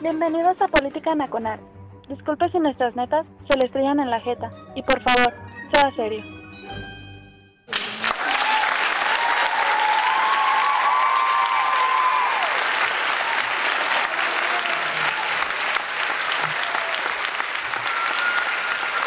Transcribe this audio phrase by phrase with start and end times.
[0.00, 1.58] Bienvenidos a Política Nacional.
[2.08, 4.48] Disculpe si nuestras netas se le estrellan en la jeta.
[4.76, 5.32] Y por favor,
[5.72, 6.22] sea serio.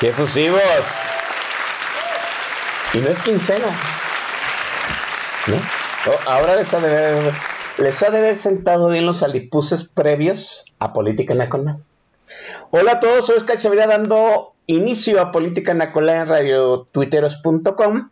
[0.02, 0.62] ¡Qué efusivos!
[2.94, 3.68] Y no es quincena.
[5.48, 5.56] ¿No?
[6.12, 7.34] Oh, ahora les ha, de haber,
[7.78, 11.78] les ha de haber sentado bien los alipuses previos a Política Nacional.
[12.70, 18.10] Hola a todos, soy Oscar Chavira dando inicio a Política Nacional en radiotuiteros.com.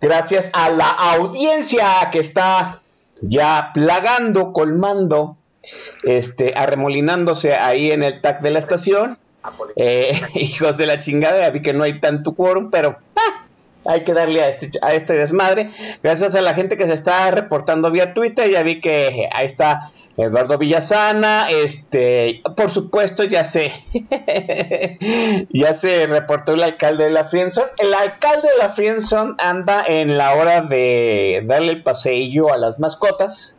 [0.00, 2.82] Gracias a la audiencia que está
[3.20, 5.36] ya plagando, colmando,
[6.02, 9.18] este, arremolinándose ahí en el tag de la estación.
[9.76, 13.39] Eh, hijos de la chingada, ya vi que no hay tanto quórum, pero ah,
[13.86, 15.70] hay que darle a este, a este desmadre.
[16.02, 19.90] Gracias a la gente que se está reportando vía Twitter, ya vi que ahí está
[20.16, 23.72] Eduardo Villasana, este, por supuesto, ya sé,
[25.50, 27.70] ya se reportó el alcalde de la Friendzone.
[27.78, 32.78] El alcalde de la Friendzone anda en la hora de darle el paseillo a las
[32.78, 33.56] mascotas.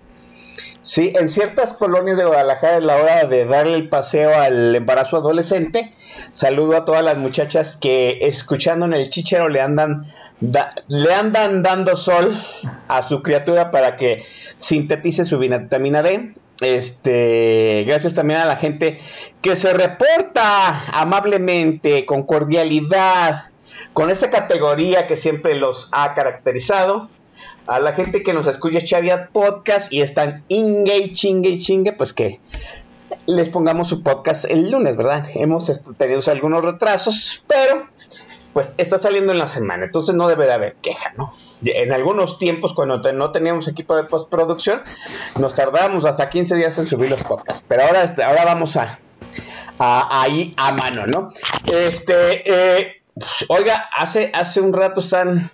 [0.83, 5.17] Sí, en ciertas colonias de Guadalajara es la hora de darle el paseo al embarazo
[5.17, 5.93] adolescente.
[6.31, 11.61] Saludo a todas las muchachas que escuchando en el chichero le andan, da, le andan
[11.61, 12.35] dando sol
[12.87, 14.25] a su criatura para que
[14.57, 16.33] sintetice su vitamina D.
[16.61, 18.99] Este, gracias también a la gente
[19.41, 23.51] que se reporta amablemente, con cordialidad,
[23.93, 27.09] con esa categoría que siempre los ha caracterizado
[27.67, 32.39] a la gente que nos escucha Chaviat Podcast y están inge, chingue, chingue, pues que
[33.25, 35.27] les pongamos su podcast el lunes, ¿verdad?
[35.35, 37.87] Hemos tenido algunos retrasos, pero
[38.53, 41.33] pues está saliendo en la semana, entonces no debe de haber queja, ¿no?
[41.63, 44.81] En algunos tiempos, cuando no teníamos equipo de postproducción,
[45.39, 48.99] nos tardábamos hasta 15 días en subir los podcasts, pero ahora, este, ahora vamos a,
[49.77, 51.31] ahí a mano, ¿no?
[51.71, 53.01] Este, eh,
[53.47, 55.51] oiga, hace, hace un rato están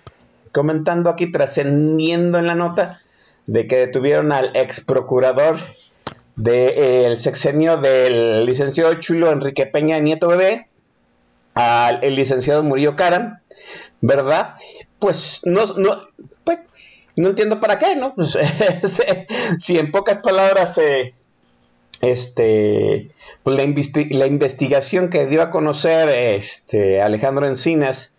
[0.52, 3.00] comentando aquí, trascendiendo en la nota,
[3.46, 5.56] de que detuvieron al ex procurador
[6.36, 10.68] del sexenio del licenciado Chulo Enrique Peña Nieto Bebé,
[11.54, 13.40] al el licenciado Murillo Caram,
[14.00, 14.54] ¿verdad?
[14.98, 16.02] Pues no, no,
[16.44, 16.58] pues,
[17.16, 18.14] no entiendo para qué, ¿no?
[18.14, 18.38] Pues,
[19.58, 21.14] si en pocas palabras, eh,
[22.00, 23.10] este,
[23.42, 28.12] pues la, investi la, investigación que dio a conocer este, Alejandro Encinas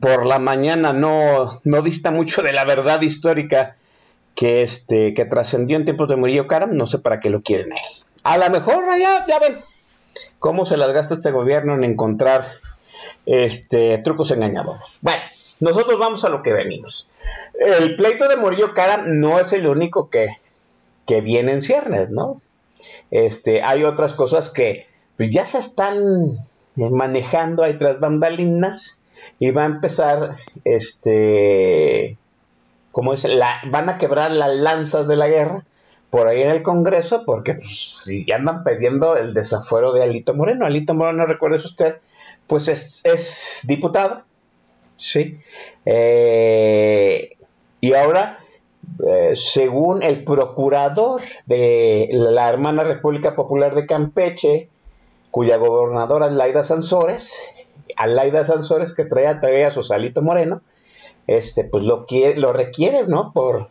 [0.00, 3.76] por la mañana no, dista mucho de la verdad histórica
[4.34, 7.72] que, este, que trascendió en tiempos de Murillo Karam, no sé para qué lo quieren
[7.72, 8.04] él.
[8.22, 9.56] A lo mejor ya, ya ven
[10.38, 12.54] cómo se las gasta este gobierno en encontrar
[13.24, 14.82] este, trucos engañadores.
[15.00, 15.22] Bueno,
[15.60, 17.08] nosotros vamos a lo que venimos.
[17.58, 20.36] El pleito de Murillo Karam no es el único que,
[21.06, 22.42] que viene en ciernes, ¿no?
[23.10, 24.86] Este, hay otras cosas que
[25.16, 26.38] pues, ya se están
[26.74, 29.00] manejando ahí tras bambalinas
[29.38, 32.16] y va a empezar, este,
[32.92, 35.64] como es, la, van a quebrar las lanzas de la guerra
[36.10, 40.66] por ahí en el Congreso, porque pues, si andan pidiendo el desafuero de Alito Moreno,
[40.66, 41.96] Alito Moreno, recuerde usted,
[42.46, 44.22] pues es, es diputado,
[44.96, 45.40] ¿sí?
[45.84, 47.36] Eh,
[47.80, 48.38] y ahora,
[49.06, 54.68] eh, según el procurador de la hermana República Popular de Campeche,
[55.30, 57.38] cuya gobernadora es Laida Sansores,
[57.96, 60.62] a Laida Sansores que trae a, a su Salito Moreno,
[61.26, 63.32] este, pues lo, quiere, lo requiere, ¿no?
[63.32, 63.68] Por,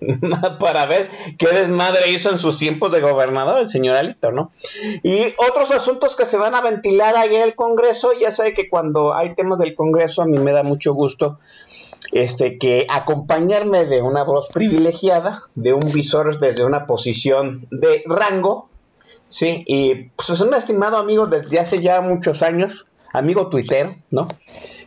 [0.60, 4.50] para ver qué desmadre hizo en sus tiempos de gobernador el señor Alito, ¿no?
[5.02, 8.68] Y otros asuntos que se van a ventilar ahí en el Congreso, ya sabe que
[8.68, 11.38] cuando hay temas del Congreso a mí me da mucho gusto
[12.12, 18.68] este que acompañarme de una voz privilegiada, de un visor desde una posición de rango,
[19.26, 22.86] sí, y pues es un estimado amigo desde hace ya muchos años,
[23.16, 24.28] amigo tuitero, ¿no?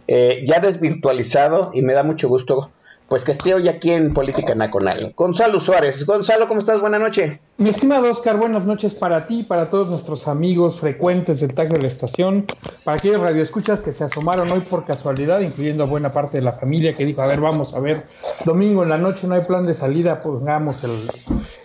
[0.08, 2.72] Eh, ya desvirtualizado y me da mucho gusto
[3.10, 5.14] pues que esté hoy aquí en Política Nacional.
[5.16, 6.06] Gonzalo Suárez.
[6.06, 6.80] Gonzalo, ¿cómo estás?
[6.80, 7.40] Buenas noches.
[7.58, 11.82] Mi estimado Oscar, buenas noches para ti, para todos nuestros amigos frecuentes del tag de
[11.82, 12.46] la estación,
[12.84, 16.54] para aquellos radioescuchas que se asomaron hoy por casualidad, incluyendo a buena parte de la
[16.54, 18.06] familia que dijo, a ver, vamos a ver,
[18.46, 20.92] domingo en la noche no hay plan de salida, pongamos el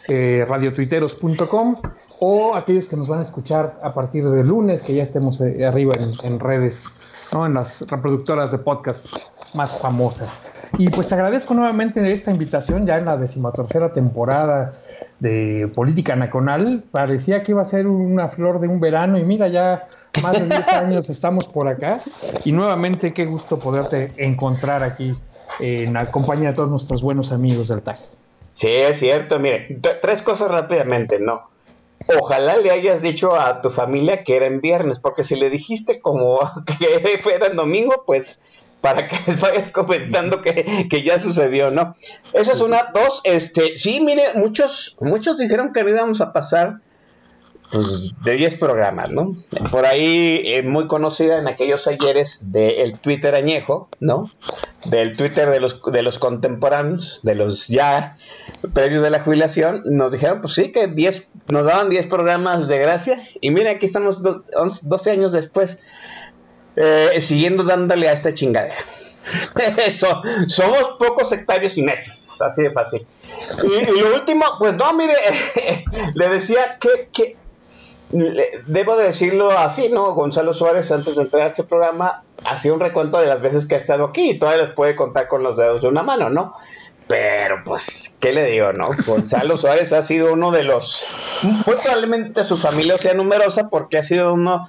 [0.08, 1.76] eh, radiotuiteros.com
[2.20, 5.64] o aquellos que nos van a escuchar a partir de lunes, que ya estemos eh,
[5.66, 6.82] arriba en, redes,
[7.32, 9.04] en las reproductoras de podcast
[9.54, 10.30] más famosas.
[10.78, 14.74] Y pues agradezco nuevamente esta invitación ya en la decimotercera temporada
[15.20, 16.82] de Política Nacional.
[16.90, 19.86] Parecía que iba a ser una flor de un verano y mira, ya
[20.22, 22.00] más de 10 años estamos por acá.
[22.44, 25.14] Y nuevamente qué gusto poderte encontrar aquí
[25.60, 27.98] en la compañía de todos nuestros buenos amigos del TAG.
[28.52, 29.38] Sí, es cierto.
[29.38, 31.53] Mire, tres cosas rápidamente, ¿no?
[32.18, 36.00] Ojalá le hayas dicho a tu familia que era en viernes, porque si le dijiste
[36.00, 36.38] como
[36.78, 38.42] que fuera en domingo, pues
[38.84, 41.96] para que les vayas comentando que, ya sucedió, ¿no?
[42.34, 46.80] Eso es una, dos, este, sí, mire, muchos, muchos dijeron que íbamos a pasar
[47.72, 49.36] pues, de 10 programas, ¿no?
[49.70, 54.30] Por ahí, eh, muy conocida en aquellos ayeres del Twitter añejo, ¿no?
[54.86, 58.18] Del Twitter de los, de los contemporáneos, de los ya
[58.74, 62.78] previos de la jubilación, nos dijeron, pues sí, que 10, nos daban 10 programas de
[62.78, 65.78] gracia, y mire, aquí estamos 12 años después,
[66.76, 68.76] eh, siguiendo dándole a esta chingadera.
[69.86, 73.06] Eso, somos pocos sectarios y necios, así de fácil.
[73.62, 75.14] Y, lo último, pues no, mire,
[76.14, 77.36] le decía que, que
[78.10, 80.14] debo de decirlo así, ¿no?
[80.14, 83.74] Gonzalo Suárez, antes de entrar a este programa, hacía un recuento de las veces que
[83.74, 86.52] ha estado aquí y todavía les puede contar con los dedos de una mano, ¿no?
[87.06, 88.90] Pero, pues, ¿qué le digo, no?
[89.06, 91.06] Gonzalo Suárez ha sido uno de los.
[91.42, 94.68] Muy probablemente su familia sea numerosa porque ha sido uno.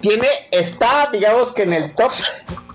[0.00, 0.26] Tiene.
[0.50, 2.12] Está, digamos que en el top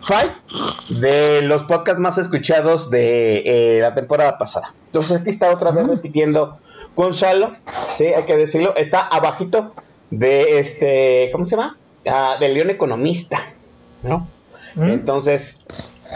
[0.08, 4.74] 5 de los podcasts más escuchados de eh, la temporada pasada.
[4.88, 6.60] Entonces, aquí está otra vez repitiendo
[6.96, 7.56] Gonzalo,
[7.88, 9.74] sí, hay que decirlo, está abajito
[10.12, 11.78] de este, ¿cómo se llama?
[12.08, 13.42] Ah, del León Economista,
[14.04, 14.28] ¿no?
[14.78, 15.66] Entonces,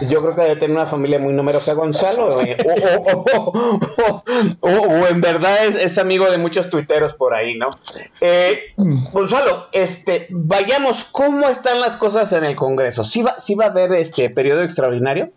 [0.08, 2.56] yo creo que debe tener una familia muy numerosa Gonzalo, eh,
[4.60, 7.70] o, en verdad es, amigo de muchos tuiteros por ahí, ¿no?
[8.20, 13.04] Eh, Gonzalo, este, vayamos, ¿cómo están las cosas en el Congreso?
[13.04, 15.30] ¿Sí va, sí va a haber este periodo extraordinario?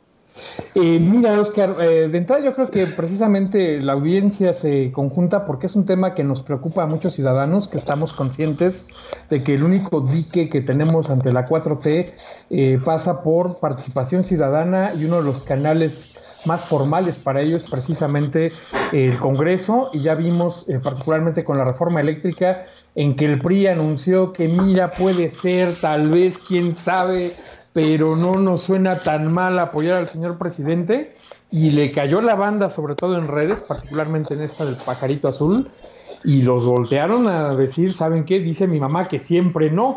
[0.75, 5.67] Eh, mira, Oscar, eh, de entrada yo creo que precisamente la audiencia se conjunta porque
[5.67, 8.85] es un tema que nos preocupa a muchos ciudadanos, que estamos conscientes
[9.29, 12.13] de que el único dique que tenemos ante la 4T
[12.49, 16.11] eh, pasa por participación ciudadana y uno de los canales
[16.45, 18.51] más formales para ello es precisamente
[18.91, 19.91] el Congreso.
[19.93, 22.65] Y ya vimos particularmente con la reforma eléctrica
[22.95, 27.33] en que el PRI anunció que mira puede ser tal vez quién sabe
[27.73, 31.15] pero no nos suena tan mal apoyar al señor presidente
[31.51, 35.69] y le cayó la banda, sobre todo en redes, particularmente en esta del pajarito azul,
[36.23, 38.39] y los voltearon a decir, ¿saben qué?
[38.39, 39.95] Dice mi mamá que siempre no.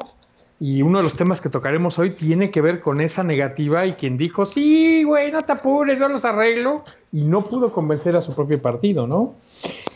[0.58, 3.92] Y uno de los temas que tocaremos hoy tiene que ver con esa negativa y
[3.92, 6.82] quien dijo, sí, güey, no te apures, yo los arreglo,
[7.12, 9.34] y no pudo convencer a su propio partido, ¿no?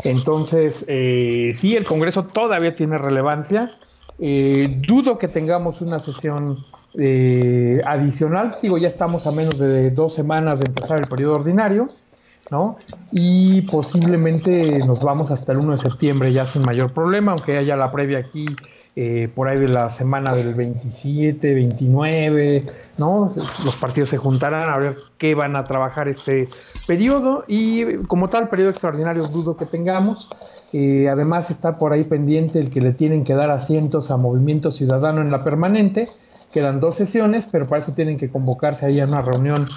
[0.04, 3.70] Entonces, eh, sí, el Congreso todavía tiene relevancia.
[4.18, 6.58] Eh, dudo que tengamos una sesión
[6.98, 8.58] eh, adicional.
[8.62, 11.88] Digo, ya estamos a menos de dos semanas de empezar el periodo ordinario,
[12.50, 12.76] ¿no?
[13.12, 17.76] Y posiblemente nos vamos hasta el 1 de septiembre ya sin mayor problema, aunque haya
[17.76, 18.46] la previa aquí
[18.96, 22.64] eh, por ahí de la semana del 27, 29,
[22.98, 23.32] ¿no?
[23.64, 26.48] Los partidos se juntarán a ver qué van a trabajar este
[26.88, 30.28] periodo y como tal, periodo extraordinario dudo que tengamos.
[30.72, 34.72] Eh, además está por ahí pendiente el que le tienen que dar asientos a Movimiento
[34.72, 36.08] Ciudadano en la permanente,
[36.50, 39.68] Quedan dos sesiones, pero para eso tienen que convocarse ahí a una reunión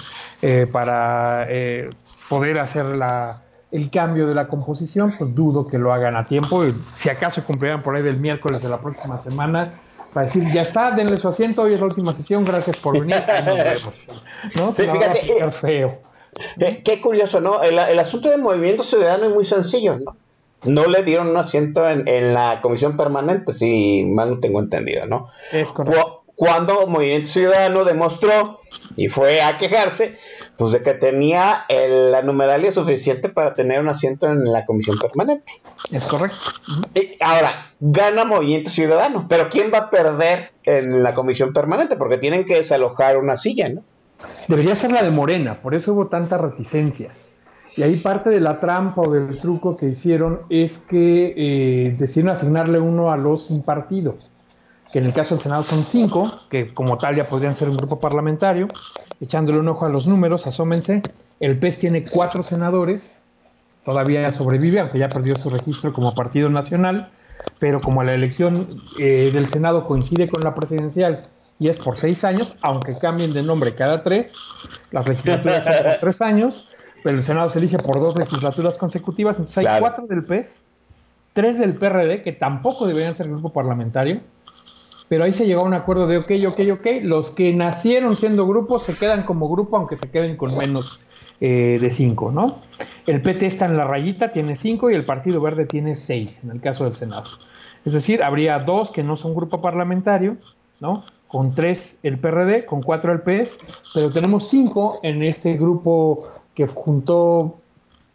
[0.42, 1.88] eh, para eh,
[2.28, 5.14] poder hacer la, el cambio de la composición.
[5.16, 6.64] Pues dudo que lo hagan a tiempo.
[6.96, 9.72] Si acaso cumplirán por ahí del miércoles de la próxima semana
[10.12, 13.16] para decir, ya está, denle su asiento, hoy es la última sesión, gracias por venir.
[14.56, 14.72] ¿No?
[14.72, 15.98] Sí, fíjate, eh, feo.
[16.84, 17.62] qué curioso, ¿no?
[17.62, 20.16] El, asunto del movimiento ciudadano es muy sencillo, ¿no?
[20.62, 25.04] No le dieron un asiento en, en la comisión permanente, si mal no tengo entendido,
[25.06, 25.28] ¿no?
[25.52, 28.58] Es correcto cuando Movimiento Ciudadano demostró
[28.96, 30.18] y fue a quejarse,
[30.56, 35.52] pues de que tenía la numeralia suficiente para tener un asiento en la comisión permanente.
[35.90, 36.38] Es correcto.
[37.20, 41.96] ahora, gana Movimiento Ciudadano, pero ¿quién va a perder en la comisión permanente?
[41.96, 43.82] Porque tienen que desalojar una silla, ¿no?
[44.48, 47.10] Debería ser la de Morena, por eso hubo tanta reticencia.
[47.76, 52.36] Y ahí parte de la trampa o del truco que hicieron es que eh, decidieron
[52.36, 53.62] asignarle uno a los sin
[54.94, 57.76] que en el caso del Senado son cinco, que como tal ya podrían ser un
[57.76, 58.70] grupo parlamentario.
[59.20, 61.10] Echándole un ojo a los números, asómense,
[61.40, 63.20] El PES tiene cuatro senadores,
[63.82, 67.10] todavía sobrevive, aunque ya perdió su registro como partido nacional,
[67.58, 71.26] pero como la elección eh, del Senado coincide con la presidencial
[71.58, 74.32] y es por seis años, aunque cambien de nombre cada tres,
[74.92, 76.68] las legislaturas son por tres años,
[77.02, 79.80] pero el Senado se elige por dos legislaturas consecutivas, entonces hay Claro.
[79.80, 80.62] cuatro del PES,
[81.32, 84.20] tres del PRD, que tampoco deberían ser grupo parlamentario,
[85.08, 88.46] pero ahí se llegó a un acuerdo de, ok, ok, ok, los que nacieron siendo
[88.46, 91.06] grupos se quedan como grupo, aunque se queden con menos
[91.40, 92.60] eh, de cinco, ¿no?
[93.06, 96.50] El PT está en la rayita, tiene cinco, y el Partido Verde tiene seis, en
[96.50, 97.28] el caso del Senado.
[97.84, 100.38] Es decir, habría dos que no son grupo parlamentario,
[100.80, 101.04] ¿no?
[101.28, 103.58] Con tres el PRD, con cuatro el PS,
[103.92, 107.60] pero tenemos cinco en este grupo que juntó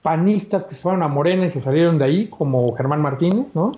[0.01, 3.74] panistas que se fueron a Morena y se salieron de ahí, como Germán Martínez, ¿no?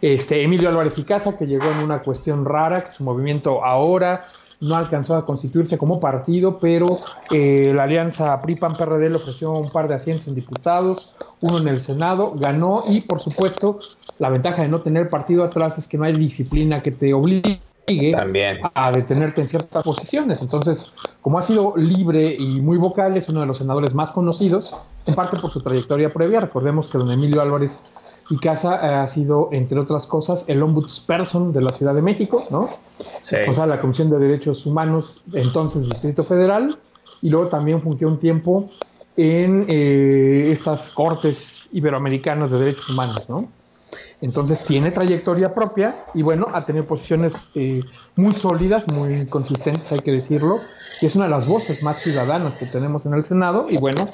[0.00, 4.26] Este, Emilio Álvarez y Casa, que llegó en una cuestión rara, que su movimiento ahora
[4.60, 6.98] no alcanzó a constituirse como partido, pero
[7.30, 11.82] eh, la alianza PRI-PAN-PRD le ofreció un par de asientos en diputados, uno en el
[11.82, 13.80] Senado, ganó y, por supuesto,
[14.18, 17.60] la ventaja de no tener partido atrás es que no hay disciplina que te obligue
[18.12, 18.58] También.
[18.74, 20.42] a detenerte en ciertas posiciones.
[20.42, 24.74] Entonces, como ha sido libre y muy vocal, es uno de los senadores más conocidos,
[25.06, 26.40] en parte por su trayectoria previa.
[26.40, 27.82] Recordemos que don Emilio Álvarez
[28.28, 32.44] y Casa eh, ha sido, entre otras cosas, el ombudsperson de la Ciudad de México,
[32.50, 32.68] ¿no?
[33.22, 33.36] Sí.
[33.48, 36.76] O sea, la Comisión de Derechos Humanos, entonces Distrito Federal,
[37.22, 38.68] y luego también fungió un tiempo
[39.16, 43.48] en eh, estas cortes iberoamericanas de derechos humanos, ¿no?
[44.22, 47.82] Entonces tiene trayectoria propia y bueno, ha tenido posiciones eh,
[48.16, 50.60] muy sólidas, muy consistentes, hay que decirlo,
[51.00, 54.06] y es una de las voces más ciudadanas que tenemos en el Senado y bueno,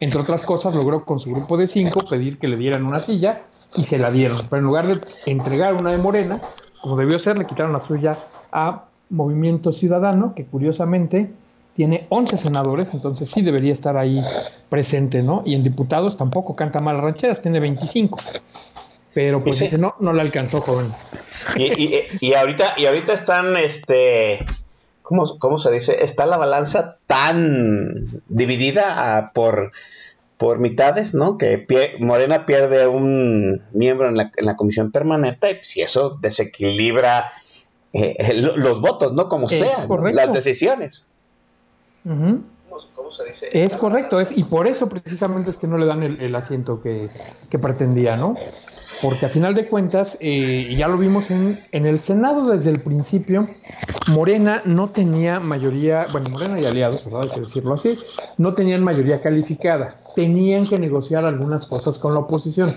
[0.00, 3.42] entre otras cosas logró con su grupo de cinco pedir que le dieran una silla
[3.76, 6.40] y se la dieron, pero en lugar de entregar una de Morena,
[6.80, 8.16] como debió ser, le quitaron la suya
[8.52, 11.30] a Movimiento Ciudadano, que curiosamente
[11.74, 14.22] tiene 11 senadores, entonces sí debería estar ahí
[14.68, 15.42] presente, ¿no?
[15.44, 18.18] Y en diputados tampoco canta mal rancheras, tiene 25.
[19.14, 19.64] Pero pues Sí.
[19.64, 20.88] dice, no, no le alcanzó, joven.
[21.56, 24.46] Y, y- y ahorita, y ahorita están, este,
[25.02, 26.04] ¿cómo, cómo se dice?
[26.04, 29.72] Está la balanza tan dividida ah, por,
[30.38, 31.38] por mitades, ¿no?
[31.38, 36.16] Que pie- Morena pierde un miembro en la, en la comisión permanente, y si eso
[36.20, 37.32] desequilibra
[37.92, 39.28] eh, el- los votos, ¿no?
[39.28, 41.08] Como sean, las decisiones.
[42.04, 42.42] Ujú.
[42.94, 43.48] ¿Cómo se dice?
[43.52, 46.80] Es correcto, es, y por eso precisamente es que no le dan el, el asiento
[46.80, 47.08] que,
[47.50, 48.36] que pretendía, ¿no?
[49.02, 52.80] Porque a final de cuentas, eh, ya lo vimos en, en el Senado desde el
[52.80, 53.46] principio,
[54.08, 57.22] Morena no tenía mayoría, bueno, Morena y aliados, ¿verdad?
[57.22, 57.98] Hay que decirlo así,
[58.36, 62.74] no tenían mayoría calificada, tenían que negociar algunas cosas con la oposición.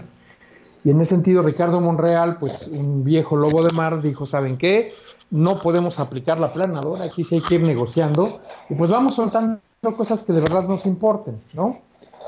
[0.86, 4.94] Y en ese sentido, Ricardo Monreal, pues un viejo lobo de mar, dijo, ¿saben qué?
[5.32, 9.60] No podemos aplicar la planadora, aquí sí hay que ir negociando, y pues vamos soltando
[9.98, 11.80] cosas que de verdad nos importen, ¿no?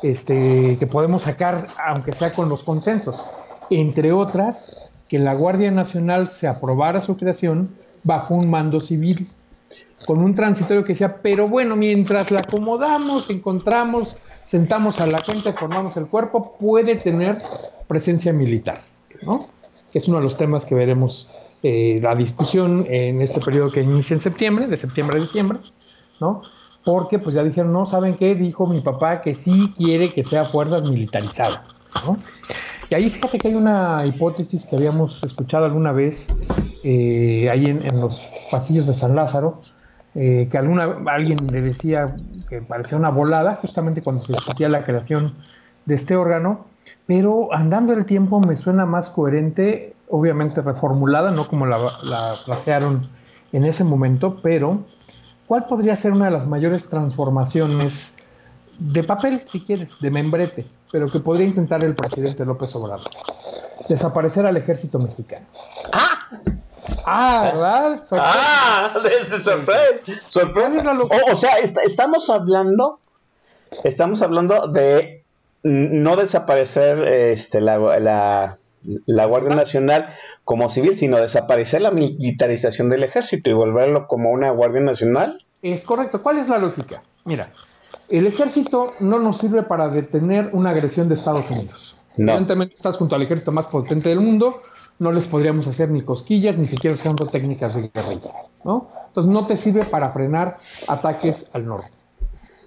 [0.01, 3.25] Este, que podemos sacar, aunque sea con los consensos.
[3.69, 7.69] Entre otras, que la Guardia Nacional se aprobara su creación
[8.03, 9.27] bajo un mando civil,
[10.05, 15.53] con un transitorio que decía, pero bueno, mientras la acomodamos, encontramos, sentamos a la gente,
[15.53, 17.38] formamos el cuerpo, puede tener
[17.88, 18.81] presencia militar,
[19.24, 19.48] ¿no?
[19.91, 21.27] Que es uno de los temas que veremos
[21.63, 25.60] eh, la discusión en este periodo que inicia en septiembre, de septiembre a diciembre,
[26.19, 26.43] ¿no?
[26.84, 28.36] Porque pues ya dijeron, no, ¿saben qué?
[28.36, 31.62] Dijo mi papá que sí quiere que sea fuerzas militarizadas,
[32.05, 32.19] ¿no?
[32.89, 36.27] Y ahí fíjate que hay una hipótesis que habíamos escuchado alguna vez
[36.83, 39.57] eh, ahí en, los pasillos de San Lázaro,
[40.13, 42.15] eh, que alguna, alguien le decía
[42.47, 45.33] que parecía una volada, justamente cuando se discutía la creación
[45.85, 46.65] de este órgano,
[47.07, 53.09] pero andando el tiempo me suena más coherente, obviamente reformulada, no como la, la frasearon
[53.51, 54.83] en ese momento, pero
[55.47, 58.14] ¿cuál podría ser una de las mayores transformaciones
[58.79, 63.10] de papel, si quieres, de membrete, pero que podría intentar el presidente López Obrador?
[63.89, 65.46] Desaparecer al ejército mexicano.
[67.08, 68.03] Ah, ¿verdad?
[68.13, 70.84] Ah, de sorpresa, sorpresa.
[70.91, 73.00] O, o sea, est- estamos hablando,
[73.84, 75.24] estamos hablando de
[75.63, 78.58] no desaparecer este, la, la,
[79.05, 80.10] la Guardia Nacional
[80.44, 85.44] como civil, sino desaparecer la militarización del ejército y volverlo como una Guardia Nacional.
[85.62, 86.22] Es correcto.
[86.22, 87.01] ¿Cuál es la lógica?
[87.24, 87.51] Mira,
[88.09, 91.97] el ejército no nos sirve para detener una agresión de Estados Unidos.
[92.17, 92.31] No.
[92.31, 94.59] Evidentemente estás junto al ejército más potente del mundo,
[95.00, 98.31] no les podríamos hacer ni cosquillas, ni siquiera usando técnicas de guerrilla,
[98.63, 98.89] ¿no?
[99.07, 100.57] Entonces no te sirve para frenar
[100.88, 101.91] ataques al norte.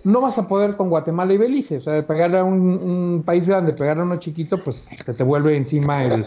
[0.05, 3.49] No vas a poder con Guatemala y Belice, o sea, pegar a un, un país
[3.49, 6.27] grande, pegar a uno chiquito, pues se te vuelve encima el,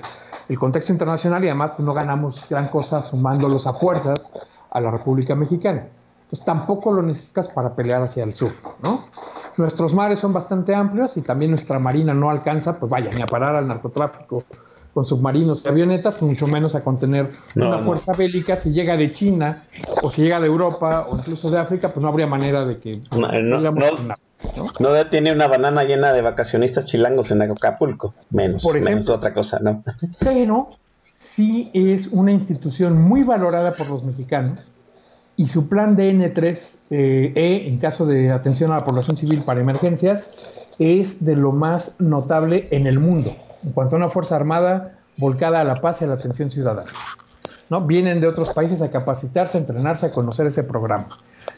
[0.50, 4.32] el contexto internacional y además pues, no ganamos gran cosa sumándolos a fuerzas
[4.72, 5.88] a la República Mexicana.
[6.32, 8.50] Pues tampoco lo necesitas para pelear hacia el sur,
[8.82, 9.04] ¿no?
[9.58, 13.28] Nuestros mares son bastante amplios y también nuestra marina no alcanza, pues vaya, ni a
[13.28, 14.42] parar al narcotráfico
[14.94, 17.84] con submarinos y avionetas, pues mucho menos a contener No, una no.
[17.86, 18.56] fuerza bélica.
[18.56, 19.64] Si llega de China
[20.02, 23.02] o si llega de Europa o incluso de África, pues no habría manera de que
[23.12, 24.16] No, no, pudiéramos no.
[24.56, 24.68] ¿no?
[24.80, 28.14] No tiene una banana llena de vacacionistas chilangos en Acapulco.
[28.30, 28.90] Menos, Por ejemplo.
[28.96, 29.80] menos otra cosa, ¿no?
[30.20, 30.70] pero
[31.20, 34.60] sí es una institución muy valorada por los mexicanos
[35.42, 40.36] y su plan DN3E, E, en caso de atención a la población civil para emergencias,
[40.78, 45.60] es de lo más notable en el mundo, en cuanto a una Fuerza Armada volcada
[45.60, 46.92] a la paz y a la atención ciudadana.
[47.72, 47.82] ¿no?
[47.82, 51.08] Vienen de otros países a capacitarse, a entrenarse, a conocer ese programa.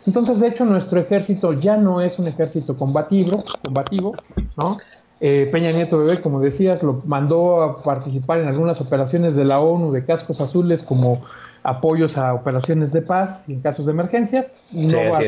[0.06, 4.14] Entonces, de hecho, nuestro ejército ya no es un ejército combativo, combativo
[4.56, 4.78] ¿no?
[5.20, 9.60] Eh, Peña Nieto Bebé, como decías, lo mandó a participar en algunas operaciones de la
[9.60, 11.22] ONU de cascos azules como
[11.64, 14.54] apoyos a operaciones de paz y en casos de emergencias.
[14.72, 15.20] No Sí, a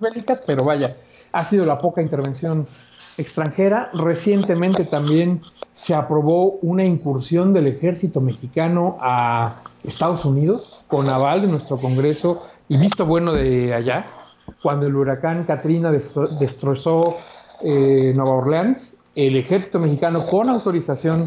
[0.00, 0.96] bélicas, pero vaya,
[1.32, 2.66] ha sido la poca intervención
[3.16, 3.90] extranjera.
[3.94, 5.40] Recientemente también
[5.72, 12.46] se aprobó una incursión del ejército mexicano a Estados Unidos con aval de nuestro Congreso
[12.68, 14.06] y visto bueno de allá,
[14.62, 17.16] cuando el huracán Katrina destro- destrozó
[17.62, 21.26] eh, Nueva Orleans, el ejército mexicano con autorización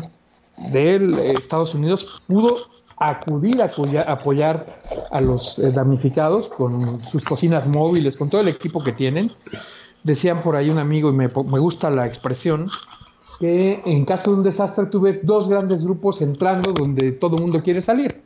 [0.73, 2.57] de Estados Unidos pudo
[2.99, 4.65] acudir a apoya- apoyar
[5.11, 9.31] a los eh, damnificados con sus cocinas móviles, con todo el equipo que tienen.
[10.03, 12.69] Decían por ahí un amigo, y me, gusta la expresión,
[13.39, 17.41] que en caso de un desastre tú ves dos grandes grupos entrando donde todo el
[17.41, 18.21] mundo quiere salir,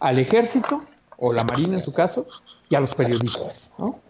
[0.00, 0.80] al ejército,
[1.16, 2.26] o la marina en su caso,
[2.68, 3.72] y a los periodistas.
[3.78, 4.00] ¿no?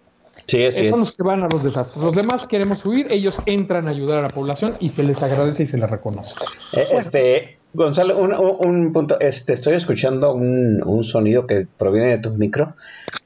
[0.46, 2.02] Sí, Esos son los que van a los desastres.
[2.04, 5.64] Los demás queremos huir, ellos entran a ayudar a la población y se les agradece
[5.64, 6.34] y se les reconoce.
[6.72, 12.06] Eh, Este, Gonzalo, un, un- un punto, este, estoy escuchando un, un sonido que proviene
[12.08, 12.74] de tu micro,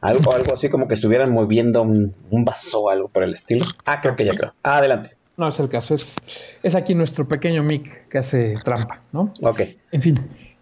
[0.00, 3.64] algo, algo así como que estuvieran moviendo un, un vaso o algo por el estilo.
[3.84, 4.54] Ah, creo que ya creo.
[4.62, 5.10] Ah, adelante.
[5.36, 6.16] No es el caso, es,
[6.62, 9.32] es aquí nuestro pequeño mic que hace trampa, ¿no?
[9.42, 9.60] Ok.
[9.92, 10.18] En fin.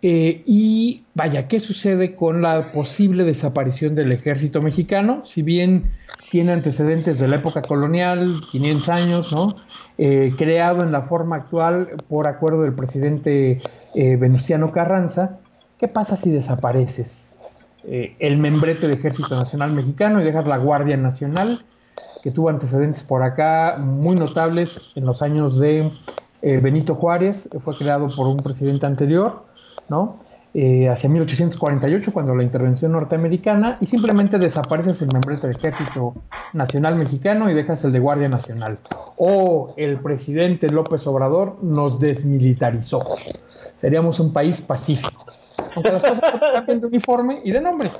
[0.08, 5.22] Eh, y vaya, ¿qué sucede con la posible desaparición del ejército mexicano?
[5.25, 5.90] Si bien
[6.30, 9.56] tiene antecedentes de la época colonial, 500 años, ¿no?
[9.98, 13.60] Eh, creado en la forma actual por acuerdo del presidente
[13.97, 15.40] eh, Venustiano Carranza,
[15.76, 17.36] ¿qué pasa si desapareces
[17.88, 21.64] el membrete del Ejército Nacional Mexicano y dejas la Guardia Nacional?
[22.23, 25.92] que tuvo antecedentes por acá muy notables en los años de
[26.42, 29.47] Benito Juárez, fue creado por un presidente anterior,
[29.88, 30.16] ¿no?
[30.58, 36.14] Eh, hacia 1848, cuando la intervención norteamericana, y simplemente desapareces el membrete del Ejército
[36.54, 38.78] Nacional Mexicano y dejas el de Guardia Nacional.
[39.18, 43.04] O el presidente López Obrador nos desmilitarizó.
[43.76, 45.26] Seríamos un país pacífico.
[45.75, 47.90] Aunque las cosas de uniforme y de nombre.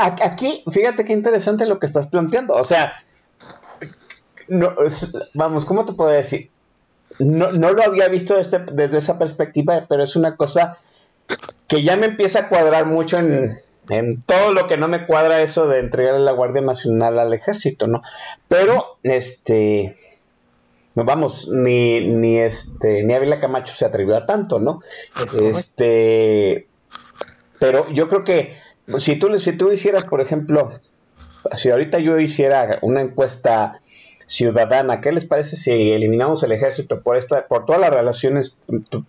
[0.00, 2.54] Aquí, fíjate qué interesante lo que estás planteando.
[2.54, 2.92] O sea,
[4.48, 4.74] no,
[5.34, 6.50] vamos, ¿cómo te puedo decir?
[7.20, 10.78] No, no lo había visto desde esa perspectiva, pero es una cosa
[11.66, 15.42] que ya me empieza a cuadrar mucho en, en todo lo que no me cuadra
[15.42, 18.02] eso de entregarle la Guardia Nacional al ejército, ¿no?
[18.48, 19.96] Pero, este,
[20.94, 24.80] no vamos, ni, ni este, ni Ávila Camacho se atrevió a tanto, ¿no?
[25.40, 26.66] Este,
[27.58, 28.56] pero yo creo que
[28.96, 30.72] si tú, si tú hicieras, por ejemplo,
[31.56, 33.80] si ahorita yo hiciera una encuesta
[34.26, 38.58] ciudadana, ¿qué les parece si eliminamos el ejército por esta, por todas las relaciones,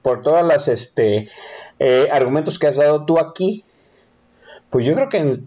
[0.01, 1.29] por todas las este
[1.79, 3.63] eh, argumentos que has dado tú aquí?
[4.69, 5.39] Pues yo creo que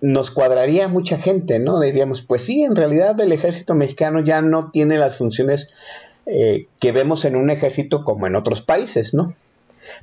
[0.00, 1.80] nos cuadraría mucha gente, ¿no?
[1.80, 5.74] Diríamos, pues sí, en realidad el ejército mexicano ya no tiene las funciones
[6.26, 9.34] eh, que vemos en un ejército como en otros países, ¿no?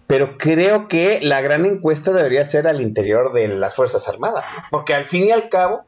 [0.08, 4.64] Pero creo que la gran encuesta debería ser al interior de las Fuerzas Armadas, ¿no?
[4.72, 5.84] porque al fin y al cabo,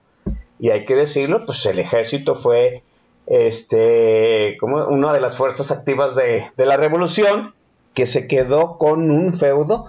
[0.60, 2.84] y hay que decirlo, pues el ejército fue
[3.28, 7.56] este como una de las fuerzas activas de, de la revolución
[7.96, 9.86] que se quedó con un feudo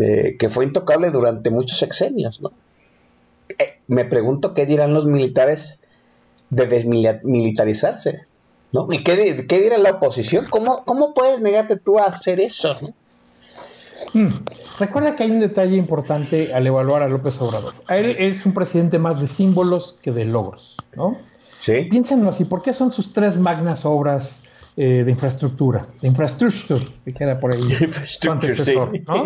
[0.00, 2.50] eh, que fue intocable durante muchos sexenios, ¿no?
[3.58, 5.82] Eh, me pregunto qué dirán los militares
[6.50, 8.26] de desmilitarizarse,
[8.72, 8.88] ¿no?
[8.90, 10.46] ¿Y qué, di- qué dirá la oposición?
[10.50, 12.76] ¿Cómo, ¿Cómo puedes negarte tú a hacer eso?
[12.82, 12.88] no?
[14.14, 14.28] Mm.
[14.78, 17.74] Recuerda que hay un detalle importante al evaluar a López Obrador.
[17.86, 21.18] A Él es un presidente más de símbolos que de logros, ¿no?
[21.56, 21.82] Sí.
[21.90, 24.39] Piénsenlo así, ¿por qué son sus tres magnas obras
[24.76, 25.86] eh, de infraestructura?
[26.00, 27.62] De infrastructura, que queda por ahí.
[28.30, 29.04] antecesor, sí.
[29.06, 29.22] ¿no?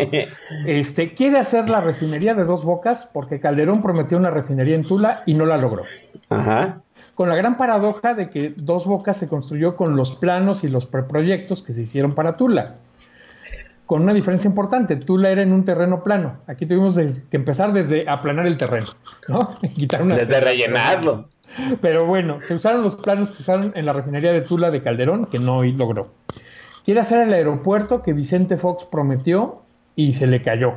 [0.65, 5.23] Este, quiere hacer la refinería de dos bocas porque Calderón prometió una refinería en Tula
[5.25, 5.83] y no la logró.
[6.29, 6.81] Ajá.
[7.13, 10.85] Con la gran paradoja de que Dos Bocas se construyó con los planos y los
[10.85, 12.75] preproyectos que se hicieron para Tula.
[13.85, 16.37] Con una diferencia importante, Tula era en un terreno plano.
[16.47, 18.87] Aquí tuvimos que empezar desde aplanar el terreno,
[19.29, 19.49] ¿no?
[19.75, 21.29] Quitar una- Desde rellenarlo.
[21.81, 25.25] Pero bueno, se usaron los planos que usaron en la refinería de Tula de Calderón,
[25.25, 26.11] que no logró.
[26.83, 29.61] Quiere hacer el aeropuerto que Vicente Fox prometió
[29.95, 30.73] y se le cayó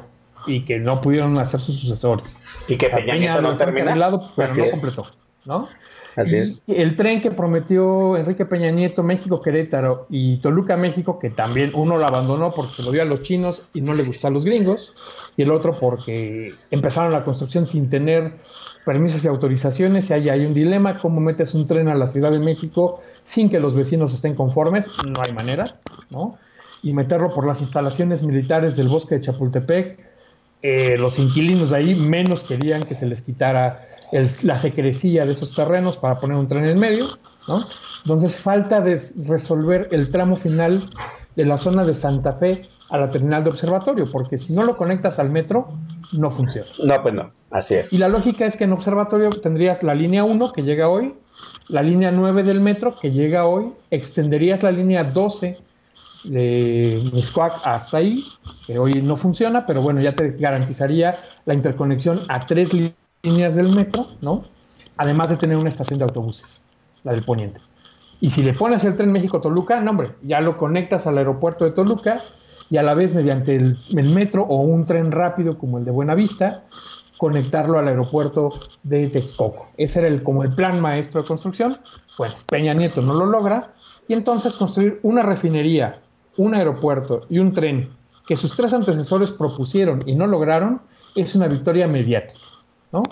[0.47, 2.37] y que no pudieron hacer sus sucesores.
[2.69, 3.93] Y que Peña, Nieto no terminó.
[4.37, 5.07] Pero no completó,
[5.45, 5.69] ¿no?
[6.17, 6.55] Así es.
[6.67, 11.97] El tren que prometió Enrique Peña Nieto, México, Querétaro y Toluca, México, que también uno
[11.97, 14.45] lo abandonó porque se lo dio a los chinos y no le gustó a los
[14.45, 14.95] gringos,
[15.37, 18.33] y el otro porque empezaron la construcción sin tener
[18.85, 22.31] permisos y autorizaciones, y ahí hay un dilema, ¿cómo metes un tren a la Ciudad
[22.33, 24.91] de México sin que los vecinos estén conformes?
[25.07, 25.77] No hay manera,
[26.11, 26.39] ¿no?
[26.83, 29.99] Y meterlo por las instalaciones militares del bosque de Chapultepec,
[30.63, 33.81] eh, los inquilinos de ahí menos querían que se les quitara
[34.43, 37.09] la secrecía de esos terrenos para poner un tren en medio,
[37.47, 37.65] ¿no?
[38.03, 40.83] Entonces falta de resolver el tramo final
[41.37, 44.77] de la zona de Santa Fe a la terminal de observatorio, porque si no lo
[44.77, 45.69] conectas al metro,
[46.13, 46.69] no funciona.
[46.83, 47.93] No, pues no, así es.
[47.93, 51.15] Y la lógica es que en observatorio tendrías la línea 1 que llega hoy,
[51.69, 55.59] la línea 9 del metro que llega hoy, extenderías la línea 12
[56.25, 58.25] de Miscuac hasta ahí,
[58.67, 63.57] que hoy no funciona, pero bueno, ya te garantizaría la interconexión a tres líneas líneas
[63.57, 64.45] del metro, ¿no?
[64.97, 66.65] Además de tener una estación de autobuses,
[67.05, 67.61] la del Poniente.
[68.21, 71.71] Y si le pones el tren México-Toluca, no, hombre, ya lo conectas al aeropuerto de
[71.71, 72.23] Toluca
[72.69, 73.79] y a la vez mediante el,
[74.13, 76.65] metro o un tren rápido como el de Buenavista,
[77.17, 78.51] conectarlo al aeropuerto
[78.83, 79.69] de Texcoco.
[79.77, 81.79] Ese era el, como el plan maestro de construcción.
[82.17, 83.73] Bueno, Peña Nieto no lo logra
[84.09, 86.01] y entonces construir una refinería,
[86.37, 87.91] un aeropuerto y un tren
[88.27, 90.83] que sus tres antecesores propusieron y no lograron
[91.15, 92.39] es una victoria mediática.
[92.93, 93.03] ¿No?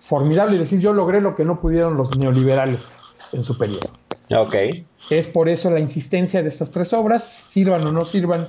[0.00, 2.98] Formidable decir, yo logré lo que no pudieron los neoliberales
[3.32, 3.86] en su periodo.
[4.36, 4.54] Ok.
[5.10, 8.46] Es por eso la insistencia de estas tres obras, sirvan o no sirvan,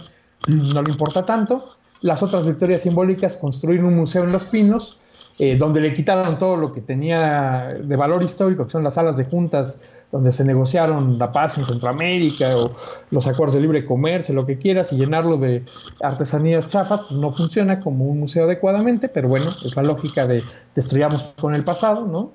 [0.48, 1.76] no le importa tanto.
[2.02, 5.00] Las otras victorias simbólicas, construir un museo en Los Pinos,
[5.40, 9.18] eh, donde le quitaron todo lo que tenía de valor histórico, que son las salas
[9.18, 9.80] de juntas
[10.12, 12.72] donde se negociaron la paz en Centroamérica o
[13.12, 15.64] los acuerdos de libre comercio, lo que quieras, y llenarlo de
[16.02, 20.44] artesanías chafas, no funciona como un museo adecuadamente, pero bueno, es la lógica de
[20.76, 22.34] destruyamos con el pasado, ¿no?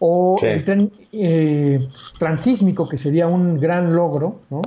[0.00, 1.88] O el tren eh,
[2.18, 4.62] transísmico, que sería un gran logro, ¿no?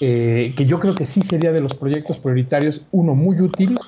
[0.00, 3.78] Eh, que yo creo que sí sería de los proyectos prioritarios uno muy útil,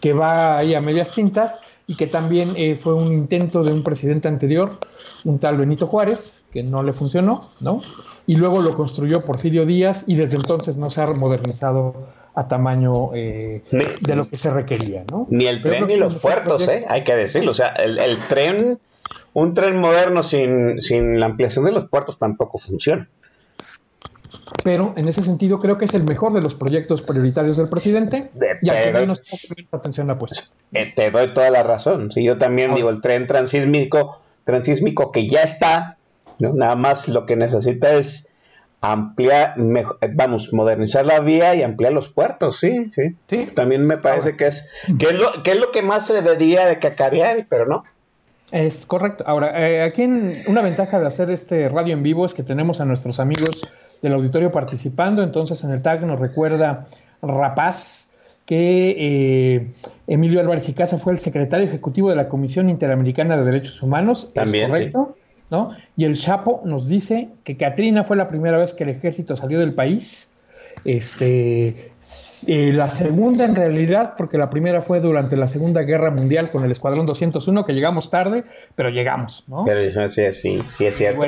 [0.00, 1.58] que va ahí a medias tintas
[1.88, 4.78] y que también eh, fue un intento de un presidente anterior,
[5.24, 7.82] un tal Benito Juárez, que no le funcionó, ¿no?
[8.26, 13.10] Y luego lo construyó Porfirio Díaz y desde entonces no se ha modernizado a tamaño
[13.14, 13.60] eh,
[14.00, 15.26] de lo que se requería, ¿no?
[15.28, 16.86] Ni el tren ni los puertos, ¿eh?
[16.88, 17.50] Hay que decirlo.
[17.50, 18.78] O sea, el, tren,
[19.34, 23.06] un tren moderno sin, sin la ampliación de los puertos tampoco funciona.
[24.64, 28.30] Pero en ese sentido creo que es el mejor de los proyectos prioritarios del presidente
[28.62, 29.20] y aquí menos
[29.72, 30.54] atención la puesta.
[30.72, 32.10] Eh, te doy toda la razón.
[32.10, 35.98] Si yo también digo el tren transísmico, transísmico que ya está,
[36.38, 38.32] Nada más lo que necesita es
[38.80, 39.54] ampliar,
[40.14, 43.16] vamos, modernizar la vía y ampliar los puertos, sí, sí.
[43.28, 43.46] sí.
[43.54, 46.66] También me parece que es que es, lo, que es lo que más se debería
[46.66, 47.82] de cacarear, pero no.
[48.52, 49.24] Es correcto.
[49.26, 52.80] Ahora, eh, aquí en, una ventaja de hacer este radio en vivo es que tenemos
[52.80, 53.62] a nuestros amigos
[54.02, 56.86] del auditorio participando, entonces en el tag nos recuerda
[57.22, 58.08] Rapaz
[58.44, 59.72] que eh,
[60.06, 64.30] Emilio Álvarez y Casa fue el secretario ejecutivo de la Comisión Interamericana de Derechos Humanos.
[64.32, 65.16] También, correcto?
[65.50, 65.76] ¿No?
[65.96, 69.58] Y el Chapo nos dice que Katrina fue la primera vez que el ejército salió
[69.58, 70.28] del país.
[70.84, 71.92] Este,
[72.46, 76.64] eh, la segunda en realidad, porque la primera fue durante la Segunda Guerra Mundial con
[76.64, 79.64] el Escuadrón 201, que llegamos tarde, pero llegamos, ¿no?
[79.64, 81.22] Pero eso sí, sí, sí es cierto.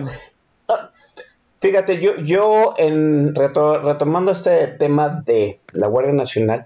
[1.61, 6.65] Fíjate, yo, yo en retomando este tema de la Guardia Nacional,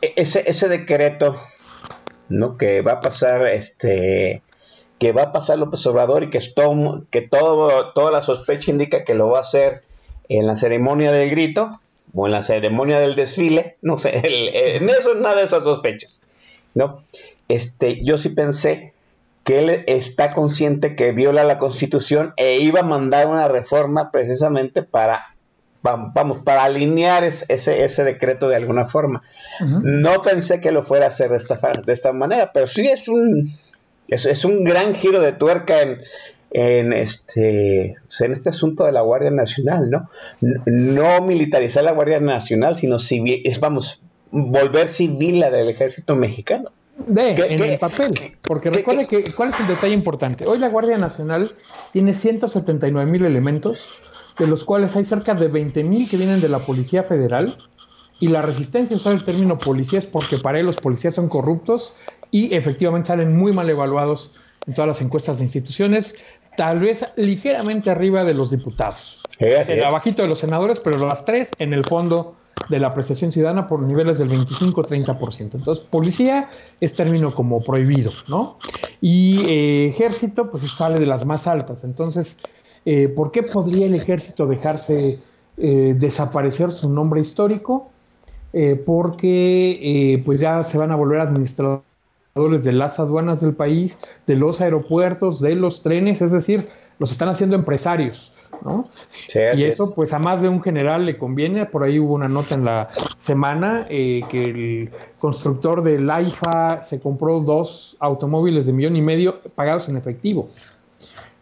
[0.00, 1.36] e-, ese, ese decreto,
[2.30, 2.56] ¿no?
[2.56, 4.42] Que va a pasar este
[4.98, 9.04] que va a pasar López Obrador y que, todo, que todo, toda la sospecha indica
[9.04, 9.82] que lo va a hacer
[10.28, 11.80] en la ceremonia del grito
[12.14, 14.20] o en la ceremonia del desfile, no sé,
[14.76, 16.22] en eso nada de esas sospechas,
[16.74, 16.98] ¿no?
[17.48, 18.92] Este, yo sí pensé
[19.44, 24.82] que él está consciente que viola la constitución e iba a mandar una reforma precisamente
[24.82, 25.36] para,
[25.82, 29.22] vamos, para alinear ese, ese decreto de alguna forma.
[29.60, 31.56] No pensé que lo fuera a hacer de esta,
[31.86, 33.52] de esta manera, pero sí es un,
[34.08, 36.00] es, un gran giro de tuerca en,
[36.50, 40.10] en este, pues, en este asunto de la Guardia Nacional, ¿no?
[40.40, 46.70] No militarizar la Guardia Nacional, sino civil, vamos, volver civil la del ejército mexicano.
[47.06, 50.46] De, en el papel, porque recuerde que, ¿cuál es el detalle importante?
[50.46, 51.54] Hoy la Guardia Nacional
[51.92, 53.84] tiene 179 mil elementos,
[54.38, 57.58] de los cuales hay cerca de 20 mil que vienen de la Policía Federal,
[58.18, 61.94] y la resistencia usar el término policía es porque para él los policías son corruptos
[62.30, 64.32] y efectivamente salen muy mal evaluados
[64.66, 66.14] en todas las encuestas de instituciones.
[66.56, 69.20] tal vez ligeramente arriba de los diputados.
[69.38, 72.34] Eh, abajito de los senadores, pero las tres en el fondo
[72.68, 75.54] de la apreciación ciudadana por niveles del 25-30%.
[75.54, 76.48] Entonces, policía
[76.80, 78.58] es término como prohibido, ¿no?
[79.00, 81.84] Y eh, ejército, pues sale de las más altas.
[81.84, 82.38] Entonces,
[82.84, 85.18] eh, ¿por qué podría el ejército dejarse
[85.58, 87.90] eh, desaparecer su nombre histórico?
[88.86, 91.85] porque pues ya se van a volver administradores
[92.62, 96.68] de las aduanas del país, de los aeropuertos, de los trenes, es decir,
[96.98, 98.32] los están haciendo empresarios
[99.56, 101.66] y eso, pues a más de un general le conviene.
[101.66, 107.00] Por ahí hubo una nota en la semana eh, que el constructor del AIFA se
[107.00, 110.48] compró dos automóviles de millón y medio pagados en efectivo,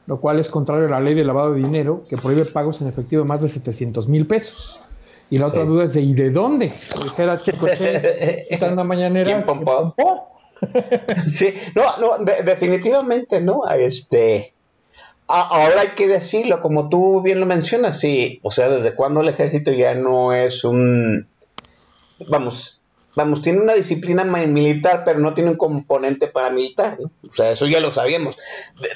[0.06, 2.88] lo cual es contrario a la ley de lavado de dinero que prohíbe pagos en
[2.88, 4.80] efectivo de más de 700 mil pesos.
[5.30, 6.72] Y la otra duda es de ¿y de dónde?
[7.02, 7.66] Dijera Chico
[8.72, 9.24] una mañanera.
[9.24, 9.94] ¿Quién pompó?
[11.24, 13.68] sí, no, no, definitivamente, ¿no?
[13.68, 14.54] Este,
[15.26, 19.28] ahora hay que decirlo, como tú bien lo mencionas, sí, o sea, desde cuando el
[19.28, 21.26] ejército ya no es un,
[22.28, 22.82] vamos,
[23.14, 27.10] vamos, tiene una disciplina militar, pero no tiene un componente paramilitar, ¿no?
[27.28, 28.36] O sea, eso ya lo sabíamos.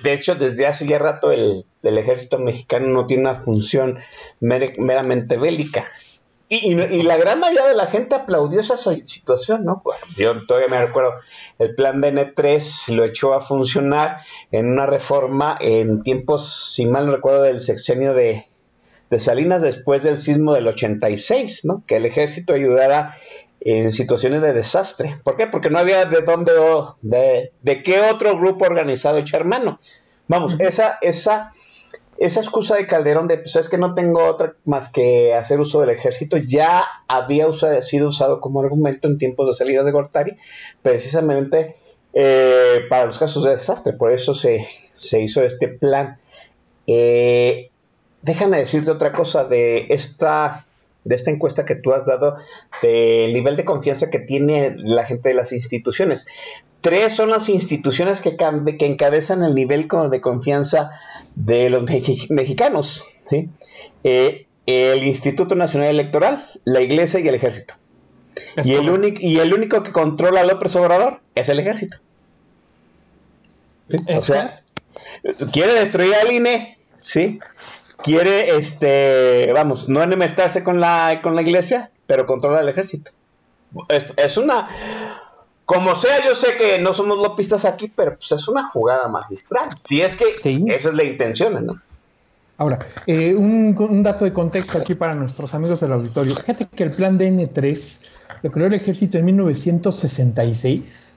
[0.02, 3.98] De, hecho, desde hace ya rato el, el, ejército mexicano no tiene una función
[4.40, 5.90] meramente bélica.
[6.50, 9.82] Y, la gran mayoría de la gente aplaudió esa situación, ¿no?
[10.16, 11.12] yo todavía me recuerdo,
[11.58, 17.06] el plan de N3 lo echó a funcionar en una reforma en tiempos, si mal
[17.06, 18.46] no recuerdo, del sexenio de,
[19.18, 21.82] Salinas después del sismo del 86, ¿no?
[21.86, 23.16] Que el ejército ayudara
[23.60, 25.18] en situaciones de desastre.
[25.24, 25.46] ¿Por qué?
[25.46, 26.52] Porque no había de dónde,
[27.00, 29.80] de, de qué otro grupo organizado echar mano.
[30.28, 31.52] Vamos, esa, esa
[32.18, 35.80] esa excusa de Calderón de, pues es que no tengo otra más que hacer uso
[35.80, 37.46] del ejército, ya había
[37.80, 40.36] sido usado como argumento en tiempos de salida de Gortari,
[40.82, 41.76] precisamente
[42.12, 44.66] eh, para los casos de desastre, por eso se,
[45.20, 46.18] hizo este plan.
[46.86, 47.70] Eh,
[48.22, 50.66] déjame decirte otra cosa de esta,
[51.08, 52.36] de esta encuesta que tú has dado,
[52.82, 56.26] del nivel de confianza que tiene la gente de las instituciones.
[56.82, 60.90] Tres son las instituciones que, que encabezan el nivel de confianza
[61.34, 61.84] de los
[62.28, 63.04] mexicanos.
[63.26, 63.48] ¿sí?
[64.04, 67.74] Eh, el Instituto Nacional Electoral, la Iglesia y el Ejército.
[68.62, 71.96] Y el, único, y el único que controla a López Obrador es el Ejército.
[74.14, 74.62] O sea,
[75.52, 77.40] quiere destruir al INE, ¿sí?
[78.02, 83.10] Quiere, este, vamos, no enemistarse con la, con la Iglesia, pero controla al Ejército.
[84.16, 84.68] es una
[85.68, 89.68] como sea, yo sé que no somos lopistas aquí, pero pues es una jugada magistral.
[89.78, 90.24] Si es que
[90.66, 91.78] esa es la intención, ¿no?
[92.56, 96.34] Ahora, eh, un, dato de contexto aquí para nuestros amigos del auditorio.
[96.34, 97.98] Fíjate que el plan DN3
[98.44, 101.07] lo creó el ejército en 1966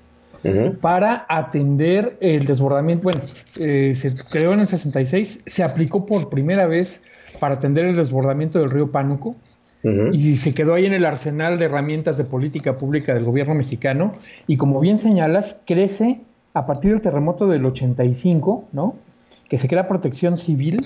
[0.81, 3.03] para atender el desbordamiento.
[3.03, 3.21] Bueno,
[3.59, 7.01] eh, se creó en el 66, se aplicó por primera vez
[7.39, 9.35] para atender el desbordamiento del río Pánuco
[10.11, 14.11] y se quedó ahí en el arsenal de herramientas de política pública del gobierno mexicano
[14.45, 16.21] y como bien señalas, crece
[16.53, 18.95] a partir del terremoto del 85, ¿no?
[19.49, 20.81] Que se crea protección civil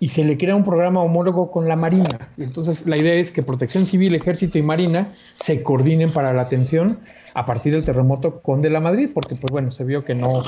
[0.00, 2.30] y se le crea un programa homólogo con la Marina.
[2.38, 6.98] entonces la idea es que protección civil, ejército y Marina se coordinen para la atención
[7.34, 10.42] a partir del terremoto con de la Madrid, porque pues bueno, se vio que no,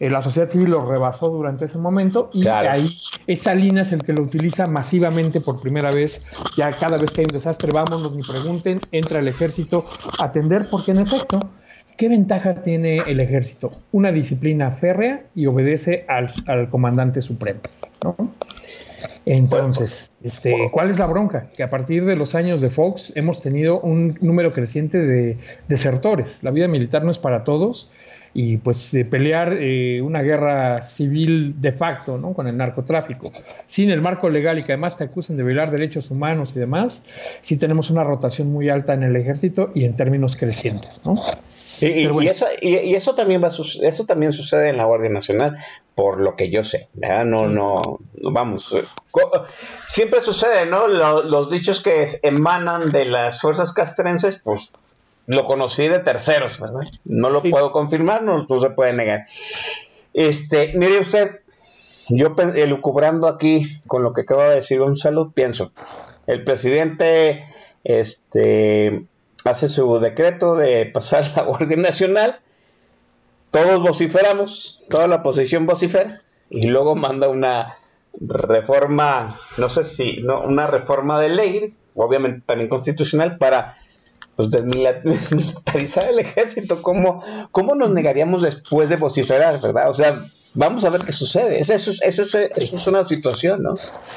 [0.00, 4.02] eh, la sociedad civil lo rebasó durante ese momento y ahí esa línea es el
[4.02, 6.20] que lo utiliza masivamente por primera vez.
[6.56, 9.84] Ya cada vez que hay un desastre, vámonos, ni pregunten, entra el ejército
[10.18, 11.50] a atender, porque en efecto,
[11.96, 13.70] ¿qué ventaja tiene el ejército?
[13.92, 17.60] Una disciplina férrea y obedece al, comandante supremo.
[19.26, 21.50] Entonces, este, ¿cuál es la bronca?
[21.56, 25.38] Que a partir de los años de Fox hemos tenido un número creciente de
[25.68, 26.38] desertores.
[26.42, 27.90] La vida militar no es para todos
[28.34, 32.34] y pues pelear eh, una guerra civil de facto ¿no?
[32.34, 33.32] con el narcotráfico,
[33.68, 37.04] sin el marco legal y que además te acusen de violar derechos humanos y demás,
[37.42, 41.00] sí tenemos una rotación muy alta en el ejército y en términos crecientes.
[41.04, 41.14] ¿no?
[41.80, 45.58] Y, eso, y, eso, también va eso también sucede en la Guardia Nacional,
[45.94, 46.88] por lo que yo sé.
[46.94, 47.98] No, no, no,
[48.32, 48.72] vamos.
[48.72, 48.84] Eh,
[49.88, 50.86] siempre sucede, ¿no?
[50.88, 54.72] los dichos que emanan de las fuerzas castrenses, pues
[55.26, 56.82] lo conocí de terceros, ¿verdad?
[57.04, 59.26] No lo puedo confirmar, no, se puede negar.
[60.12, 61.40] Este, mire usted,
[62.08, 65.72] yo elucubrando aquí con lo que acaba de decir Gonzalo, pienso,
[66.26, 67.46] el presidente
[67.84, 69.06] este,
[69.44, 72.40] hace su decreto de pasar la Guardia Nacional,
[73.50, 77.78] todos vociferamos, toda la oposición vocifera, y luego manda una
[78.20, 83.78] reforma, no sé si, no, una reforma de ley, obviamente también constitucional, para
[84.36, 89.90] pues desmilitarizar el ejército, ¿cómo, ¿cómo nos negaríamos después de vociferar, verdad?
[89.90, 90.20] O sea,
[90.54, 91.58] vamos a ver qué sucede.
[91.58, 93.74] Eso, eso, eso, eso es una situación, ¿no?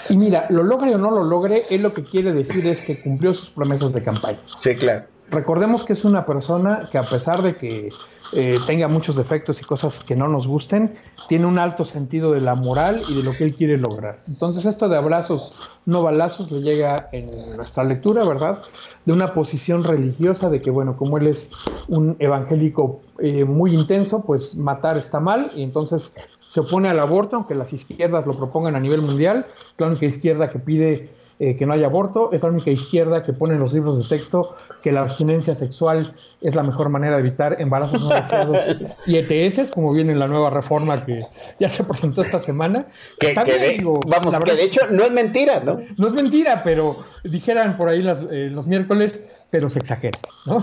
[0.09, 2.99] Y mira, lo logre o no lo logre, él lo que quiere decir es que
[2.99, 4.39] cumplió sus promesas de campaña.
[4.57, 5.05] Sí, claro.
[5.29, 7.89] Recordemos que es una persona que a pesar de que
[8.33, 10.95] eh, tenga muchos defectos y cosas que no nos gusten,
[11.27, 14.19] tiene un alto sentido de la moral y de lo que él quiere lograr.
[14.27, 15.53] Entonces esto de abrazos,
[15.85, 18.63] no balazos, le llega en nuestra lectura, ¿verdad?
[19.05, 21.51] De una posición religiosa de que, bueno, como él es
[21.87, 26.13] un evangélico eh, muy intenso, pues matar está mal y entonces
[26.49, 29.45] se opone al aborto, aunque las izquierdas lo propongan a nivel mundial,
[29.77, 33.31] la única izquierda que pide eh, que no haya aborto, es la única izquierda que
[33.31, 37.27] pone en los libros de texto que la abstinencia sexual es la mejor manera de
[37.27, 38.57] evitar embarazos no deseados
[39.05, 41.25] y ETS, como viene en la nueva reforma que
[41.59, 42.85] ya se presentó esta semana.
[43.19, 45.79] Que, de, vamos, que de hecho no es mentira, ¿no?
[45.97, 47.99] No es mentira, pero dijeran por ahí
[48.31, 50.61] eh, los miércoles, pero se exagera, ¿no?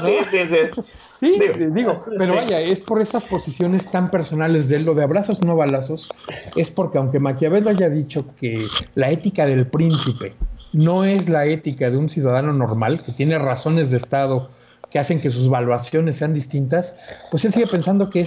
[0.00, 0.82] sí, sí, sí,
[1.18, 5.42] Sí, digo, pero vaya, es por estas posiciones tan personales de él, lo de abrazos
[5.42, 6.12] no balazos,
[6.56, 10.34] es porque aunque Maquiavelo haya dicho que la ética del príncipe
[10.74, 14.50] no es la ética de un ciudadano normal, que tiene razones de Estado
[14.90, 16.96] que hacen que sus valuaciones sean distintas,
[17.30, 18.20] pues él sigue pensando que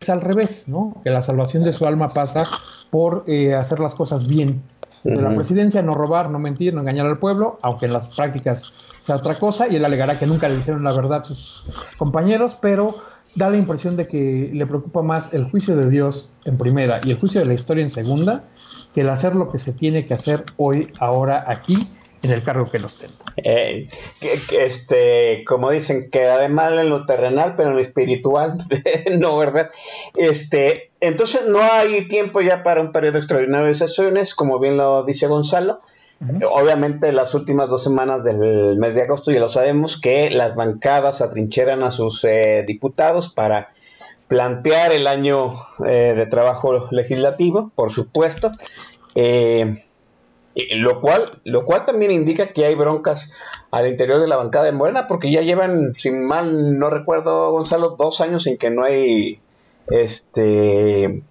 [0.00, 0.94] es, al revés, ¿no?
[1.02, 2.46] Que la salvación de su alma pasa
[2.90, 4.62] por eh, hacer las cosas bien.
[5.04, 8.72] De la presidencia, no robar, no mentir, no engañar al pueblo, aunque en las prácticas
[9.14, 11.64] otra cosa y él alegará que nunca le dijeron la verdad a sus
[11.96, 12.96] compañeros, pero
[13.34, 17.10] da la impresión de que le preocupa más el juicio de Dios en primera y
[17.10, 18.44] el juicio de la historia en segunda
[18.92, 21.88] que el hacer lo que se tiene que hacer hoy, ahora, aquí,
[22.22, 23.24] en el cargo que nos ostenta.
[23.36, 23.88] Eh,
[24.52, 28.56] este, como dicen, queda mal en lo terrenal, pero en lo espiritual,
[29.18, 29.70] no, ¿verdad?
[30.16, 35.04] Este, entonces no hay tiempo ya para un periodo extraordinario de sesiones, como bien lo
[35.04, 35.80] dice Gonzalo.
[36.50, 41.22] Obviamente las últimas dos semanas del mes de agosto ya lo sabemos que las bancadas
[41.22, 43.68] atrincheran a sus eh, diputados para
[44.26, 45.54] plantear el año
[45.86, 48.50] eh, de trabajo legislativo, por supuesto,
[49.14, 49.84] eh,
[50.76, 53.32] lo, cual, lo cual también indica que hay broncas
[53.70, 57.96] al interior de la bancada de Morena, porque ya llevan, si mal no recuerdo, Gonzalo,
[57.98, 59.40] dos años en que no hay
[59.90, 61.22] este...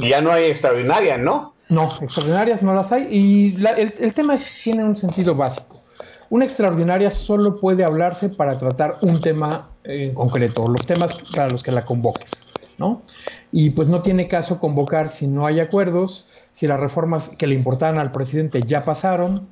[0.00, 1.54] ya no hay extraordinaria, ¿no?
[1.68, 3.08] No, extraordinarias no las hay.
[3.10, 5.82] Y el, tema tiene un sentido básico.
[6.30, 11.62] Una extraordinaria solo puede hablarse para tratar un tema en concreto, los temas para los
[11.62, 12.30] que la convoques,
[12.76, 13.02] ¿no?
[13.50, 16.27] Y pues no tiene caso convocar si no hay acuerdos,
[16.58, 19.46] si las reformas que le importaban al presidente ya pasaron,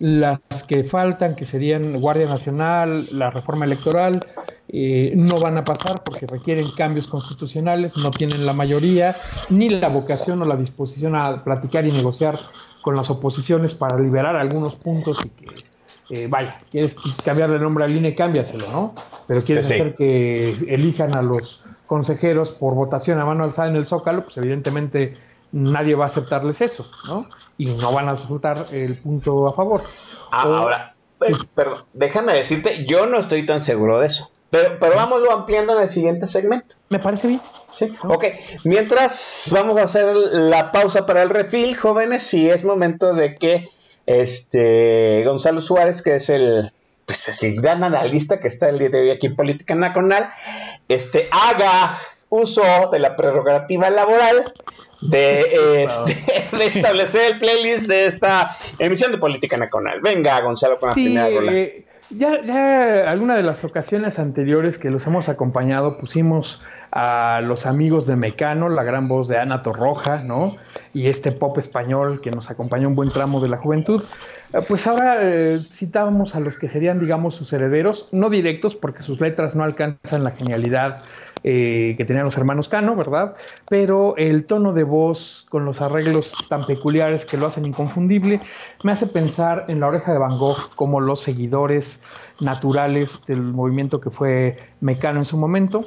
[0.00, 4.26] las que faltan, que serían Guardia Nacional, la reforma electoral,
[4.68, 9.14] eh, no van a pasar porque requieren cambios constitucionales, no tienen la mayoría,
[9.50, 12.36] ni la vocación o la disposición a platicar y negociar
[12.82, 15.46] con las oposiciones para liberar algunos puntos y que,
[16.10, 18.94] eh, vaya, quieres cambiarle el nombre al INE, cámbiaselo, ¿no?
[19.28, 23.86] Pero quieres hacer que elijan a los consejeros por votación a mano alzada en el
[23.86, 25.12] Zócalo, pues evidentemente
[25.52, 27.26] nadie va a aceptarles eso, ¿no?
[27.60, 29.82] y no van a resultar el punto a favor.
[30.32, 34.30] Ah, ahora, eh, perdón, déjame decirte, yo no estoy tan seguro de eso.
[34.48, 36.74] Pero, pero vámonos ampliando en el siguiente segmento.
[36.88, 37.42] Me parece bien.
[37.76, 38.24] Sí, ok.
[38.64, 43.68] Mientras vamos a hacer la pausa para el refil, jóvenes, y es momento de que
[44.06, 46.72] este Gonzalo Suárez, que es el,
[47.04, 50.30] pues es el gran analista que está el día de hoy aquí en Política Nacional,
[50.88, 51.94] este, haga
[52.30, 54.54] uso de la prerrogativa laboral
[55.02, 56.16] de, este,
[56.56, 60.00] de establecer el playlist de esta emisión de Política Nacional.
[60.00, 61.52] Venga, Gonzalo, con la primera rola.
[61.52, 66.60] Eh, ya, ya alguna de las ocasiones anteriores que los hemos acompañado pusimos
[66.92, 70.56] a los amigos de Mecano, la gran voz de Ana Torroja, ¿no?
[70.92, 74.02] Y este pop español que nos acompañó un buen tramo de la juventud.
[74.52, 79.02] Eh, pues ahora eh, citábamos a los que serían, digamos, sus herederos, no directos, porque
[79.02, 81.02] sus letras no alcanzan la genialidad
[81.42, 83.34] eh, que tenían los hermanos Cano, ¿verdad?
[83.68, 88.40] Pero el tono de voz con los arreglos tan peculiares que lo hacen inconfundible
[88.82, 92.02] me hace pensar en la oreja de Van Gogh como los seguidores
[92.40, 95.84] naturales del movimiento que fue Mecano en su momento.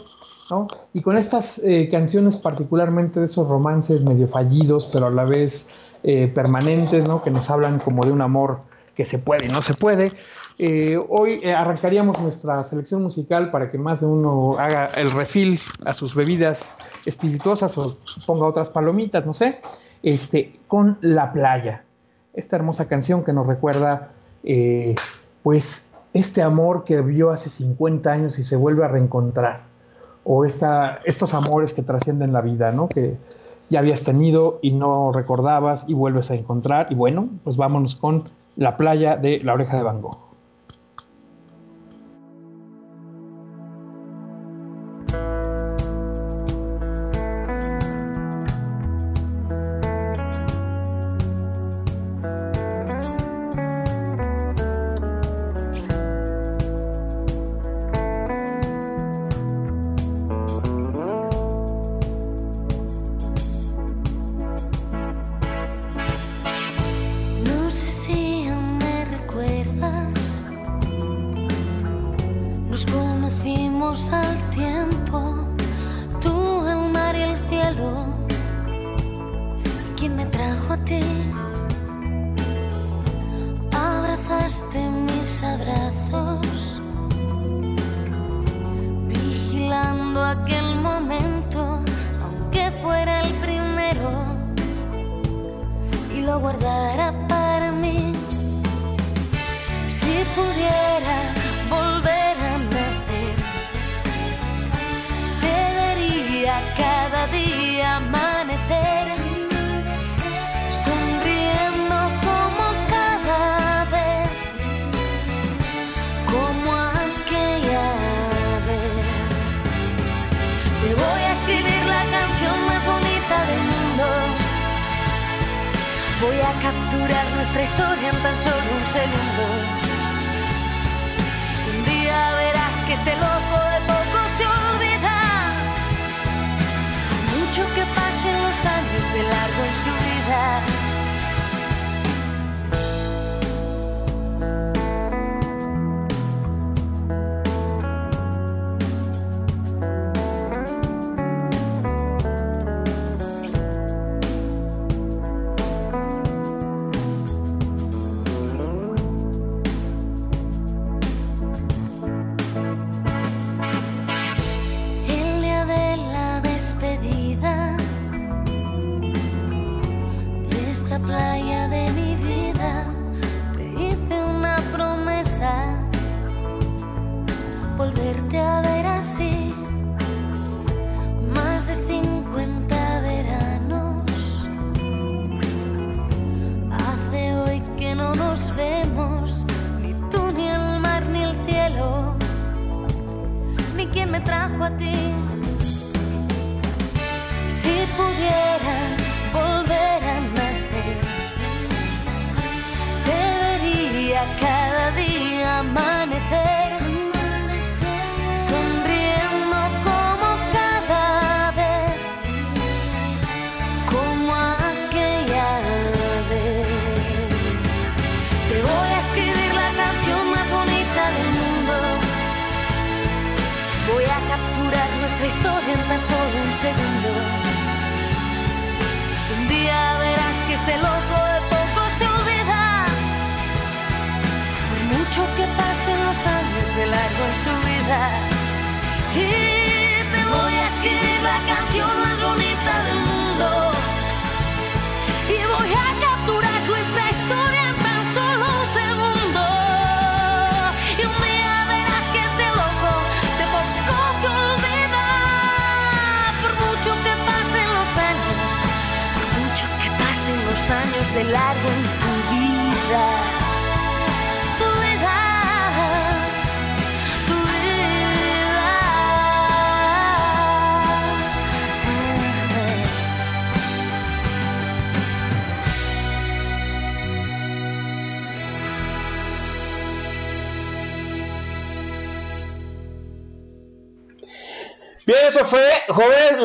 [0.49, 0.67] ¿no?
[0.93, 5.69] Y con estas eh, canciones, particularmente de esos romances medio fallidos, pero a la vez
[6.03, 7.21] eh, permanentes, ¿no?
[7.21, 8.59] que nos hablan como de un amor
[8.95, 10.11] que se puede y no se puede,
[10.59, 15.59] eh, hoy eh, arrancaríamos nuestra selección musical para que más de uno haga el refil
[15.83, 16.75] a sus bebidas
[17.05, 17.97] espirituosas o
[18.27, 19.59] ponga otras palomitas, no sé,
[20.03, 21.83] este, con La Playa.
[22.33, 24.11] Esta hermosa canción que nos recuerda,
[24.43, 24.95] eh,
[25.41, 29.61] pues, este amor que vio hace 50 años y se vuelve a reencontrar.
[30.23, 32.87] O esta, estos amores que trascienden la vida, ¿no?
[32.87, 33.17] Que
[33.69, 36.87] ya habías tenido y no recordabas y vuelves a encontrar.
[36.91, 40.32] Y bueno, pues vámonos con La Playa de La Oreja de Van Gogh.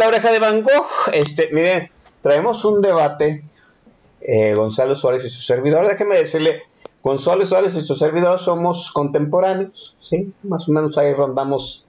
[0.08, 0.86] Oreja de Van Gogh.
[1.12, 1.90] Este, miren,
[2.22, 3.42] traemos un debate.
[4.20, 5.88] eh, Gonzalo Suárez y su servidor.
[5.88, 6.62] Déjeme decirle,
[7.02, 10.32] Gonzalo Suárez y su servidor somos contemporáneos, ¿sí?
[10.42, 11.86] Más o menos ahí rondamos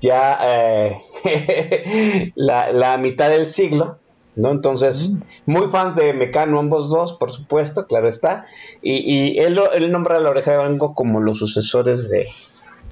[0.00, 3.98] ya eh, la, la mitad del siglo,
[4.34, 4.50] ¿no?
[4.50, 5.12] Entonces,
[5.46, 8.46] muy fans de Mecano ambos dos, por supuesto, claro está.
[8.82, 8.94] Y,
[9.34, 12.28] y él, él nombra a la oreja de Van Gogh como los sucesores de,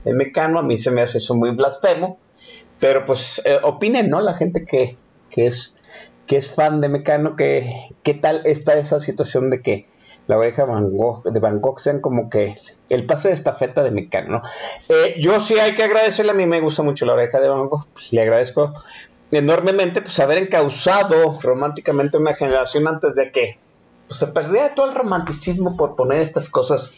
[0.05, 0.59] de Mecano.
[0.59, 2.19] A mí se me hace eso muy blasfemo.
[2.81, 4.21] Pero pues eh, opinen, ¿no?
[4.21, 4.97] La gente que,
[5.31, 5.79] que es
[6.29, 9.89] que es fan de Mecano, que qué tal está esa situación de que
[10.29, 12.55] la oreja de Van Gogh sean como que
[12.91, 14.43] el pase de estafeta de Mecano, ¿no?
[14.91, 17.69] Eh, yo sí hay que agradecerle, a mí me gusta mucho la oreja de Van
[17.69, 18.75] Gogh, pues, le agradezco
[19.31, 23.59] enormemente pues haber encausado románticamente una generación antes de que
[24.07, 26.93] pues, se perdiera todo el romanticismo por poner estas cosas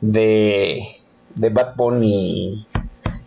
[0.00, 0.80] de,
[1.36, 2.66] de Bad Bunny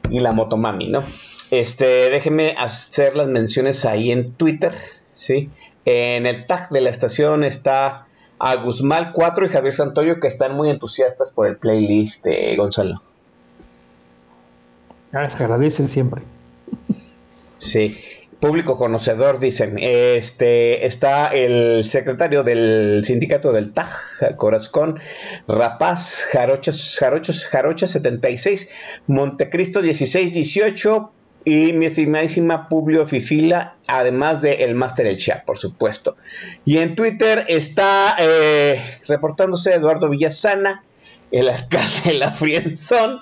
[0.10, 1.04] y la Motomami, ¿no?
[1.52, 4.74] Este, déjenme hacer las menciones ahí en Twitter,
[5.14, 5.50] ¿sí?
[5.86, 8.08] En el tag de la estación está
[8.40, 13.02] a Guzmán 4 y Javier Santoyo que están muy entusiastas por el playlist de Gonzalo.
[15.14, 16.22] Ah, se agradece siempre.
[17.56, 17.98] Sí,
[18.40, 19.78] público conocedor, dicen.
[19.80, 25.00] Este está el secretario del sindicato del TAG, Corazón,
[25.48, 28.70] Rapaz, Jarochas, Jarochos, Jarocha 76,
[29.08, 31.14] Montecristo 1618
[31.48, 36.18] y mi estimadísima Publio Fifila, además de Master El Chat, por supuesto.
[36.66, 40.84] Y en Twitter está eh, reportándose Eduardo Villasana,
[41.32, 43.22] el alcalde de la Frienzón.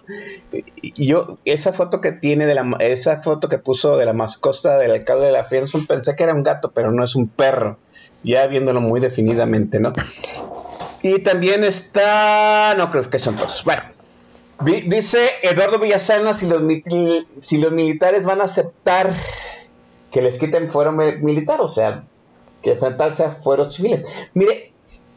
[0.95, 4.89] Yo, esa foto que tiene de la, esa foto que puso de la mascota del
[4.89, 7.77] alcalde de la Frienzón, pensé que era un gato, pero no es un perro.
[8.23, 9.93] Ya viéndolo muy definidamente, ¿no?
[11.03, 13.63] Y también está, no creo que son todos.
[13.63, 13.83] Bueno,
[14.63, 16.61] dice Eduardo Villasana si los,
[17.41, 19.13] si los militares van a aceptar
[20.11, 22.05] que les quiten fuero militar, o sea,
[22.61, 24.05] que enfrentarse a fueros civiles.
[24.33, 24.71] Mire,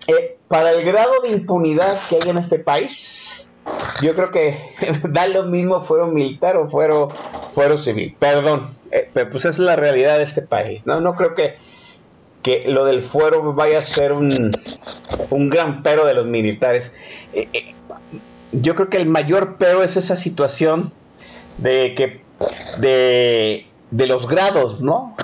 [0.08, 3.48] eh, para el grado de impunidad que hay en este país,
[4.02, 4.58] yo creo que
[5.08, 7.10] da lo mismo fuero militar o fuero,
[7.52, 8.16] fuero civil.
[8.18, 10.86] Perdón, eh, pero pues es la realidad de este país.
[10.86, 11.56] No, no creo que,
[12.42, 14.52] que lo del fuero vaya a ser un,
[15.30, 16.96] un gran pero de los militares.
[17.32, 17.74] Eh,
[18.52, 20.92] yo creo que el mayor pero es esa situación
[21.58, 22.22] de que
[22.78, 25.16] de, de los grados, ¿no?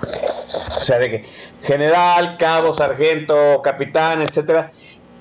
[0.77, 1.25] O sea, de que
[1.63, 4.73] general, cabo, sargento, capitán, etcétera.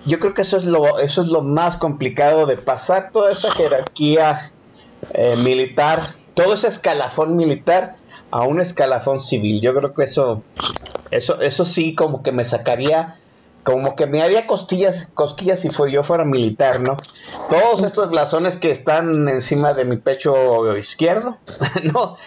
[0.05, 3.51] Yo creo que eso es lo, eso es lo más complicado de pasar toda esa
[3.51, 4.51] jerarquía
[5.13, 7.95] eh, militar, todo ese escalafón militar
[8.31, 9.61] a un escalafón civil.
[9.61, 10.43] Yo creo que eso,
[11.11, 13.17] eso, eso sí como que me sacaría
[13.63, 16.97] como que me haría costillas, cosquillas si fue, yo fuera militar, ¿no?
[17.49, 21.37] Todos estos blasones que están encima de mi pecho izquierdo,
[21.83, 22.17] ¿no?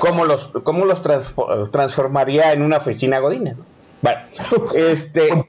[0.00, 1.00] ¿Cómo los, cómo los
[1.70, 3.56] transformaría en una oficina Godínez?
[3.56, 3.64] ¿no?
[4.02, 4.20] Bueno,
[4.74, 5.46] este...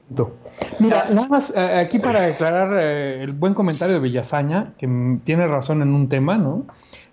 [0.78, 4.88] Mira, nada más eh, aquí para aclarar eh, el buen comentario de Villasaña, que
[5.24, 6.64] tiene razón en un tema, ¿no?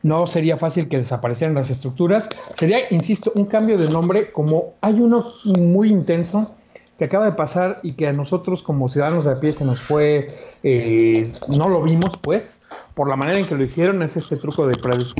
[0.03, 2.29] No sería fácil que desaparecieran las estructuras.
[2.55, 6.55] Sería, insisto, un cambio de nombre, como hay uno muy intenso
[7.03, 9.81] que acaba de pasar y que a nosotros como ciudadanos de a pie se nos
[9.81, 10.33] fue,
[10.63, 14.65] eh, no lo vimos pues, por la manera en que lo hicieron, es este truco
[14.65, 14.77] de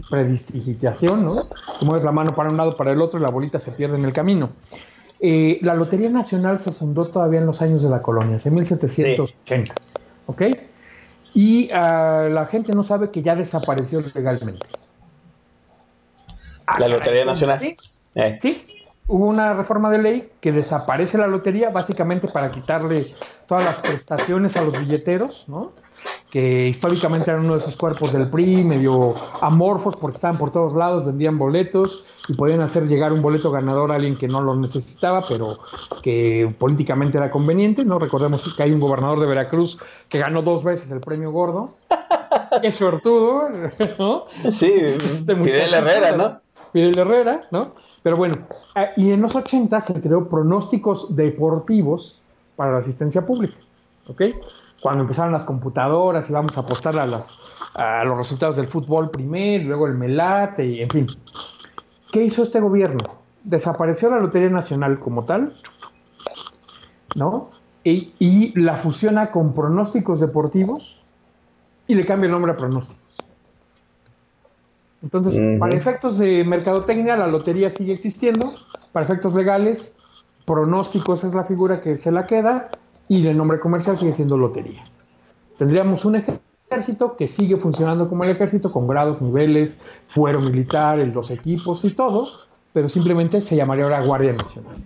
[0.10, 1.50] predistrigitación, ¿no?
[1.80, 3.98] Como es la mano para un lado, para el otro y la bolita se pierde
[3.98, 4.52] en el camino.
[5.20, 9.74] Eh, la Lotería Nacional se fundó todavía en los años de la colonia, en 1780,
[10.28, 10.42] ¿ok?
[11.34, 14.66] Y uh, la gente no sabe que ya desapareció legalmente.
[16.80, 17.60] ¿La Lotería Nacional?
[17.60, 17.76] Sí,
[18.16, 18.40] eh.
[18.42, 18.73] sí,
[19.08, 23.06] hubo una reforma de ley que desaparece la lotería básicamente para quitarle
[23.48, 25.72] todas las prestaciones a los billeteros, ¿no?
[26.34, 30.74] que históricamente eran uno de esos cuerpos del PRI, medio amorfos porque estaban por todos
[30.74, 34.56] lados, vendían boletos y podían hacer llegar un boleto ganador a alguien que no lo
[34.56, 35.60] necesitaba, pero
[36.02, 38.00] que políticamente era conveniente, ¿no?
[38.00, 39.78] Recordemos que hay un gobernador de Veracruz
[40.10, 41.76] que ganó dos veces el premio gordo.
[42.64, 43.50] Qué suertudo,
[44.00, 44.26] ¿no?
[44.52, 46.42] Sí, este Fidel Herrera, ¿no?
[46.74, 47.76] Fidel Herrera, ¿no?
[48.02, 48.36] Pero bueno,
[48.76, 52.20] ah, y en los 80 se creó pronósticos deportivos
[52.56, 53.56] para la asistencia pública,
[54.08, 54.22] ¿ok?
[54.82, 59.88] Cuando empezaron las computadoras y vamos a apostar a, los resultados del fútbol primero, luego
[59.88, 61.06] el melate, y en fin.
[62.12, 63.18] ¿Qué hizo este gobierno?
[63.44, 65.56] Desapareció la Lotería Nacional como tal,
[67.16, 67.52] ¿no?
[67.84, 70.98] Y, y la fusiona con pronósticos deportivos
[71.88, 73.03] y le cambia el nombre a pronósticos.
[75.04, 78.54] Entonces, para efectos de mercadotecnia, la lotería sigue existiendo.
[78.94, 79.96] Para efectos legales,
[80.46, 82.72] pronósticos es la figura que se la queda
[83.10, 84.84] y el nombre comercial sigue siendo lotería.
[85.58, 89.78] Tendríamos un ejército que sigue funcionando como el ejército, con grados, niveles,
[90.08, 92.28] fuero militar, los equipos y todo,
[92.72, 94.78] pero simplemente se llamaría ahora Guardia Nacional.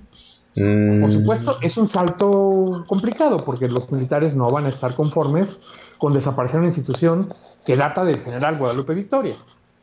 [0.56, 1.02] Mm.
[1.02, 5.60] Por supuesto, es un salto complicado porque los militares no van a estar conformes
[6.00, 9.36] con desaparecer una institución que data del general Guadalupe Victoria.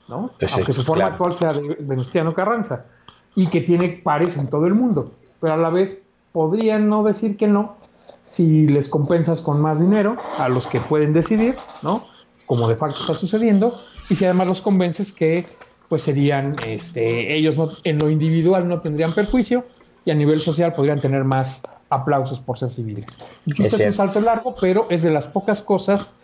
[0.09, 0.33] ¿No?
[0.39, 1.13] Pues Aunque su forma claro.
[1.15, 2.87] actual sea de Venustiano Carranza,
[3.35, 6.01] y que tiene pares en todo el mundo, pero a la vez
[6.33, 7.77] podrían no decir que no
[8.25, 12.07] si les compensas con más dinero a los que pueden decidir, ¿no?
[12.47, 13.75] Como de facto está sucediendo,
[14.09, 15.47] y si además los convences que
[15.89, 19.65] pues serían, este, ellos no- en lo individual no tendrían perjuicio
[20.05, 23.07] y a nivel social podrían tener más aplausos por ser civiles.
[23.47, 26.15] Insisto, Es es un salto largo, pero es de las pocas cosas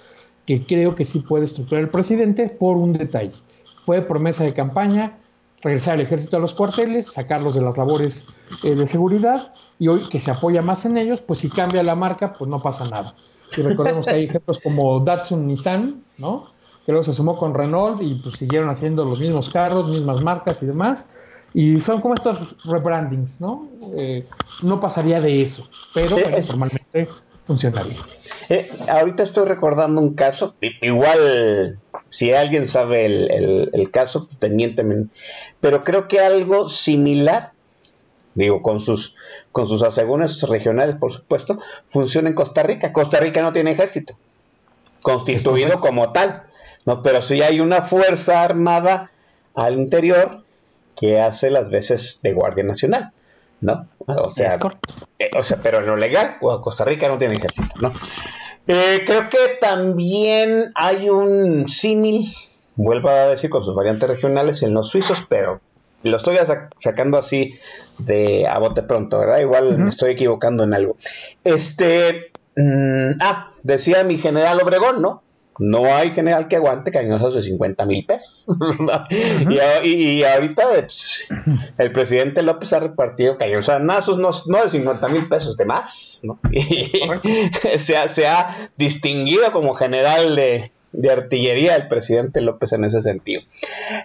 [0.47, 3.33] que creo que sí puede estructurar el presidente por un detalle.
[3.85, 5.21] Fue promesa de campaña
[5.63, 8.29] regresar el ejército a los cuarteles, sacarlos de las labores
[8.63, 11.95] eh, de seguridad y hoy que se apoya más en ellos, pues si cambia la
[11.95, 13.17] marca, pues no pasa nada.
[13.55, 16.55] Y recordemos que hay ejemplos como Datsun Nissan, ¿no?
[16.85, 20.63] Que luego se sumó con Renault y pues siguieron haciendo los mismos carros, mismas marcas
[20.63, 21.09] y demás.
[21.53, 23.71] Y son como estos rebrandings, ¿no?
[23.97, 27.17] Eh, no pasaría de eso, pero Sí, bueno, es- normalmente
[27.51, 27.97] funcionaría.
[28.49, 31.81] Eh, ahorita estoy recordando un caso, igual
[32.11, 35.07] si alguien sabe el, el- el caso, pues teniénteme.
[35.59, 37.51] Pero creo que algo similar,
[38.35, 39.17] digo, con sus,
[39.51, 42.93] con sus asegúnes regionales, por supuesto, funciona en Costa Rica.
[42.93, 44.15] Costa Rica no tiene ejército,
[45.03, 46.45] constituido como tal,
[46.87, 47.03] ¿no?
[47.03, 49.11] pero sí hay una fuerza armada
[49.57, 50.45] al interior
[50.97, 53.11] que hace las veces de Guardia Nacional,
[53.61, 53.87] ¿no?
[54.07, 54.59] O sea,
[55.19, 57.93] eh, o sea pero en lo legal, Costa Rica no tiene ejército, ¿no?
[58.67, 62.33] Eh, creo que también hay un símil,
[62.77, 65.61] vuelvo a decir, con sus variantes regionales en los suizos, pero
[66.03, 66.39] lo estoy
[66.79, 67.59] sacando así
[67.99, 69.41] de a bote pronto, ¿verdad?
[69.41, 70.97] Igual me estoy equivocando en algo.
[71.45, 75.23] Este, mm, ah, decía mi general Obregón, ¿no?
[75.61, 78.47] No hay general que aguante cañonazos de 50 mil pesos.
[79.85, 81.29] y, ahorita pues,
[81.77, 86.23] el presidente López ha repartido cañonazos no, no de 50 mil pesos, de más.
[86.23, 86.41] ¿no?
[87.77, 90.73] se, ha, se, ha, distinguido como general de,
[91.11, 93.43] artillería el presidente López en ese sentido.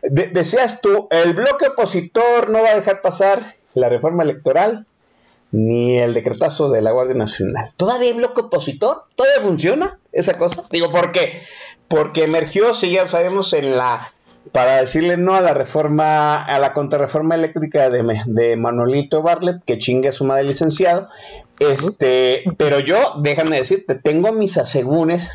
[0.03, 4.87] decías tú, el bloque opositor no va a dejar pasar la reforma electoral
[5.55, 7.71] ni el decretazo de la Guardia Nacional.
[7.77, 9.03] ¿Todavía hay bloque opositor?
[9.15, 10.65] ¿Todavía funciona esa cosa?
[10.69, 11.41] Digo, ¿por qué?
[11.87, 14.11] Porque emergió, si ya sabemos, en la
[14.51, 19.77] para decirle no a la reforma, a la contrarreforma eléctrica de, de Manolito Bartlett, que
[19.77, 21.09] chingue a su madre licenciado.
[21.59, 25.31] Este, pero yo, déjame decirte, tengo mis asegúnes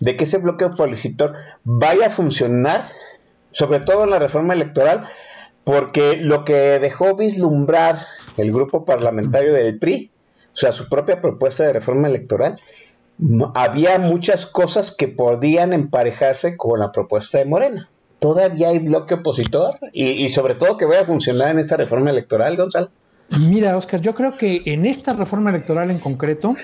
[0.00, 1.34] de que ese bloque opositor
[1.64, 2.88] vaya a funcionar,
[3.52, 5.08] sobre todo en la reforma electoral,
[5.64, 8.06] porque lo que dejó vislumbrar
[8.36, 10.10] el grupo parlamentario del PRI,
[10.52, 12.60] o sea, su propia propuesta de reforma electoral,
[13.54, 17.88] había muchas cosas que podían emparejarse con la propuesta de Morena.
[18.18, 22.56] Todavía hay bloque opositor y, sobre todo que vaya a funcionar en esta reforma electoral,
[22.56, 22.90] Gonzalo.
[23.40, 26.54] Mira, Oscar, yo creo que en esta reforma electoral en concreto,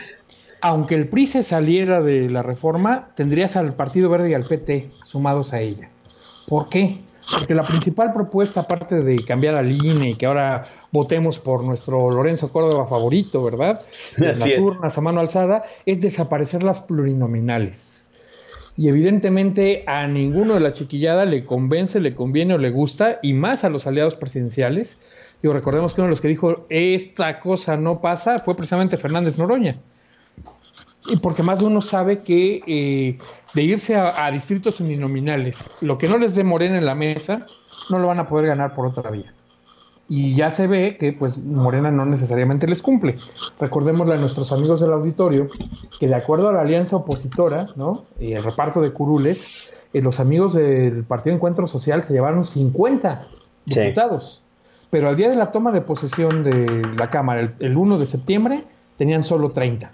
[0.61, 4.91] aunque el PRI se saliera de la reforma, tendrías al Partido Verde y al PT
[5.05, 5.91] sumados a ella.
[6.47, 7.01] ¿Por qué?
[7.31, 12.11] Porque la principal propuesta, aparte de cambiar la línea y que ahora votemos por nuestro
[12.11, 13.81] Lorenzo Córdoba favorito, ¿verdad?
[14.19, 18.05] En las urnas a mano alzada, es desaparecer las plurinominales.
[18.77, 23.33] Y evidentemente a ninguno de la chiquillada le convence, le conviene o le gusta, y
[23.33, 24.99] más a los aliados presidenciales.
[25.43, 29.39] Digo, recordemos que uno de los que dijo esta cosa no pasa fue precisamente Fernández
[29.39, 29.77] Noroña.
[31.09, 33.19] Y porque más de uno sabe que eh,
[33.55, 37.47] de irse a, a, distritos uninominales, lo que no les dé Morena en la mesa,
[37.91, 39.35] no lo van a poder ganar por otra vía
[40.09, 43.19] y ya se ve que pues Morena no necesariamente les cumple.
[43.59, 45.47] Recordémosle a nuestros amigos del auditorio
[45.99, 48.05] que de acuerdo a la alianza opositora, ¿no?
[48.19, 53.23] Y el reparto de curules, eh, los amigos del Partido Encuentro Social se llevaron 50
[53.65, 54.43] diputados.
[54.91, 58.65] Pero al día de la toma de posesión de la Cámara, el, 1 de septiembre,
[58.97, 59.91] tenían solo 30.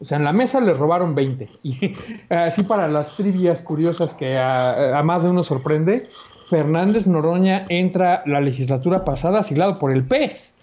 [0.00, 1.48] O sea, en la mesa les robaron 20.
[1.62, 1.94] Y
[2.30, 6.08] así para las trivias curiosas que a, a más de uno sorprende,
[6.48, 10.54] Fernández Noroña entra la legislatura pasada asilado por el PES.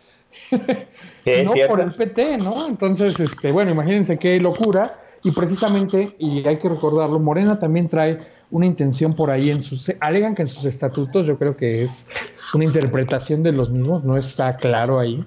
[0.52, 2.68] no por el PT, ¿no?
[2.68, 5.00] Entonces, este, bueno, imagínense qué locura.
[5.24, 8.18] Y precisamente, y hay que recordarlo, Morena también trae
[8.52, 12.06] una intención por ahí en sus, alegan que en sus estatutos, yo creo que es
[12.54, 15.24] una interpretación de los mismos, no está claro ahí,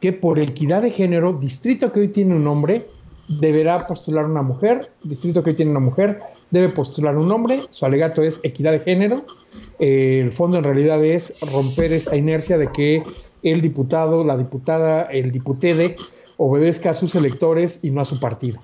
[0.00, 2.86] que por equidad de género, distrito que hoy tiene un hombre,
[3.28, 6.20] deberá postular una mujer, distrito que hoy tiene una mujer,
[6.50, 9.24] debe postular un hombre, su alegato es equidad de género,
[9.78, 13.02] eh, el fondo en realidad es romper esta inercia de que
[13.42, 15.96] el diputado, la diputada, el diputede
[16.36, 18.60] obedezca a sus electores y no a su partido,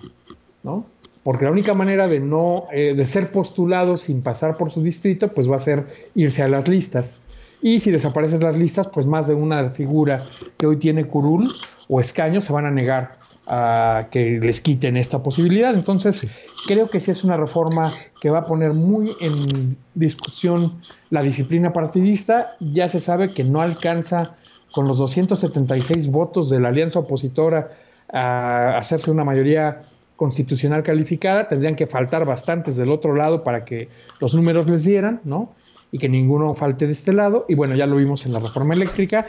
[0.62, 0.86] ¿no?
[1.22, 5.28] Porque la única manera de no eh, de ser postulado sin pasar por su distrito,
[5.28, 7.20] pues va a ser irse a las listas.
[7.60, 10.26] Y si desaparecen las listas, pues más de una figura
[10.56, 11.48] que hoy tiene curul
[11.88, 15.74] o escaño se van a negar a que les quiten esta posibilidad.
[15.74, 16.28] Entonces,
[16.66, 20.80] creo que sí es una reforma que va a poner muy en discusión
[21.10, 22.56] la disciplina partidista.
[22.60, 24.36] Ya se sabe que no alcanza
[24.72, 27.72] con los 276 votos de la alianza opositora
[28.12, 29.82] a hacerse una mayoría
[30.16, 31.48] constitucional calificada.
[31.48, 33.88] Tendrían que faltar bastantes del otro lado para que
[34.20, 35.52] los números les dieran, ¿no?
[35.92, 37.44] Y que ninguno falte de este lado.
[37.48, 39.26] Y bueno, ya lo vimos en la reforma eléctrica.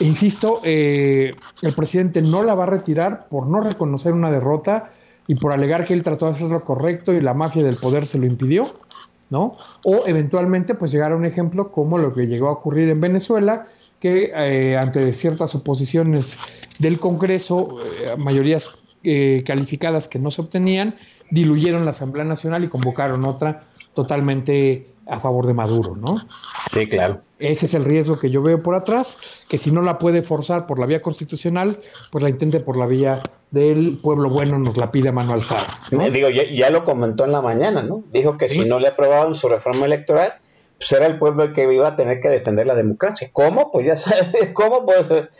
[0.00, 4.92] E insisto, eh, el presidente no la va a retirar por no reconocer una derrota
[5.26, 8.06] y por alegar que él trató de hacer lo correcto y la mafia del poder
[8.06, 8.66] se lo impidió,
[9.30, 9.56] ¿no?
[9.84, 13.66] O eventualmente, pues llegar a un ejemplo como lo que llegó a ocurrir en Venezuela,
[13.98, 16.38] que eh, ante ciertas oposiciones
[16.78, 18.83] del Congreso, eh, mayorías
[19.44, 20.96] calificadas que no se obtenían,
[21.30, 26.16] diluyeron la Asamblea Nacional y convocaron otra totalmente a favor de Maduro, ¿no?
[26.70, 27.20] Sí, claro.
[27.38, 29.16] Ese es el riesgo que yo veo por atrás,
[29.48, 31.80] que si no la puede forzar por la vía constitucional,
[32.10, 35.66] pues la intente por la vía del pueblo bueno, nos la pide a mano alzada.
[35.90, 36.08] ¿no?
[36.10, 38.02] Digo, ya, lo comentó en la mañana, ¿no?
[38.12, 40.34] Dijo que si no le aprobaban su reforma electoral,
[40.78, 43.30] pues era el pueblo el que iba a tener que defender la democracia.
[43.32, 43.70] ¿Cómo?
[43.70, 45.30] Pues ya sabes, ¿cómo puede ser?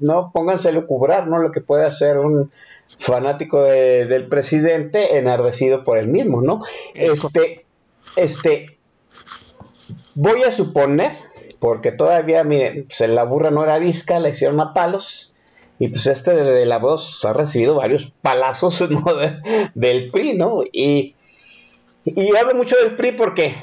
[0.00, 1.38] no pónganse a lucubrar, ¿no?
[1.38, 2.50] Lo que puede hacer un
[2.98, 6.62] fanático del presidente enardecido por él mismo, ¿no?
[6.94, 7.64] Este,
[8.16, 8.78] este,
[10.14, 11.12] voy a suponer
[11.58, 15.34] porque todavía, miren, pues la burra no era arisca, la hicieron a palos.
[15.78, 18.82] Y pues este de, la voz ha recibido varios palazos
[19.74, 20.60] del PRI, ¿no?
[20.72, 21.14] Y,
[22.04, 23.54] y hablo mucho del PRI porque,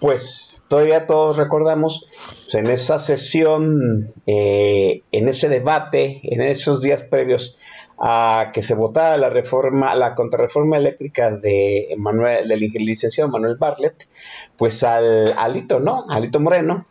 [0.00, 2.08] pues todavía todos recordamos,
[2.44, 7.58] pues, en esa sesión, eh, en ese debate, en esos días previos
[7.98, 14.08] a que se votara la reforma, la contrarreforma eléctrica de Manuel, del licenciado Manuel Bartlett,
[14.56, 16.06] pues al Alito, ¿no?
[16.08, 16.86] Alito Moreno,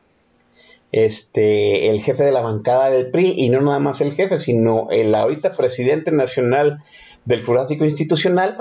[0.92, 4.88] este, el jefe de la bancada del PRI, y no nada más el jefe, sino
[4.92, 6.84] el ahorita presidente nacional
[7.26, 8.58] del Jurásico Institucional,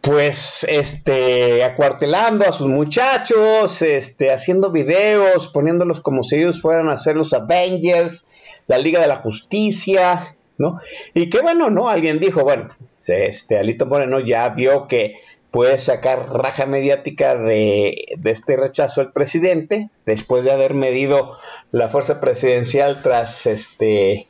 [0.00, 6.96] pues este acuartelando a sus muchachos, este haciendo videos, poniéndolos como si ellos fueran a
[6.96, 8.26] ser los Avengers,
[8.66, 10.78] la Liga de la Justicia, ¿no?
[11.14, 11.88] Y qué bueno, ¿no?
[11.88, 12.68] Alguien dijo, bueno,
[13.06, 15.16] este Alito Moreno ya vio que
[15.50, 21.36] puede sacar raja mediática de, este rechazo al presidente, después de haber medido
[21.72, 24.28] la fuerza presidencial tras este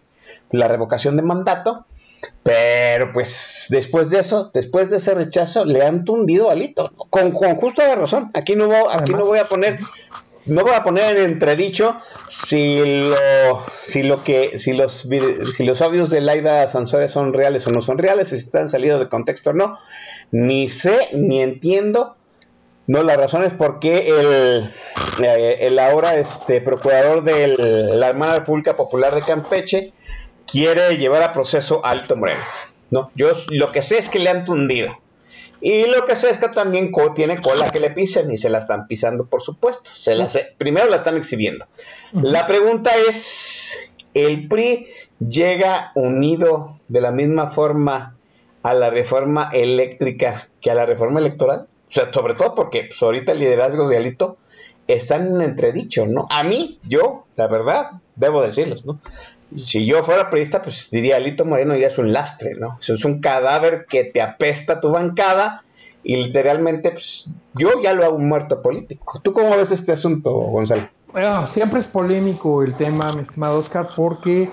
[0.50, 1.84] la revocación de mandato.
[2.42, 7.56] Pero pues después de eso, después de ese rechazo, le han tundido Alito, con, con
[7.56, 8.30] justo de razón.
[8.34, 9.78] Aquí no, voy, aquí no voy a poner
[10.46, 15.06] no voy a poner en entredicho si lo, si lo que, si los,
[15.52, 19.00] si los audios de Laida Sansores son reales o no son reales, si están salidos
[19.00, 19.78] de contexto o no.
[20.32, 22.16] Ni sé ni entiendo
[22.90, 24.68] no, la razón es porque el,
[25.22, 27.46] eh, el ahora este, procurador de
[27.94, 29.92] la Hermana República Popular de Campeche
[30.50, 32.40] quiere llevar a proceso a Alto Moreno.
[32.90, 34.98] No, yo lo que sé es que le han tundido.
[35.60, 38.58] Y lo que sé es que también tiene cola que le pisen y se la
[38.58, 39.90] están pisando, por supuesto.
[39.92, 40.26] Se la
[40.56, 41.66] primero la están exhibiendo.
[42.12, 44.86] La pregunta es, ¿el PRI
[45.18, 48.16] llega unido de la misma forma
[48.62, 51.68] a la reforma eléctrica que a la reforma electoral?
[51.88, 54.38] O sea, sobre todo porque pues, ahorita el liderazgo de Alito
[54.86, 56.26] están en entredicho, ¿no?
[56.30, 58.98] A mí, yo, la verdad, debo decirles, ¿no?
[59.56, 62.78] Si yo fuera periodista, pues diría, Alito Moreno ya es un lastre, ¿no?
[62.80, 65.64] Es un cadáver que te apesta tu bancada
[66.02, 69.20] y literalmente, pues yo ya lo hago un muerto político.
[69.22, 70.88] ¿Tú cómo ves este asunto, Gonzalo?
[71.12, 74.50] Bueno, siempre es polémico el tema, mi estimado Oscar, porque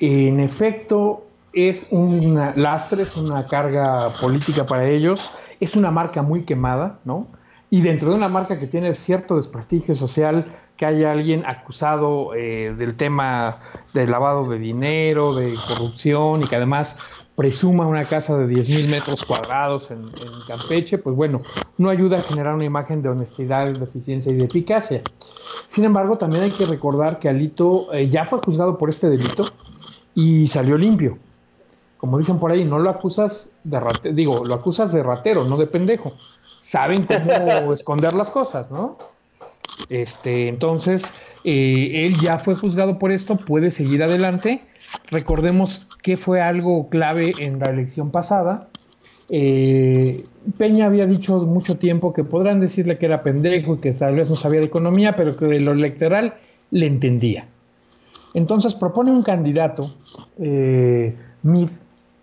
[0.00, 5.30] en efecto es un lastre, es una carga política para ellos,
[5.60, 7.28] es una marca muy quemada, ¿no?
[7.70, 10.46] Y dentro de una marca que tiene cierto desprestigio social,
[10.82, 13.60] que haya alguien acusado eh, del tema
[13.94, 16.96] del lavado de dinero, de corrupción y que además
[17.36, 20.10] presuma una casa de 10 mil metros cuadrados en,
[20.48, 21.40] Campeche, pues bueno,
[21.78, 25.02] no ayuda a generar una imagen de honestidad, de eficiencia y de eficacia.
[25.68, 29.44] Sin embargo, también hay que recordar que Alito eh, ya fue juzgado por este delito
[30.16, 31.16] y salió limpio.
[31.96, 35.56] Como dicen por ahí, no lo acusas de ratero, digo, lo acusas de ratero, no
[35.58, 36.14] de pendejo.
[36.60, 38.98] Saben cómo esconder las cosas, ¿no?
[39.88, 41.04] Este, entonces,
[41.44, 44.62] eh, él ya fue juzgado por esto, puede seguir adelante.
[45.10, 48.68] Recordemos que fue algo clave en la elección pasada.
[49.28, 50.24] Eh,
[50.58, 54.28] Peña había dicho mucho tiempo que podrán decirle que era pendejo y que tal vez
[54.28, 56.34] no sabía de economía, pero que de lo electoral
[56.70, 57.46] le entendía.
[58.34, 59.94] Entonces propone un candidato,
[60.38, 61.14] eh,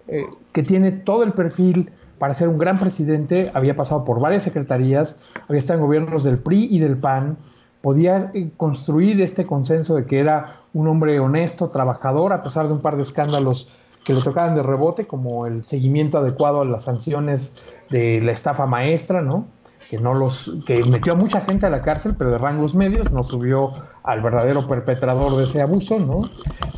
[0.07, 1.89] eh que tiene todo el perfil
[2.19, 6.37] para ser un gran presidente, había pasado por varias secretarías, había estado en gobiernos del
[6.37, 7.37] PRI y del PAN,
[7.81, 12.73] podía eh, construir este consenso de que era un hombre honesto, trabajador, a pesar de
[12.73, 13.69] un par de escándalos
[14.03, 17.53] que le tocaban de rebote, como el seguimiento adecuado a las sanciones
[17.89, 19.45] de la estafa maestra, ¿no?
[19.89, 23.11] Que no los que metió a mucha gente a la cárcel, pero de rangos medios,
[23.11, 23.73] no subió
[24.03, 26.21] al verdadero perpetrador de ese abuso, ¿no?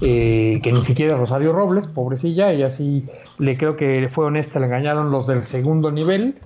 [0.01, 4.67] Eh, que ni siquiera Rosario Robles, pobrecilla, ella sí le creo que fue honesta, le
[4.67, 6.39] engañaron los del segundo nivel,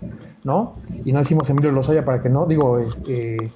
[0.44, 0.76] ¿no?
[1.04, 3.52] Y no decimos Emilio Lozoya para que no, digo, eh,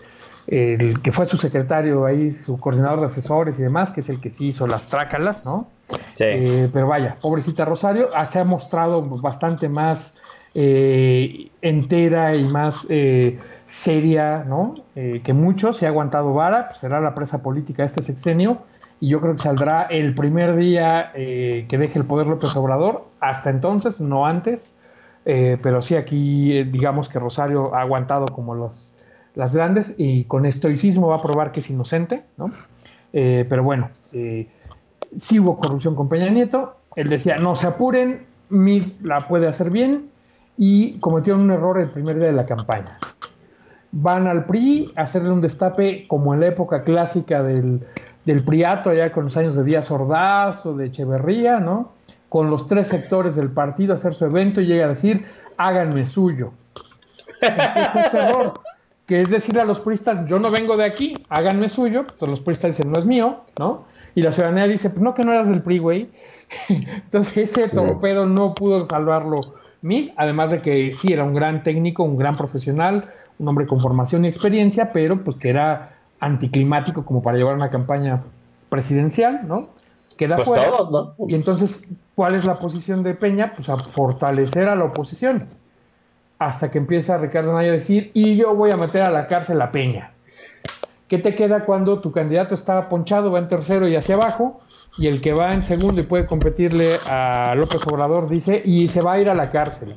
[0.48, 4.20] el que fue su secretario ahí, su coordinador de asesores y demás, que es el
[4.20, 5.68] que sí hizo las trácalas, ¿no?
[6.16, 6.26] Sí.
[6.26, 10.19] Eh, pero vaya, pobrecita Rosario, ah, se ha mostrado bastante más
[10.56, 13.38] eh, entera y más eh,
[13.68, 14.74] seria, ¿no?
[14.96, 18.60] Eh, que muchos, se ha aguantado vara, pues será la presa política este sexenio,
[19.00, 23.50] y yo creo que saldrá el primer día que deje el poder López Obrador, hasta
[23.50, 24.74] entonces, no antes,
[25.24, 28.94] pero sí aquí digamos que Rosario ha aguantado como los,
[29.36, 32.48] las grandes y con estoicismo va a probar que es inocente, ¿no?
[33.14, 39.30] pero bueno, sí hubo corrupción con Peña Nieto, él decía, no se apuren, Mid la
[39.30, 40.10] puede hacer bien,
[40.62, 43.00] y cometieron un error el primer día de la campaña.
[43.94, 47.88] Van al PRI a hacerle un destape como en la época clásica del,
[48.26, 51.94] del PRIATO, allá con los años de Díaz Ordaz o de Echeverría, ¿no?
[52.28, 56.52] Con los tres sectores del partido, hacer su evento y llega a decir, háganme suyo.
[57.42, 58.60] este error.
[59.06, 62.42] que es decirle a los puristas, yo no vengo de aquí, háganme suyo, pues los
[62.42, 63.86] puristas dicen, no es mío, ¿no?
[64.14, 66.10] Y la ciudadanía dice, pues no, que no eras del PRI, güey.
[66.68, 69.40] Entonces ese torpedo no pudo salvarlo
[70.18, 73.06] Además de que sí era un gran técnico, un gran profesional,
[73.38, 77.70] un hombre con formación y experiencia, pero pues que era anticlimático como para llevar una
[77.70, 78.22] campaña
[78.70, 79.70] presidencial, ¿no?
[80.18, 80.70] Queda Pues fuera.
[81.28, 83.54] Y entonces, ¿cuál es la posición de Peña?
[83.56, 85.48] Pues a fortalecer a la oposición.
[86.40, 89.62] Hasta que empieza Ricardo Anaya a decir, y yo voy a meter a la cárcel
[89.62, 90.12] a Peña.
[91.08, 94.60] ¿Qué te queda cuando tu candidato está ponchado, va en tercero y hacia abajo?
[94.98, 99.02] Y el que va en segundo y puede competirle a López Obrador dice, y se
[99.02, 99.96] va a ir a la cárcel.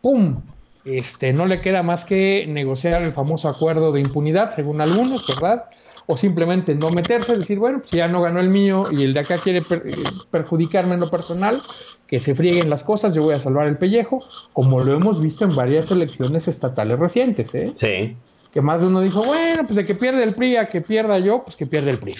[0.00, 0.40] ¡Pum!
[0.84, 5.64] Este, no le queda más que negociar el famoso acuerdo de impunidad, según algunos, ¿verdad?
[6.06, 9.20] O simplemente no meterse, decir, bueno, pues ya no ganó el mío y el de
[9.20, 9.94] acá quiere per- eh,
[10.30, 11.62] perjudicarme en lo personal,
[12.08, 15.44] que se frieguen las cosas, yo voy a salvar el pellejo, como lo hemos visto
[15.44, 17.70] en varias elecciones estatales recientes, ¿eh?
[17.74, 18.16] Sí.
[18.52, 21.18] que más de uno dijo, bueno, pues de que pierde el PRI a que pierda
[21.20, 22.16] yo, pues que pierde el PRI.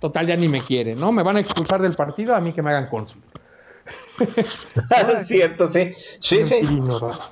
[0.00, 1.10] Total, ya ni me quiere, ¿no?
[1.12, 3.20] Me van a expulsar del partido, a mí que me hagan cónsul.
[5.12, 5.92] es cierto, sí.
[6.20, 6.60] Sí, sí.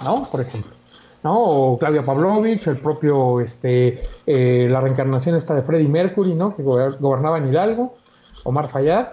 [0.05, 0.29] ¿no?
[0.31, 0.73] Por ejemplo.
[1.23, 1.41] ¿No?
[1.41, 6.55] O Claudia Pavlovich, el propio, este, eh, la reencarnación esta de Freddie Mercury, ¿no?
[6.55, 7.97] Que gober- gobernaba en Hidalgo,
[8.45, 9.09] Omar Fayad,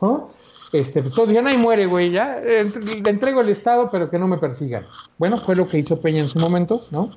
[0.00, 0.30] ¿no?
[0.72, 2.70] Este, pues todos ahí muere, güey, ya, eh,
[3.02, 4.86] le entrego el Estado, pero que no me persigan.
[5.16, 7.10] Bueno, fue lo que hizo Peña en su momento, ¿no?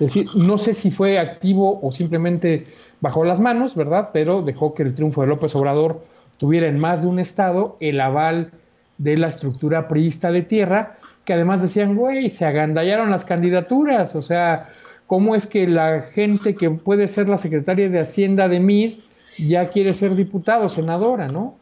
[0.00, 2.66] Es decir, no sé si fue activo o simplemente
[3.02, 4.10] bajó las manos, ¿verdad?
[4.14, 6.02] Pero dejó que el triunfo de López Obrador
[6.38, 8.50] tuviera en más de un estado el aval
[8.96, 10.96] de la estructura priista de tierra,
[11.26, 14.70] que además decían, güey, se agandallaron las candidaturas, o sea,
[15.06, 19.00] ¿cómo es que la gente que puede ser la secretaria de Hacienda de MIR
[19.36, 21.56] ya quiere ser diputado, senadora, ¿no?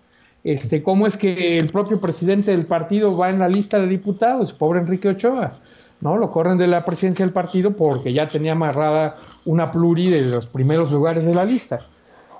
[0.44, 4.52] Este, ¿Cómo es que el propio presidente del partido va en la lista de diputados?
[4.52, 5.54] Pobre Enrique Ochoa,
[6.00, 6.16] ¿no?
[6.16, 10.46] Lo corren de la presidencia del partido porque ya tenía amarrada una pluri de los
[10.46, 11.80] primeros lugares de la lista.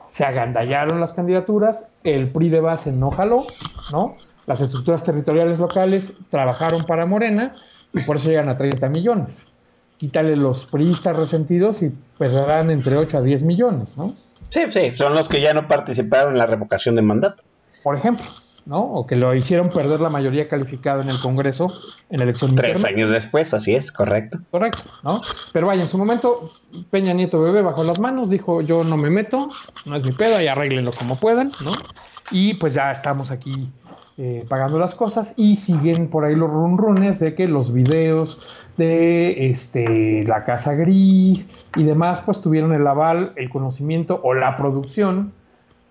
[0.09, 3.45] Se agandallaron las candidaturas, el PRI de base no jaló,
[3.93, 4.15] ¿no?
[4.47, 7.55] Las estructuras territoriales locales trabajaron para Morena
[7.93, 9.47] y por eso llegan a 30 millones.
[9.99, 14.15] Quítale los priistas resentidos y perderán entre 8 a 10 millones, ¿no?
[14.49, 17.43] Sí, sí, son los que ya no participaron en la revocación de mandato.
[17.83, 18.25] Por ejemplo,
[18.69, 18.81] ¿no?
[18.81, 21.73] O que lo hicieron perder la mayoría calificada en el Congreso
[22.11, 22.97] en la elección Tres interna.
[22.97, 24.39] años después, así es, correcto.
[24.51, 25.23] Correcto, ¿no?
[25.53, 26.53] Pero vaya, en su momento,
[26.91, 29.49] Peña Nieto Bebé bajó las manos, dijo, yo no me meto,
[29.87, 31.73] no es mi pedo, y arréglenlo como puedan, ¿no?
[32.31, 33.73] Y pues ya estamos aquí
[34.19, 38.39] eh, pagando las cosas y siguen por ahí los runrunes de que los videos
[38.77, 44.57] de este, la Casa Gris y demás, pues tuvieron el aval, el conocimiento o la
[44.59, 45.33] producción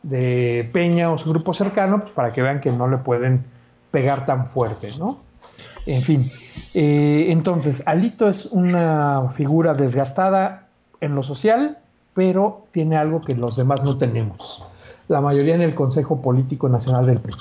[0.09, 3.43] de Peña o su grupo cercano, pues, para que vean que no le pueden
[3.91, 5.17] pegar tan fuerte, ¿no?
[5.85, 6.25] En fin,
[6.73, 10.67] eh, entonces, Alito es una figura desgastada
[11.01, 11.77] en lo social,
[12.13, 14.63] pero tiene algo que los demás no tenemos.
[15.07, 17.33] La mayoría en el Consejo Político Nacional del PRI.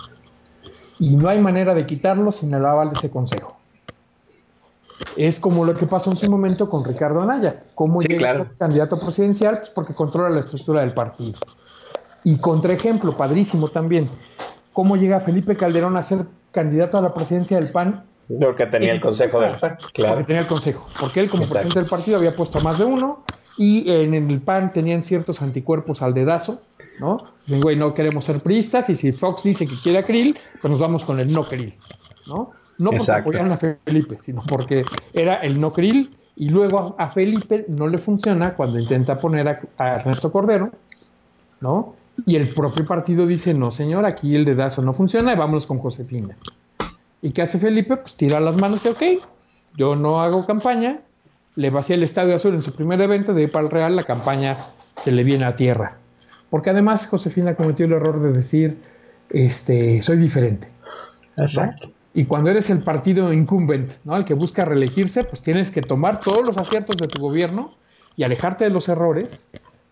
[0.99, 3.57] Y no hay manera de quitarlo sin el aval de ese consejo.
[5.17, 7.63] Es como lo que pasó en su momento con Ricardo Anaya.
[7.75, 8.47] ¿Cómo Sí, llega claro.
[8.59, 9.59] candidato presidencial?
[9.59, 11.39] Pues porque controla la estructura del partido.
[12.27, 14.11] Y contraejemplo, padrísimo también,
[14.73, 18.03] ¿cómo llega Felipe Calderón a ser candidato a la presidencia del PAN
[18.41, 20.25] Porque tenía el consejo del PAN, porque claro.
[20.25, 20.89] tenía el consejo.
[20.99, 21.69] Porque él, como Exacto.
[21.69, 23.23] presidente del partido, había puesto a más de uno.
[23.57, 26.63] Y en el PAN tenían ciertos anticuerpos al dedazo,
[26.99, 27.19] ¿no?
[27.47, 28.91] Dicen, güey, no queremos ser priistas.
[28.91, 31.75] Y si Fox dice que quiere a Krill, pues nos vamos con el no Krill,
[32.27, 32.51] ¿no?
[32.79, 33.21] No porque Exacto.
[33.31, 36.17] apoyaron a Felipe, sino porque era el no Krill.
[36.35, 40.73] Y luego a, a Felipe no le funciona cuando intenta poner a, a Ernesto Cordero,
[41.61, 41.95] ¿no?
[42.25, 45.79] Y el propio partido dice, no, señor, aquí el dedazo no funciona y vámonos con
[45.79, 46.37] Josefina.
[47.21, 47.97] ¿Y qué hace Felipe?
[47.97, 49.03] Pues tira las manos y ok,
[49.77, 51.01] yo no hago campaña,
[51.57, 54.05] le vacía el Estadio Azul en su primer evento, de ahí para el Real la
[54.05, 54.57] campaña
[55.03, 55.97] se le viene a tierra.
[56.51, 58.79] Porque además Josefina cometió el error de decir,
[59.31, 60.69] este, soy diferente.
[61.37, 61.89] Exacto.
[62.15, 64.17] Y cuando eres el partido incumbent, ¿no?
[64.17, 67.75] El que busca reelegirse, pues tienes que tomar todos los aciertos de tu gobierno
[68.17, 69.29] y alejarte de los errores,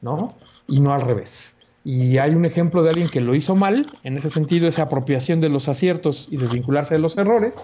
[0.00, 0.34] ¿no?
[0.66, 1.53] Y no al revés.
[1.84, 5.40] Y hay un ejemplo de alguien que lo hizo mal, en ese sentido, esa apropiación
[5.40, 7.54] de los aciertos y desvincularse de los errores,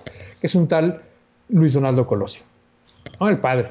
[0.41, 1.03] que es un tal
[1.49, 2.43] Luis Donaldo Colosio,
[3.18, 3.29] ¿no?
[3.31, 3.71] El padre,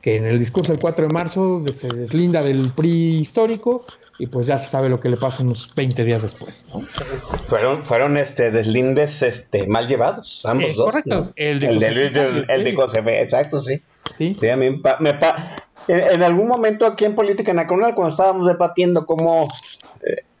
[0.00, 3.84] que en el discurso del 4 de marzo se deslinda del PRI histórico
[4.20, 6.80] y pues ya se sabe lo que le pasa unos 20 días después, ¿no?
[6.80, 10.86] Fueron, fueron este, deslindes este, mal llevados, ambos Eh, dos.
[10.86, 11.14] correcto.
[11.14, 11.32] ¿no?
[11.34, 13.82] El de el de Josefina Luis del- y el el de de- José, exacto, sí.
[14.16, 14.34] ¿Sí?
[14.38, 17.94] Sí, a mí me, pa- me pa- en, en algún momento aquí en Política Nacional,
[17.94, 19.48] cuando estábamos debatiendo cómo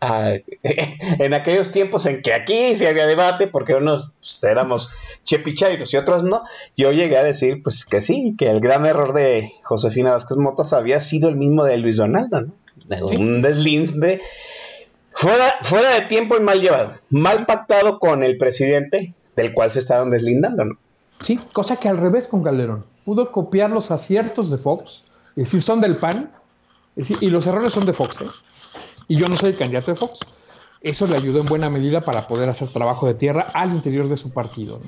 [0.00, 4.90] en aquellos tiempos en que aquí sí había debate, porque unos pues, éramos
[5.24, 6.42] chepichaditos y otros no,
[6.76, 10.72] yo llegué a decir pues que sí, que el gran error de Josefina Vázquez Motas
[10.72, 12.52] había sido el mismo de Luis Donaldo, ¿no?
[13.06, 14.20] Un deslinde
[15.10, 19.80] fuera, fuera de tiempo y mal llevado, mal pactado con el presidente, del cual se
[19.80, 20.78] estaban deslindando, ¿no?
[21.20, 22.84] Sí, cosa que al revés con Calderón.
[23.04, 26.30] Pudo copiar los aciertos de Fox, es decir, son del PAN,
[26.96, 28.26] y los errores son de Fox, ¿eh?
[29.08, 30.18] Y yo no soy el candidato de Fox.
[30.80, 34.16] Eso le ayudó en buena medida para poder hacer trabajo de tierra al interior de
[34.16, 34.78] su partido.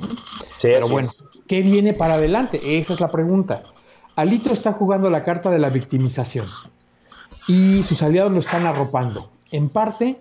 [0.62, 1.10] Pero bueno,
[1.48, 2.78] ¿qué viene para adelante?
[2.78, 3.64] Esa es la pregunta.
[4.14, 6.46] Alito está jugando la carta de la victimización
[7.48, 9.30] y sus aliados lo están arropando.
[9.50, 10.20] En parte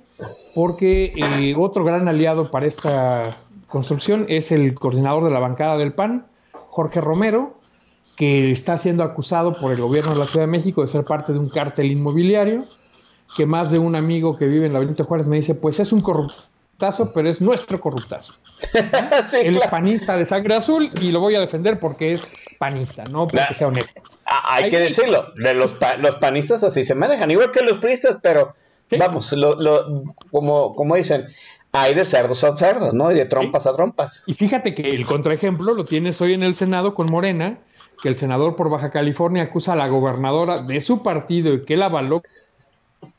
[0.55, 3.37] porque eh, otro gran aliado para esta
[3.67, 6.25] construcción es el coordinador de la bancada del PAN,
[6.69, 7.59] Jorge Romero,
[8.15, 11.31] que está siendo acusado por el gobierno de la Ciudad de México de ser parte
[11.31, 12.65] de un cártel inmobiliario
[13.35, 15.91] que más de un amigo que vive en la Benito Juárez me dice, pues es
[15.91, 18.33] un corruptazo, pero es nuestro corruptazo.
[19.33, 22.21] Él es panista de sangre azul y lo voy a defender porque es
[22.57, 24.01] panista, no porque sea honesto.
[24.25, 28.17] Ah, hay, que decirlo, de los, los panistas así se manejan, igual que los priistas,
[28.21, 28.53] pero
[28.97, 31.27] vamos, lo, lo, como, como dicen,
[31.71, 33.11] hay de cerdos a cerdos, ¿no?
[33.11, 34.23] Y de trompas a trompas.
[34.27, 37.59] Y fíjate que el contraejemplo lo tienes hoy en el Senado con Morena,
[38.01, 41.77] que el senador por Baja California acusa a la gobernadora de su partido y que
[41.77, 42.23] la avaló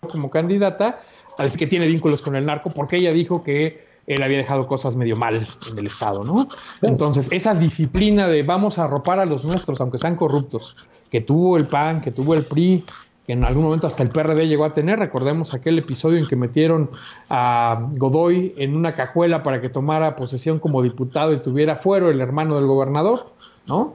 [0.08, 1.00] como candidata
[1.44, 4.96] decir que tiene vínculos con el narco porque ella dijo que él había dejado cosas
[4.96, 6.48] medio mal en el Estado, ¿no?
[6.82, 10.76] Entonces, esa disciplina de vamos a arropar a los nuestros, aunque sean corruptos,
[11.10, 12.84] que tuvo el PAN, que tuvo el PRI,
[13.26, 16.34] que en algún momento hasta el PRD llegó a tener, recordemos aquel episodio en que
[16.34, 16.90] metieron
[17.28, 22.20] a Godoy en una cajuela para que tomara posesión como diputado y tuviera fuero el
[22.20, 23.30] hermano del gobernador,
[23.66, 23.94] ¿no?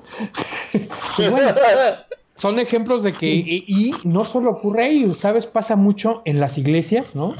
[1.17, 1.53] pues bueno,
[2.35, 5.45] son ejemplos de que, y, no solo ocurre ahí, ¿sabes?
[5.45, 7.33] Pasa mucho en las iglesias, ¿no?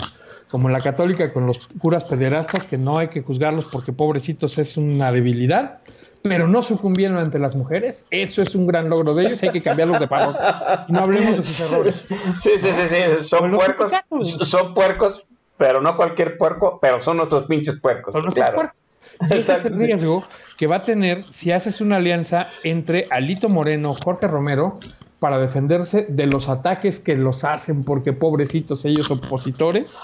[0.50, 4.58] Como en la católica con los curas pederastas, que no hay que juzgarlos porque pobrecitos
[4.58, 5.80] es una debilidad,
[6.22, 8.06] pero no sucumbieron ante las mujeres.
[8.10, 10.86] Eso es un gran logro de ellos, hay que cambiarlos de parroquia.
[10.88, 12.08] No hablemos de sus errores.
[12.40, 13.24] Sí, sí, sí, sí.
[13.24, 13.92] son puercos,
[14.22, 15.26] son puercos,
[15.58, 18.14] pero no cualquier puerco, pero son nuestros pinches puercos.
[18.14, 18.56] Son claro.
[18.56, 18.85] puercos.
[19.30, 20.24] ese es el riesgo
[20.58, 24.80] que va a tener si haces una alianza entre Alito Moreno, Jorge Romero,
[25.20, 29.96] para defenderse de los ataques que los hacen porque pobrecitos ellos opositores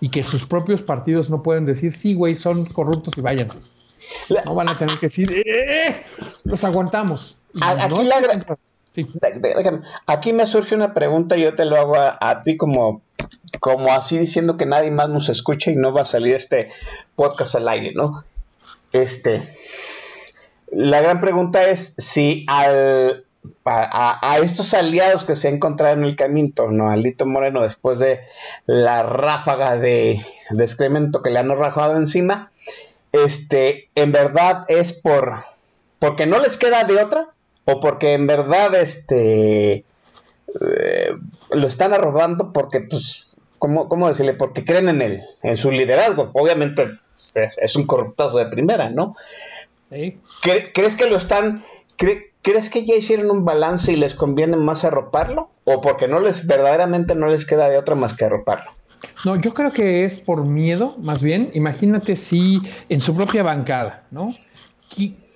[0.00, 3.48] y que sus propios partidos no pueden decir, sí, güey, son corruptos y vayan.
[4.44, 6.04] No van a tener que decir, ¡eh!
[6.44, 7.36] Los aguantamos.
[10.06, 13.02] aquí, me surge una pregunta y yo te lo hago a, a, ti como,
[13.60, 16.70] como así diciendo que nadie más nos escucha y no va a salir este
[17.16, 18.24] podcast al aire, ¿no?
[18.92, 19.42] Este,
[20.70, 23.24] la gran pregunta es si al,
[23.64, 26.90] a, estos aliados que se han encontrado en el camino, ¿no?
[26.90, 28.20] Alito Moreno, después de
[28.66, 30.20] la ráfaga de,
[30.58, 32.50] excremento que le han arrojado encima,
[33.12, 35.44] este, en verdad es por
[35.98, 37.28] porque no les queda de otra
[37.66, 39.84] o porque en verdad este
[40.60, 41.16] eh,
[41.50, 44.32] lo están arrobando porque pues ¿cómo, ¿cómo, decirle?
[44.32, 46.30] porque creen en él, en su liderazgo.
[46.32, 46.88] Obviamente
[47.36, 49.16] es, un corruptazo de primera, ¿no?
[49.90, 51.64] ¿Crees que lo están...
[52.42, 55.50] ¿Crees que ya hicieron un balance y les conviene más arroparlo?
[55.64, 58.70] ¿O porque no les verdaderamente no les queda de otra más que arroparlo?
[59.24, 61.50] No, yo creo que es por miedo, más bien.
[61.52, 64.34] Imagínate si en su propia bancada, ¿no?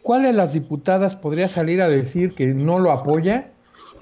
[0.03, 3.51] ¿Cuál de las diputadas podría salir a decir que no lo apoya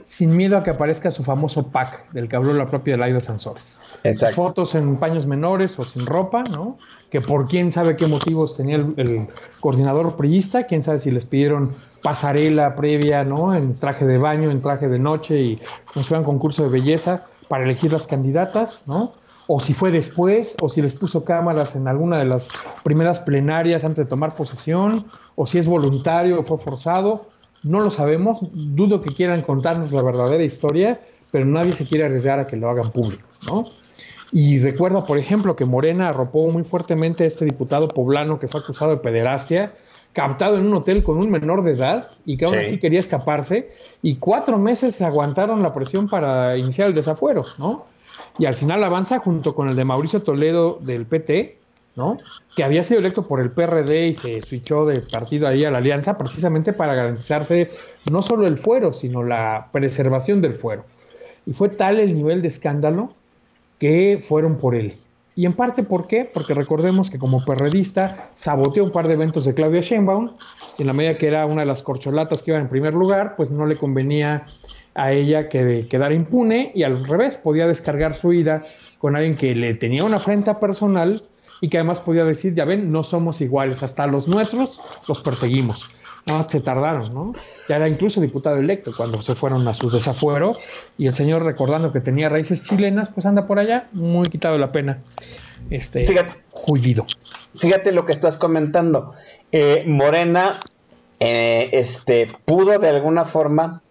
[0.04, 3.78] sin miedo a que aparezca su famoso pack del que habló la propia Laida Sansores?
[4.04, 4.42] Exacto.
[4.42, 6.78] Fotos en paños menores o sin ropa, ¿no?
[7.12, 9.28] que por quién sabe qué motivos tenía el,
[9.60, 13.54] coordinador priista, quién sabe si les pidieron pasarela previa, ¿no?
[13.54, 15.60] En traje de baño, en traje de noche y
[15.94, 19.12] nos un concurso de belleza para elegir las candidatas, ¿no?
[19.46, 22.48] O si fue después, o si les puso cámaras en alguna de las
[22.82, 25.04] primeras plenarias antes de tomar posesión,
[25.36, 27.26] o si es voluntario o fue forzado,
[27.62, 28.38] no lo sabemos.
[28.52, 31.00] Dudo que quieran contarnos la verdadera historia,
[31.30, 33.66] pero nadie se quiere arriesgar a que lo hagan público, ¿no?
[34.32, 38.60] Y recuerda, por ejemplo, que Morena arropó muy fuertemente a este diputado poblano que fue
[38.60, 39.74] acusado de pederastia,
[40.14, 43.70] captado en un hotel con un menor de edad y que aún así quería escaparse.
[44.00, 47.84] Y cuatro meses aguantaron la presión para iniciar el desafuero, ¿no?
[48.38, 51.58] Y al final avanza junto con el de Mauricio Toledo del PT,
[51.96, 52.16] ¿no?
[52.56, 55.78] Que había sido electo por el PRD y se switchó de partido ahí a la
[55.78, 57.70] alianza precisamente para garantizarse
[58.10, 60.84] no solo el fuero, sino la preservación del fuero.
[61.46, 63.10] Y fue tal el nivel de escándalo
[63.78, 64.96] que fueron por él.
[65.34, 66.28] Y en parte, ¿por qué?
[66.32, 70.30] Porque recordemos que como perredista saboteó un par de eventos de Claudia Sheinbaum,
[70.78, 73.50] en la medida que era una de las corcholatas que iba en primer lugar, pues
[73.50, 74.44] no le convenía
[74.94, 78.62] a ella que quedara impune y al revés podía descargar su ira
[78.98, 81.24] con alguien que le tenía una afrenta personal
[81.62, 85.92] y que además podía decir, ya ven, no somos iguales, hasta los nuestros los perseguimos.
[86.26, 87.32] Nada más se tardaron, ¿no?
[87.68, 90.56] Ya era incluso diputado electo cuando se fueron a su desafuero
[90.98, 94.72] y el señor recordando que tenía raíces chilenas, pues anda por allá, muy quitado la
[94.72, 94.98] pena.
[95.70, 96.34] Este, Fíjate.
[96.50, 97.06] Jullido.
[97.56, 99.14] Fíjate lo que estás comentando.
[99.52, 100.58] Eh, Morena
[101.20, 103.82] eh, este, pudo de alguna forma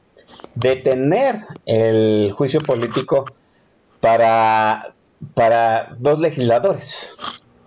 [0.55, 3.27] detener el juicio político
[4.01, 4.93] para,
[5.35, 7.15] para dos legisladores.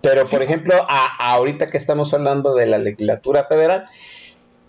[0.07, 3.87] Pero, por ejemplo, a- ahorita que estamos hablando de la legislatura federal,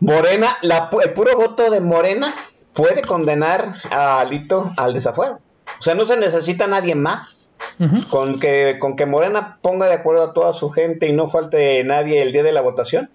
[0.01, 2.33] Morena, la, el puro voto de Morena
[2.73, 5.41] puede condenar a Alito al desafuero.
[5.79, 7.53] O sea, no se necesita nadie más.
[8.09, 11.85] Con que, con que Morena ponga de acuerdo a toda su gente y no falte
[11.85, 13.11] nadie el día de la votación,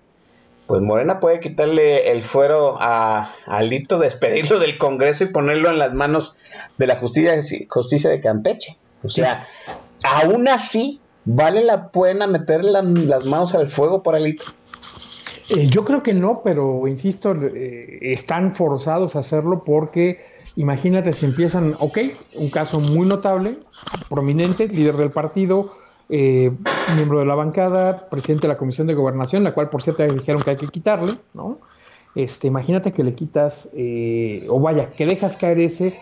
[0.67, 5.80] pues Morena puede quitarle el fuero a, a Alito, despedirlo del Congreso y ponerlo en
[5.80, 6.36] las manos
[6.78, 7.34] de la justicia,
[7.67, 8.78] justicia de Campeche.
[9.03, 9.47] O sea,
[10.03, 14.45] aún así, ¿vale la pena meter la- las manos al fuego por Alito?
[15.49, 20.19] Eh, yo creo que no, pero insisto, eh, están forzados a hacerlo porque
[20.55, 21.97] imagínate si empiezan, ok,
[22.36, 23.57] un caso muy notable,
[24.09, 25.74] prominente, líder del partido,
[26.09, 26.51] eh,
[26.95, 30.41] miembro de la bancada, presidente de la Comisión de Gobernación, la cual por cierto dijeron
[30.41, 31.59] que hay que quitarle, ¿no?
[32.15, 35.93] Este, imagínate que le quitas, eh, o vaya, que dejas caer ese,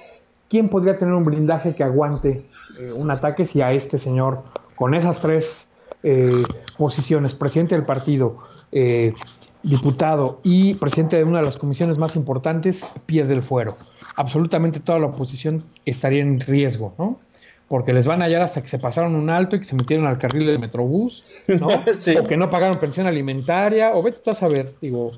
[0.50, 2.42] ¿quién podría tener un blindaje que aguante
[2.96, 4.44] un ataque si a este señor,
[4.80, 5.68] con esas tres
[6.04, 6.44] eh,
[6.78, 8.38] posiciones, presidente del partido,
[8.72, 9.14] eh,
[9.62, 13.76] diputado y presidente de una de las comisiones más importantes, pierde el fuero?
[14.16, 17.20] Absolutamente toda la oposición estaría en riesgo, ¿no?
[17.68, 20.08] Porque les van a hallar hasta que se pasaron un alto y que se metieron
[20.08, 21.26] al carril del Metrobús,
[21.60, 21.68] ¿no?
[22.00, 22.16] Sí.
[22.16, 25.12] O que no pagaron pensión alimentaria, o vete tú a saber, digo,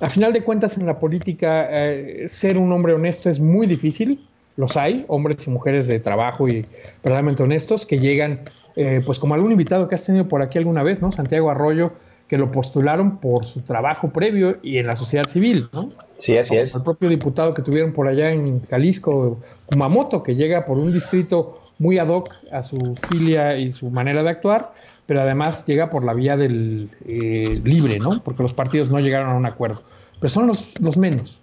[0.00, 4.26] a final de cuentas en la política eh, ser un hombre honesto es muy difícil.
[4.56, 6.66] Los hay, hombres y mujeres de trabajo y
[7.02, 8.40] verdaderamente honestos que llegan,
[8.76, 11.10] eh, pues como algún invitado que has tenido por aquí alguna vez, ¿no?
[11.10, 11.92] Santiago Arroyo,
[12.28, 15.90] que lo postularon por su trabajo previo y en la sociedad civil, ¿no?
[16.16, 16.74] Sí, así es.
[16.74, 21.60] El propio diputado que tuvieron por allá en Jalisco, Kumamoto, que llega por un distrito
[21.78, 24.72] muy ad hoc a su filia y su manera de actuar,
[25.06, 28.22] pero además llega por la vía del eh, libre, ¿no?
[28.22, 29.82] Porque los partidos no llegaron a un acuerdo.
[30.20, 31.40] Pero son los, los menos,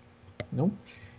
[0.51, 0.71] ¿no?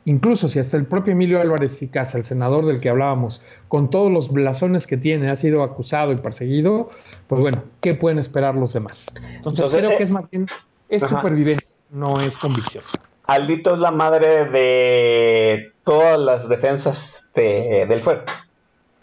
[0.05, 3.89] Incluso si hasta el propio Emilio Álvarez y Casa, el senador del que hablábamos, con
[3.89, 6.91] todos los blasones que tiene, ha sido acusado y perseguido,
[7.29, 9.07] pues bueno, ¿qué pueden esperar los demás?
[9.15, 10.47] Entonces, Entonces, creo eh, que es más bien,
[10.89, 11.17] es ajá.
[11.19, 12.83] supervivencia, no es convicción.
[13.27, 18.23] Aldito es la madre de todas las defensas de- del fuero.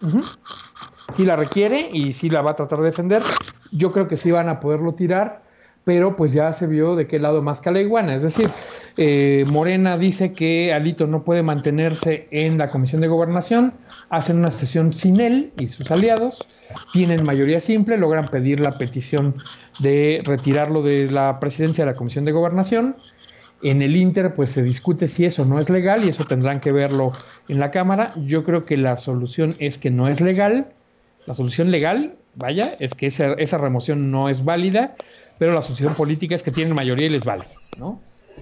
[0.01, 0.21] Ujú.
[1.15, 3.23] Sí la requiere y sí la va a tratar de defender.
[3.71, 5.43] Yo creo que sí van a poderlo tirar,
[5.83, 8.15] pero pues ya se vio de qué lado más que.
[8.15, 8.49] Es decir,
[8.97, 13.73] eh, Morena dice que Alito no puede mantenerse en la Comisión de Gobernación,
[14.09, 16.47] hacen una sesión sin él y sus aliados,
[16.93, 19.35] tienen mayoría simple, logran pedir la petición
[19.79, 22.95] de retirarlo de la presidencia de la Comisión de Gobernación.
[23.61, 26.71] En el Inter, pues se discute si eso no es legal y eso tendrán que
[26.71, 27.11] verlo
[27.47, 28.13] en la Cámara.
[28.25, 30.67] Yo creo que la solución es que no es legal.
[31.25, 34.95] La solución legal, vaya, es que esa, esa remoción no es válida,
[35.39, 37.45] pero la solución política es que tienen mayoría y les vale,
[37.77, 37.99] ¿no?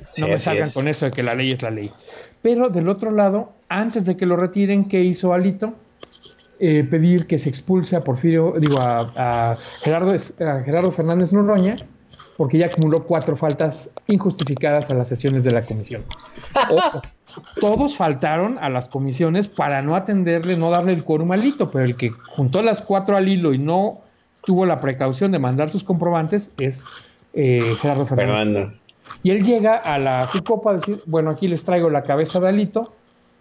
[0.09, 0.73] Sí, no me salgan es.
[0.73, 1.91] con eso de que la ley es la ley.
[2.41, 5.73] Pero del otro lado, antes de que lo retiren, ¿qué hizo Alito?
[6.59, 11.75] Eh, pedir que se expulse a Porfirio, digo, a, a Gerardo, a Gerardo Fernández Noroña,
[12.35, 16.03] porque ya acumuló cuatro faltas injustificadas a las sesiones de la comisión.
[16.71, 17.01] Ojo,
[17.61, 21.85] todos faltaron a las comisiones para no atenderle, no darle el quórum al Alito, pero
[21.85, 24.01] el que juntó las cuatro al hilo y no
[24.47, 26.81] tuvo la precaución de mandar sus comprobantes es
[27.33, 28.33] eh, Gerardo Fernández.
[28.33, 28.73] Fernando.
[29.21, 32.47] Y él llega a la Jucopa a decir, bueno, aquí les traigo la cabeza de
[32.47, 32.93] Alito,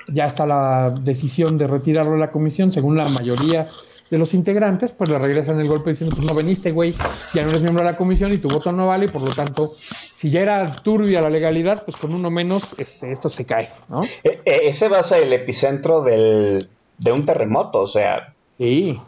[0.08, 3.68] ya está la decisión de retirarlo de la comisión, según la mayoría
[4.10, 6.92] de los integrantes, pues le regresan el golpe diciendo, pues no veniste, güey,
[7.32, 9.30] ya no eres miembro de la comisión y tu voto no vale, y por lo
[9.30, 13.70] tanto, si ya era turbia la legalidad, pues con uno menos, este, esto se cae,
[13.88, 14.00] ¿no?
[14.24, 16.68] E- e- ese va a ser el epicentro del,
[16.98, 18.98] de un terremoto, o sea, Sí,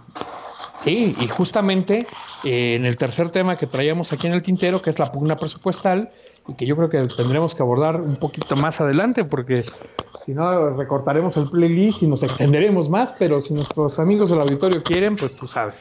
[0.82, 2.06] sí, y justamente
[2.44, 5.36] eh, en el tercer tema que traíamos aquí en el tintero, que es la pugna
[5.36, 6.10] presupuestal,
[6.48, 9.62] y que yo creo que tendremos que abordar un poquito más adelante, porque
[10.24, 14.82] si no recortaremos el playlist y nos extenderemos más, pero si nuestros amigos del auditorio
[14.82, 15.74] quieren, pues tú sabes.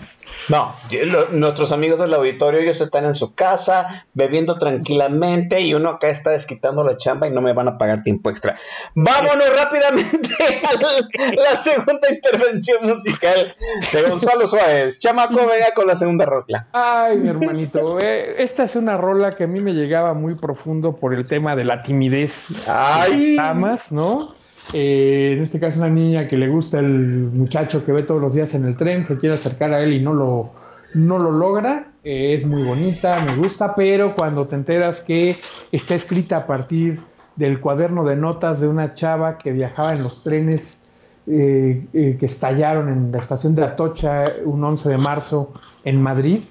[0.50, 0.74] no,
[1.06, 6.10] lo- nuestros amigos del auditorio ellos están en su casa bebiendo tranquilamente y uno acá
[6.10, 8.58] está desquitando la chamba y no me van a pagar tiempo extra.
[8.96, 10.30] Vámonos rápidamente
[10.64, 13.56] a la, la segunda intervención musical
[13.92, 15.00] de Gonzalo Suárez.
[15.00, 16.68] Chamaco, venga con la segunda rola.
[16.72, 20.96] Ay, mi hermanito, eh, esta es una rola que a mí me llegaba muy profundo
[20.96, 23.36] por el tema de la timidez Ay.
[23.36, 24.34] damas, ¿no?
[24.74, 28.34] Eh, en este caso una niña que le gusta el muchacho que ve todos los
[28.34, 30.52] días en el tren, se quiere acercar a él y no lo,
[30.96, 31.92] no lo logra.
[32.04, 35.38] Eh, es muy bonita, me gusta, pero cuando te enteras que
[35.72, 37.00] está escrita a partir
[37.36, 40.82] del cuaderno de notas de una chava que viajaba en los trenes
[41.28, 45.54] eh, que estallaron en la estación de Atocha un 11 de marzo
[45.84, 46.42] en Madrid,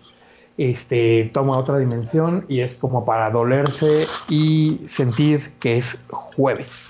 [0.58, 6.85] este, toma otra dimensión y es como para dolerse y sentir que es jueves.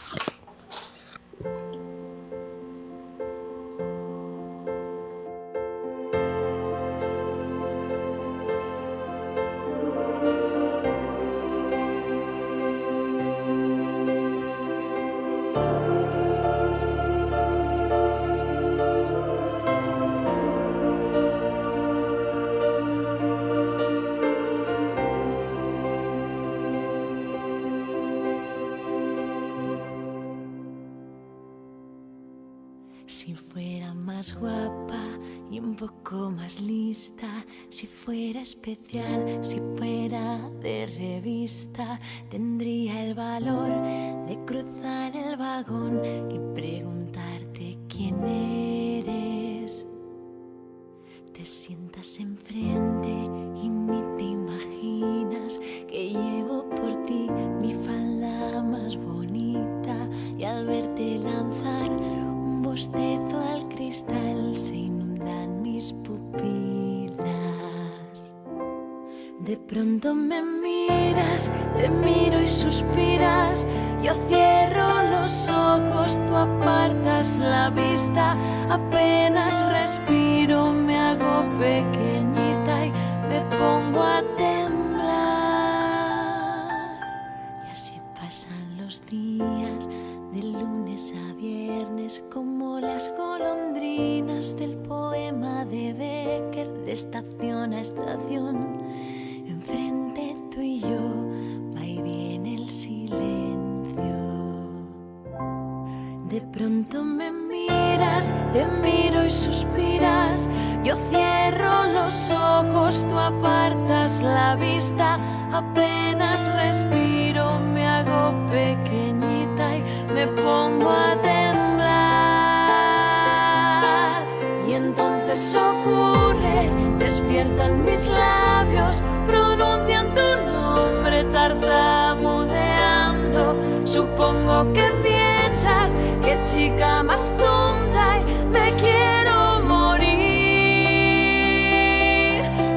[38.67, 42.56] Especial, si fuera de revista, tendría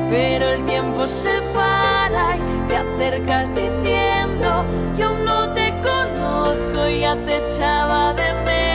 [0.09, 4.65] Pero el tiempo se para y te acercas diciendo,
[4.97, 8.68] yo no te conozco y ya te echaba de menos.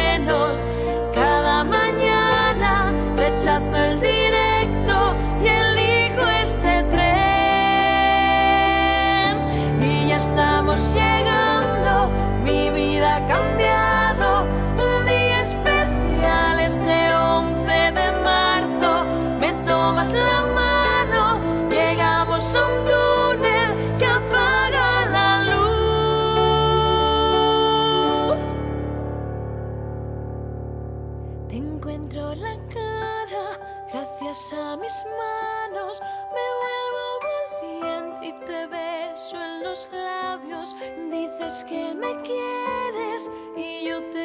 [41.10, 44.23] Dices que me quieres y yo te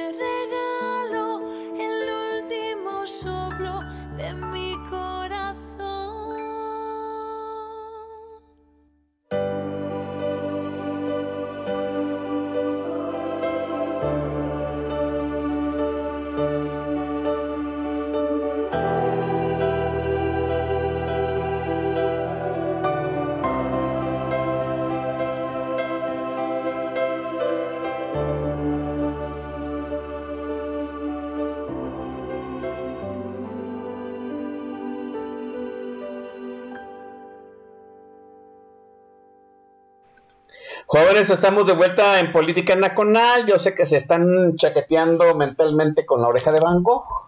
[41.20, 43.46] Jóvenes, estamos de vuelta en Política Nacional.
[43.46, 47.28] Yo sé que se están chaqueteando mentalmente con la oreja de Van Gogh.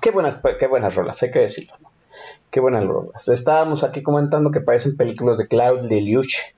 [0.00, 1.74] Qué buenas, qué buenas rolas, hay que decirlo.
[1.78, 1.92] ¿no?
[2.50, 3.28] Qué buenas rolas.
[3.28, 6.54] Estábamos aquí comentando que parecen películas de Claude Lelouch.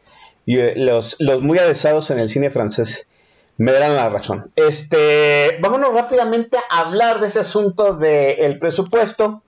[0.46, 3.08] Y eh, los, los muy avesados en el cine francés
[3.56, 4.52] me darán la razón.
[4.54, 9.42] Este, vámonos rápidamente a hablar de ese asunto del presupuesto.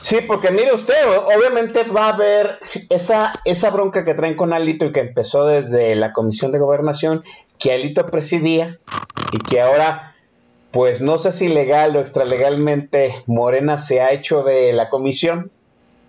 [0.00, 4.86] Sí, porque mire usted, obviamente va a haber esa, esa bronca que traen con Alito
[4.86, 7.24] y que empezó desde la Comisión de Gobernación,
[7.58, 8.78] que Alito presidía,
[9.32, 10.14] y que ahora,
[10.70, 15.50] pues no sé si legal o extralegalmente, Morena se ha hecho de la comisión,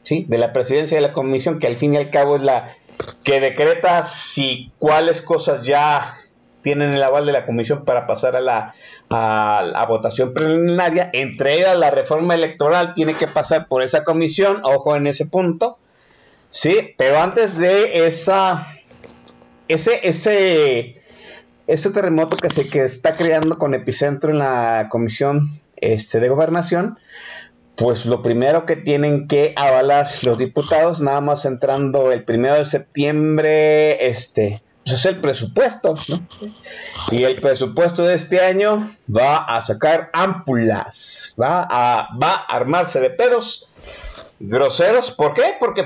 [0.04, 0.26] ¿sí?
[0.28, 2.76] De la presidencia de la comisión, que al fin y al cabo es la
[3.24, 6.14] que decreta si cuáles cosas ya
[6.62, 8.74] tienen el aval de la comisión para pasar a la,
[9.10, 14.62] a, la votación preliminar, entre ellas la reforma electoral tiene que pasar por esa comisión,
[14.64, 15.78] ojo en ese punto,
[16.50, 18.68] sí, pero antes de esa,
[19.68, 21.02] ese, ese,
[21.68, 26.98] ese terremoto que se que está creando con epicentro en la comisión este, de gobernación,
[27.76, 32.66] pues lo primero que tienen que avalar los diputados, nada más entrando el primero de
[32.66, 36.28] septiembre, este, pues, es el presupuesto, ¿no?
[37.12, 43.00] Y el presupuesto de este año va a sacar ámpulas, va a, va a armarse
[43.00, 43.70] de pedos
[44.40, 45.12] groseros.
[45.12, 45.56] ¿Por qué?
[45.60, 45.86] Porque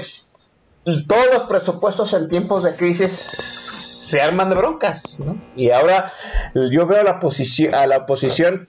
[1.07, 5.41] todos los presupuestos en tiempos de crisis se arman de broncas, ¿no?
[5.55, 6.13] Y ahora
[6.53, 8.67] yo veo la posición, a la oposición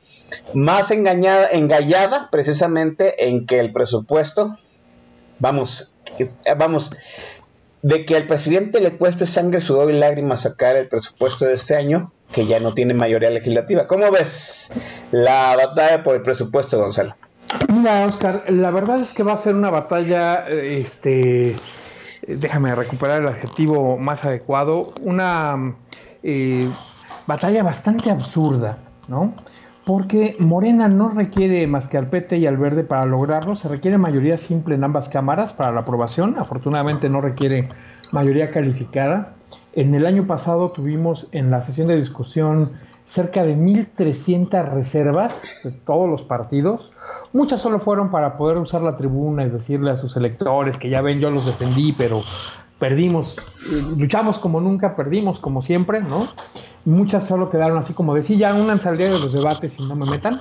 [0.55, 4.57] más engañada, engallada precisamente en que el presupuesto,
[5.39, 5.95] vamos,
[6.57, 6.93] vamos,
[7.85, 11.77] de que al presidente le cueste sangre, sudor y lágrimas sacar el presupuesto de este
[11.77, 13.87] año, que ya no tiene mayoría legislativa.
[13.87, 14.73] ¿Cómo ves
[15.11, 17.15] la batalla por el presupuesto, Gonzalo?
[17.69, 21.57] Mira, Oscar, la verdad es que va a ser una batalla, este,
[22.27, 25.75] déjame recuperar el adjetivo más adecuado, una
[26.23, 26.67] eh,
[27.27, 28.79] batalla bastante absurda,
[29.09, 29.35] ¿no?
[29.85, 33.99] Porque Morena no requiere más que al PT y al Verde para lograrlo, se requiere
[33.99, 37.69] mayoría simple en ambas cámaras para la aprobación, afortunadamente no requiere
[38.11, 39.35] mayoría calificada.
[39.75, 42.71] En el año pasado tuvimos en la sesión de discusión
[43.07, 46.93] cerca de 1.300 reservas de todos los partidos.
[47.33, 51.03] Muchas solo fueron para poder usar la tribuna y decirle a sus electores que ya
[51.03, 52.23] ven, yo los defendí, pero
[52.79, 53.37] perdimos,
[53.99, 56.29] luchamos como nunca, perdimos como siempre, ¿no?
[56.85, 59.97] Muchas solo quedaron así como de sí, ya únanse al de los debates y no
[59.97, 60.41] me metan,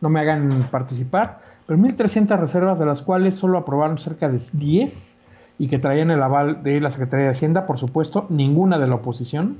[0.00, 1.40] no me hagan participar.
[1.66, 5.16] Pero 1.300 reservas, de las cuales solo aprobaron cerca de 10
[5.58, 8.96] y que traían el aval de la Secretaría de Hacienda, por supuesto, ninguna de la
[8.96, 9.58] oposición,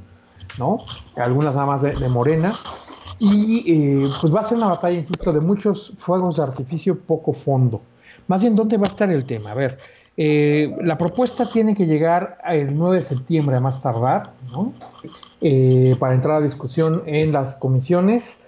[0.58, 0.84] ¿no?
[1.16, 2.54] Algunas nada más de, Morena.
[3.18, 7.32] Y eh, pues va a ser una batalla, insisto, de muchos fuegos de artificio poco
[7.32, 7.80] fondo.
[8.26, 9.52] Más bien, ¿dónde va a estar el tema?
[9.52, 9.78] A ver,
[10.16, 14.72] eh, la propuesta tiene que llegar el 9 de septiembre a más tardar, ¿no?
[15.40, 18.38] Eh, para entrar a discusión en las comisiones.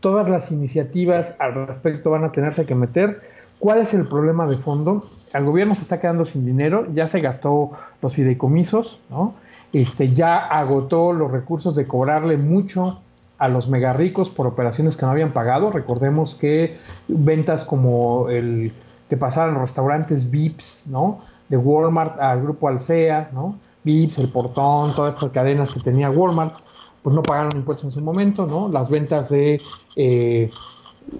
[0.00, 3.22] Todas las iniciativas al respecto van a tenerse que meter.
[3.58, 5.08] ¿Cuál es el problema de fondo?
[5.32, 7.72] El gobierno se está quedando sin dinero, ya se gastó
[8.02, 9.34] los fideicomisos, ¿no?
[9.72, 13.00] Este, ya agotó los recursos de cobrarle mucho
[13.38, 15.72] a los mega ricos por operaciones que no habían pagado.
[15.72, 16.76] Recordemos que
[17.08, 18.72] ventas como el
[19.08, 21.20] que pasaron restaurantes VIPs, ¿no?
[21.48, 23.56] De Walmart al grupo Alsea, ¿no?
[23.84, 26.54] Vips, El Portón, todas estas cadenas que tenía Walmart,
[27.02, 28.68] pues no pagaron impuestos en su momento, ¿no?
[28.68, 29.60] Las ventas de
[29.96, 30.50] eh,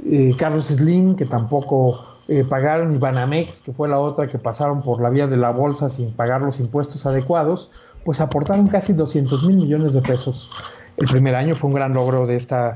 [0.07, 4.83] eh, Carlos Slim, que tampoco eh, pagaron, y Banamex, que fue la otra que pasaron
[4.83, 7.71] por la vía de la bolsa sin pagar los impuestos adecuados,
[8.05, 10.51] pues aportaron casi 200 mil millones de pesos.
[10.97, 12.75] El primer año fue un gran logro de esta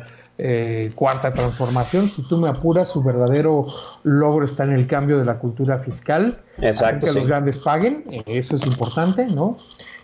[0.94, 2.10] cuarta transformación.
[2.10, 3.66] Si tú me apuras, su verdadero
[4.05, 6.39] logro está en el cambio de la cultura fiscal.
[6.60, 7.06] Exacto.
[7.06, 9.59] que los grandes paguen, eso es importante, ¿no?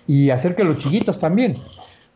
[0.07, 1.57] y hacer que los chiquitos también.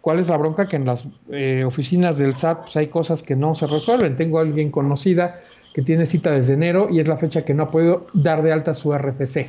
[0.01, 0.67] ¿Cuál es la bronca?
[0.67, 4.17] Que en las eh, oficinas del SAT pues, hay cosas que no se resuelven.
[4.17, 5.37] Tengo a alguien conocida
[5.75, 8.53] que tiene cita desde enero y es la fecha que no ha podido dar de
[8.53, 9.49] alta su RFC.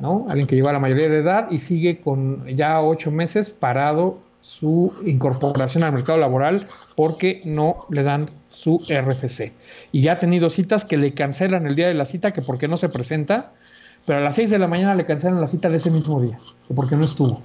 [0.00, 0.26] ¿no?
[0.28, 4.18] Alguien que llegó a la mayoría de edad y sigue con ya ocho meses parado
[4.44, 9.52] su incorporación al mercado laboral porque no le dan su RFC.
[9.90, 12.68] Y ya ha tenido citas que le cancelan el día de la cita que porque
[12.68, 13.52] no se presenta
[14.06, 16.38] pero a las 6 de la mañana le cancelan la cita de ese mismo día,
[16.74, 17.40] porque no estuvo.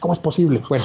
[0.00, 0.62] ¿Cómo es posible?
[0.68, 0.84] Bueno,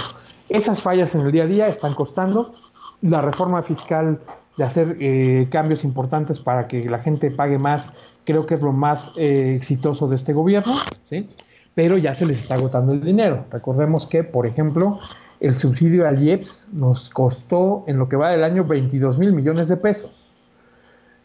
[0.50, 2.54] esas fallas en el día a día están costando.
[3.02, 4.20] La reforma fiscal
[4.58, 7.94] de hacer eh, cambios importantes para que la gente pague más,
[8.26, 10.76] creo que es lo más eh, exitoso de este gobierno,
[11.10, 11.30] ¿sí?
[11.76, 13.46] pero ya se les está agotando el dinero.
[13.52, 15.00] Recordemos que, por ejemplo,
[15.40, 19.68] el subsidio al IEPS nos costó en lo que va del año 22 mil millones
[19.68, 20.12] de pesos.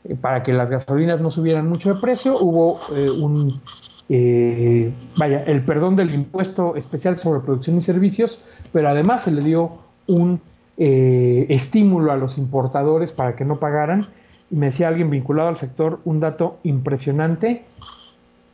[0.05, 3.61] Eh, para que las gasolinas no subieran mucho de precio, hubo un
[4.09, 8.43] eh, vaya, el perdón del impuesto especial sobre producción y servicios,
[8.73, 10.41] pero además se le dio un
[10.77, 14.07] eh, estímulo a los importadores para que no pagaran.
[14.51, 17.65] Y me decía alguien vinculado al sector un dato impresionante.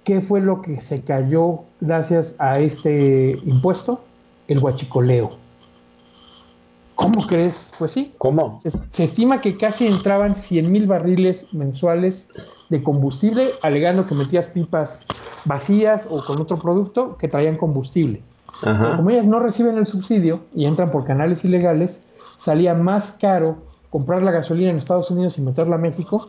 [0.05, 4.03] ¿Qué fue lo que se cayó gracias a este impuesto?
[4.49, 5.40] El huachicoleo.
[7.01, 7.73] ¿Cómo crees?
[7.79, 8.13] Pues sí.
[8.19, 8.61] ¿Cómo?
[8.91, 12.29] Se estima que casi entraban 100 mil barriles mensuales
[12.69, 15.01] de combustible, alegando que metías pipas
[15.47, 18.21] vacías o con otro producto que traían combustible.
[18.63, 22.03] como ellas no reciben el subsidio y entran por canales ilegales,
[22.37, 23.57] salía más caro
[23.89, 26.29] comprar la gasolina en Estados Unidos y meterla a México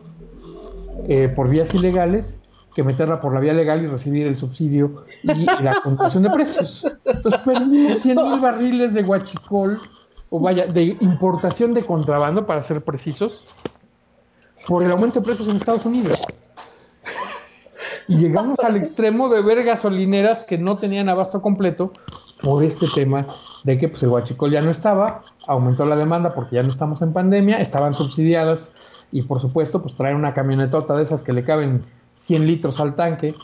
[1.06, 2.38] eh, por vías ilegales
[2.74, 6.86] que meterla por la vía legal y recibir el subsidio y la contención de precios.
[7.04, 9.78] Entonces perdimos 100 mil barriles de guachicol,
[10.32, 13.44] o vaya, de importación de contrabando, para ser precisos,
[14.66, 16.18] por el aumento de precios en Estados Unidos.
[18.08, 21.92] Y llegamos al extremo de ver gasolineras que no tenían abasto completo
[22.40, 23.26] por este tema
[23.64, 27.02] de que pues, el guachicol ya no estaba, aumentó la demanda porque ya no estamos
[27.02, 28.72] en pandemia, estaban subsidiadas
[29.12, 31.82] y por supuesto pues traer una camionetota de esas que le caben
[32.16, 33.34] 100 litros al tanque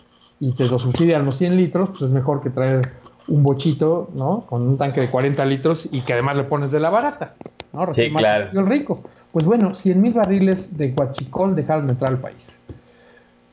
[0.40, 2.80] y te lo subsidian los 100 litros, pues es mejor que traer
[3.28, 4.42] un bochito, ¿no?
[4.46, 7.34] Con un tanque de 40 litros y que además le pones de la barata,
[7.72, 7.92] ¿no?
[7.94, 8.50] Sí, claro.
[8.58, 9.02] El rico.
[9.32, 12.60] Pues bueno, 100 mil barriles de guachicol dejaron de entrar al país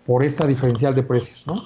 [0.06, 1.62] por esta diferencial de precios, ¿no?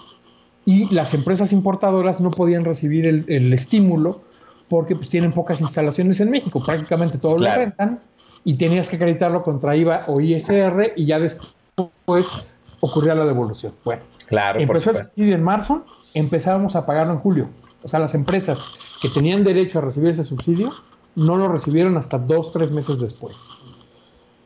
[0.65, 4.21] Y las empresas importadoras no podían recibir el, el estímulo
[4.67, 7.59] porque pues tienen pocas instalaciones en México, prácticamente todo Claro.
[7.61, 7.99] lo rentan
[8.43, 12.27] y tenías que acreditarlo contra IVA o ISR y ya después
[12.79, 13.73] ocurría la devolución.
[13.83, 17.49] Bueno, Claro, empezó el subsidio en marzo, empezábamos a pagarlo en julio.
[17.81, 20.81] O sea, las empresas que tenían derecho a recibir ese subsidio
[21.15, 23.55] no lo recibieron hasta dos, tres meses después.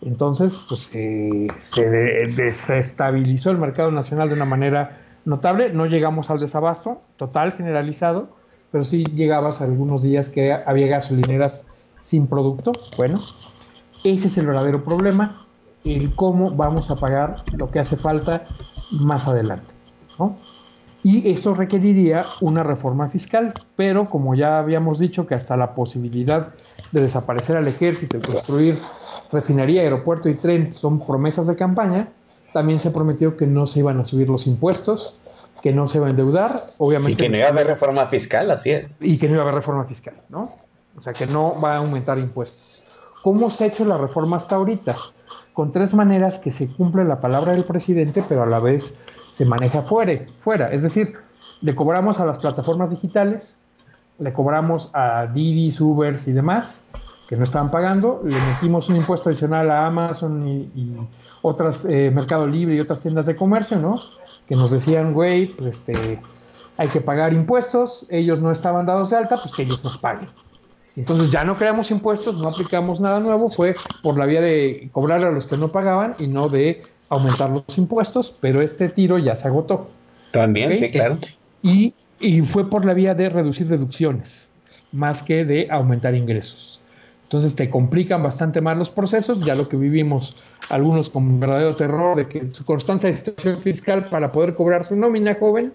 [0.01, 5.71] Entonces, pues eh, se de- desestabilizó el mercado nacional de una manera notable.
[5.73, 8.37] No llegamos al desabasto total, generalizado,
[8.69, 12.91] pero sí llegabas a algunos días que había gasolineras sin producto.
[12.97, 13.29] Bueno,
[14.03, 15.47] ese es el verdadero problema,
[15.83, 18.57] el cómo vamos a pagar lo que hace falta
[18.89, 19.75] más adelante.
[20.17, 20.52] ¿no?
[21.03, 26.53] Y eso requeriría una reforma fiscal, pero como ya habíamos dicho que hasta la posibilidad
[26.91, 28.79] de desaparecer al ejército y construir
[29.31, 32.07] refinería, aeropuerto y tren son promesas de campaña,
[32.53, 35.15] también se prometió que no se iban a subir los impuestos,
[35.61, 38.49] que no se iba a endeudar, obviamente Y que no iba a haber reforma fiscal,
[38.51, 38.97] así es.
[39.01, 40.49] y que no iba a haber reforma fiscal, ¿no?
[40.97, 42.83] O sea, que no va a aumentar impuestos.
[43.23, 44.95] ¿Cómo se ha hecho la reforma hasta ahorita?
[45.53, 48.93] Con tres maneras que se cumple la palabra del presidente, pero a la vez
[49.33, 50.25] se maneja fuera.
[50.39, 50.71] fuera.
[50.71, 51.15] Es decir,
[51.61, 53.57] le cobramos a las plataformas digitales,
[54.19, 56.85] le cobramos a Didi, Ubers y demás,
[57.27, 60.97] que no estaban pagando, le metimos un impuesto adicional a Amazon y,
[61.41, 63.99] otras, eh, Mercado Libre y otras tiendas de comercio, ¿no?
[64.47, 66.21] Que nos decían, güey, pues este,
[66.77, 70.29] hay que pagar impuestos, ellos no estaban dados de alta, pues que ellos nos paguen.
[70.95, 75.25] Entonces ya no creamos impuestos, no aplicamos nada nuevo, fue por la vía de cobrar
[75.25, 76.83] a los que no pagaban y no de
[77.13, 79.89] aumentar los impuestos, pero este tiro ya se agotó.
[80.31, 81.17] También, sí, claro.
[81.61, 84.47] Y, y fue por la vía de reducir deducciones,
[84.91, 86.81] más que de aumentar ingresos.
[87.23, 90.37] Entonces te complican bastante más los procesos, ya lo que vivimos
[90.69, 94.95] algunos con verdadero terror de que su constancia de situación fiscal para poder cobrar su
[94.95, 95.73] nómina joven,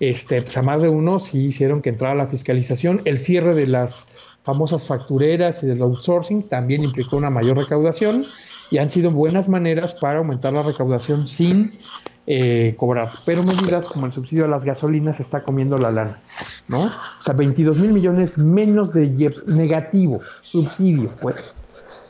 [0.00, 3.66] este, pues a más de uno sí hicieron que entrara la fiscalización, el cierre de
[3.66, 4.06] las
[4.42, 8.24] famosas factureras y del outsourcing también implicó una mayor recaudación
[8.70, 11.72] y han sido buenas maneras para aumentar la recaudación sin
[12.26, 13.08] eh, cobrar.
[13.26, 16.18] Pero medidas como el subsidio a las gasolinas está comiendo la lana,
[16.68, 16.84] ¿no?
[16.84, 21.54] O sea, 22 mil millones menos de IEPS negativo, subsidio, pues,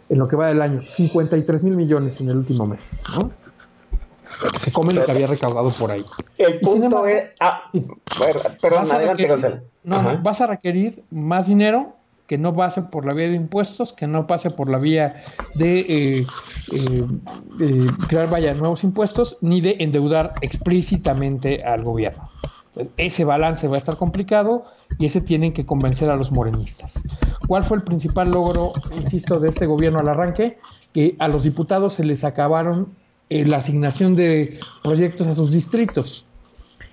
[0.09, 3.31] en lo que va del año, 53 mil millones en el último mes, ¿no?
[4.61, 6.05] Se come lo que había recaudado por ahí.
[6.39, 7.27] El punto embargo- es.
[7.41, 7.71] Ah,
[8.61, 9.61] perdón, adelante, Gonzalo.
[9.85, 11.95] No, no, vas a requerir más dinero
[12.27, 15.15] que no pase por la vía de impuestos, que no pase por la vía
[15.55, 16.27] de eh,
[16.73, 17.07] eh,
[17.61, 22.31] eh, crear, vaya, nuevos impuestos, ni de endeudar explícitamente al gobierno.
[22.97, 24.65] Ese balance va a estar complicado
[24.99, 27.01] y ese tienen que convencer a los morenistas.
[27.47, 30.59] ¿Cuál fue el principal logro, insisto, de este gobierno al arranque?
[30.93, 32.89] Que a los diputados se les acabaron
[33.31, 36.27] eh, la asignación de proyectos a sus distritos.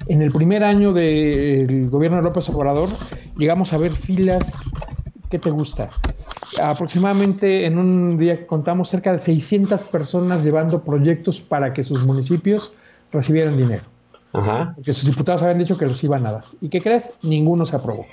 [0.07, 2.89] En el primer año del gobierno de López Obrador
[3.37, 4.43] llegamos a ver filas,
[5.31, 5.89] ¿qué te gusta?
[6.61, 12.05] Aproximadamente en un día que contamos cerca de 600 personas llevando proyectos para que sus
[12.05, 12.73] municipios
[13.11, 13.83] recibieran dinero.
[14.33, 14.73] Ajá.
[14.75, 16.43] Porque sus diputados habían dicho que los iban a dar.
[16.61, 17.11] ¿Y qué crees?
[17.23, 18.05] Ninguno se aprobó.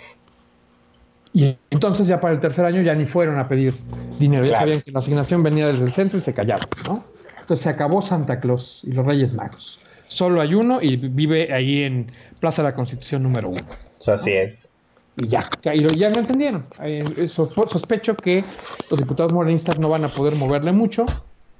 [1.34, 3.74] Y entonces ya para el tercer año ya ni fueron a pedir
[4.18, 4.44] dinero.
[4.44, 4.66] Ya Claro.
[4.66, 7.04] sabían que la asignación venía desde el centro y se callaron, ¿no?
[7.40, 9.80] Entonces se acabó Santa Claus y los Reyes Magos.
[10.08, 13.60] Solo hay uno y vive ahí en Plaza de la Constitución número uno.
[13.96, 14.70] Pues así es.
[15.18, 16.66] Y ya, y lo- ya no entendieron.
[16.80, 18.44] Eh, sospecho que
[18.88, 21.06] los diputados morenistas no van a poder moverle mucho.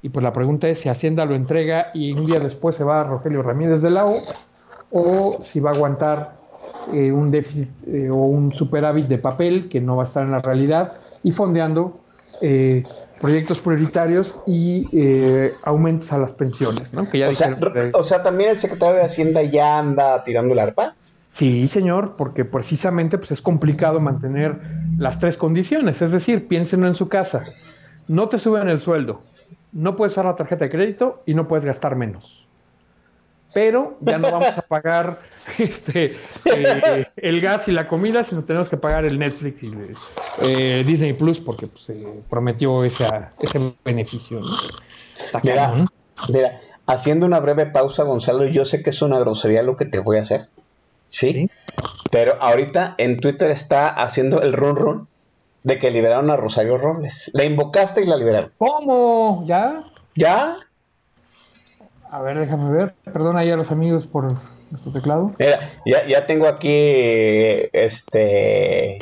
[0.00, 3.00] Y pues la pregunta es si Hacienda lo entrega y un día después se va
[3.00, 4.22] a Rogelio Ramírez de la O
[4.90, 6.38] o si va a aguantar
[6.94, 10.30] eh, un déficit eh, o un superávit de papel que no va a estar en
[10.30, 10.92] la realidad
[11.24, 12.00] y fondeando
[12.40, 12.84] eh,
[13.20, 17.10] proyectos prioritarios y eh, aumentos a las pensiones, ¿no?
[17.10, 20.54] Que ya O sea, que- o sea, también el secretario de Hacienda ya anda tirando
[20.54, 20.94] la arpa.
[21.38, 24.60] Sí, señor, porque precisamente pues, es complicado mantener
[24.98, 26.02] las tres condiciones.
[26.02, 27.44] Es decir, piénsenlo en su casa.
[28.08, 29.22] no te suben el sueldo,
[29.70, 32.44] no puedes usar la tarjeta de crédito y no puedes gastar menos.
[33.54, 35.20] Pero ya no vamos a pagar
[35.58, 39.72] este, eh, el gas y la comida, sino tenemos que pagar el Netflix y
[40.42, 44.40] eh, Disney Plus porque pues, se prometió esa, ese beneficio.
[45.44, 45.86] Mira,
[46.28, 50.00] mira, haciendo una breve pausa, Gonzalo, yo sé que es una grosería lo que te
[50.00, 50.48] voy a hacer.
[51.08, 51.32] ¿Sí?
[51.32, 51.50] Sí.
[52.10, 55.08] Pero ahorita en Twitter está haciendo el run run
[55.64, 57.30] de que liberaron a Rosario Robles.
[57.34, 58.52] La invocaste y la liberaron.
[58.58, 59.44] ¿Cómo?
[59.46, 59.84] ¿Ya?
[60.14, 60.56] ¿Ya?
[62.10, 62.94] A ver, déjame ver.
[63.04, 64.28] Perdona ahí a los amigos por
[64.70, 65.34] nuestro teclado.
[65.38, 66.70] Mira, ya, ya tengo aquí
[67.72, 68.98] este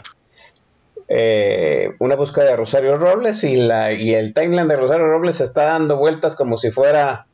[1.09, 5.65] eh, una búsqueda de Rosario Robles y la y el timeline de Rosario Robles está
[5.67, 7.27] dando vueltas como si fuera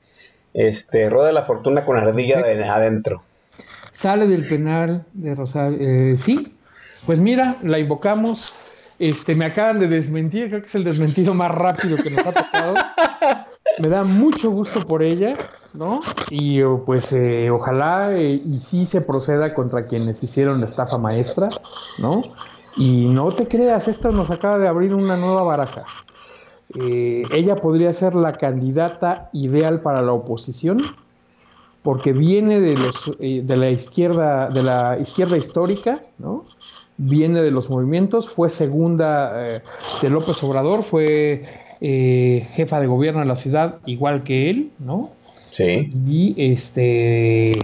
[0.52, 3.22] este Rueda de la Fortuna con ardilla de adentro.
[4.02, 5.78] Sale del penal de Rosario.
[5.80, 6.56] Eh, sí,
[7.06, 8.52] pues mira, la invocamos.
[8.98, 12.32] Este, me acaban de desmentir, creo que es el desmentido más rápido que nos ha
[12.32, 12.74] tocado.
[13.78, 15.36] Me da mucho gusto por ella,
[15.72, 16.00] ¿no?
[16.30, 20.98] Y eh, pues eh, ojalá eh, y sí se proceda contra quienes hicieron la estafa
[20.98, 21.46] maestra,
[21.98, 22.22] ¿no?
[22.76, 25.84] Y no te creas, esto nos acaba de abrir una nueva baraja.
[26.74, 30.80] Ella podría ser la candidata ideal para la oposición
[31.82, 36.44] porque viene de los eh, de la izquierda de la izquierda histórica, ¿no?
[36.98, 39.62] Viene de los movimientos, fue segunda eh,
[40.00, 41.42] de López Obrador, fue
[41.80, 45.10] eh, jefa de gobierno en la ciudad, igual que él, ¿no?
[45.34, 45.92] Sí.
[46.06, 47.58] Y este eh,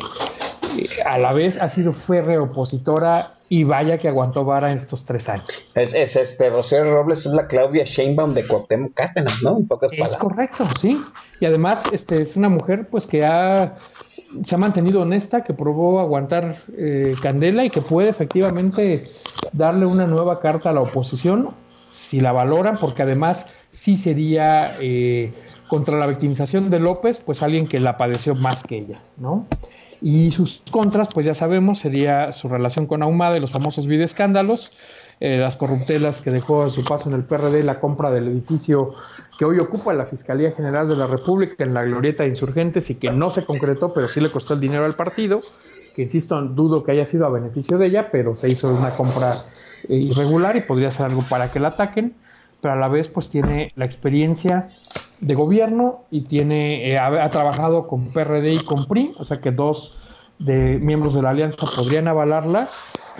[1.06, 5.28] a la vez ha sido férrea opositora y vaya que aguantó vara en estos tres
[5.28, 5.46] años.
[5.74, 9.56] Es, es este Rosario Robles es la Claudia Sheinbaum de Cuauhtémoc Cárdenas, ¿no?
[9.56, 10.20] En pocas Es palabras.
[10.20, 11.00] correcto, sí.
[11.40, 13.76] Y además este, es una mujer pues que ha,
[14.46, 19.10] se ha mantenido honesta, que probó aguantar eh, candela y que puede efectivamente
[19.52, 21.50] darle una nueva carta a la oposición
[21.90, 25.32] si la valoran, porque además sí sería eh,
[25.68, 29.46] contra la victimización de López, pues alguien que la padeció más que ella, ¿no?
[30.00, 34.70] Y sus contras, pues ya sabemos, sería su relación con Ahumada y los famosos videoescándalos,
[35.20, 38.94] eh, las corruptelas que dejó a su paso en el PRD, la compra del edificio
[39.36, 42.94] que hoy ocupa la Fiscalía General de la República en la Glorieta de Insurgentes y
[42.94, 45.40] que no se concretó, pero sí le costó el dinero al partido,
[45.96, 49.34] que insisto, dudo que haya sido a beneficio de ella, pero se hizo una compra
[49.88, 52.14] eh, irregular y podría ser algo para que la ataquen,
[52.60, 54.66] pero a la vez pues tiene la experiencia
[55.20, 59.40] de gobierno y tiene eh, ha, ha trabajado con PRD y con PRI, o sea
[59.40, 59.96] que dos
[60.38, 62.68] de miembros de la alianza podrían avalarla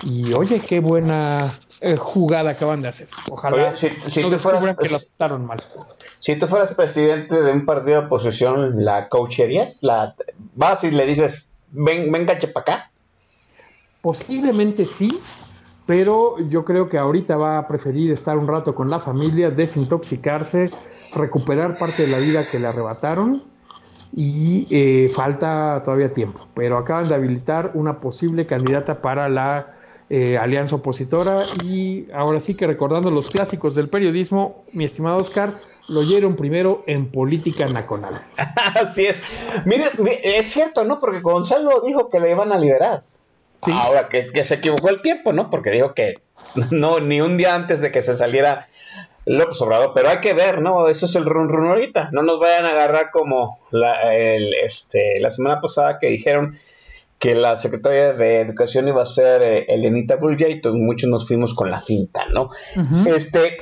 [0.03, 1.51] y oye qué buena
[1.81, 3.07] eh, jugada acaban de hacer.
[3.31, 5.59] Ojalá Oye, si- si no tú fueras- que lo aceptaron mal.
[6.19, 9.79] Si tú fueras presidente de un partido de oposición, ¿la coacherías?
[9.83, 10.15] ¿La
[10.55, 12.91] vas y le dices, ven, venga, para acá?
[14.01, 15.19] Posiblemente sí,
[15.85, 20.69] pero yo creo que ahorita va a preferir estar un rato con la familia, desintoxicarse,
[21.13, 23.43] recuperar parte de la vida que le arrebataron
[24.15, 26.47] y eh, falta todavía tiempo.
[26.53, 29.78] Pero acaban de habilitar una posible candidata para la
[30.09, 35.53] eh, alianza opositora y ahora sí que recordando los clásicos del periodismo, mi estimado Oscar,
[35.87, 38.21] lo oyeron primero en Política Nacional.
[38.75, 39.21] Así es.
[39.65, 40.99] Mire, mire, es cierto, ¿no?
[40.99, 43.03] Porque Gonzalo dijo que le iban a liberar.
[43.63, 43.71] Sí.
[43.75, 45.49] Ahora que, que se equivocó el tiempo, ¿no?
[45.49, 46.15] Porque dijo que
[46.71, 48.67] no, ni un día antes de que se saliera
[49.25, 49.91] López Obrador.
[49.93, 50.87] Pero hay que ver, ¿no?
[50.87, 52.09] Eso es el run run ahorita.
[52.11, 56.59] No nos vayan a agarrar como la, el, este, la semana pasada que dijeron
[57.19, 61.27] que la secretaria de Educación iba a ser eh, Elenita Bulla y todos muchos nos
[61.27, 62.49] fuimos con la finta, ¿no?
[63.05, 63.57] Este,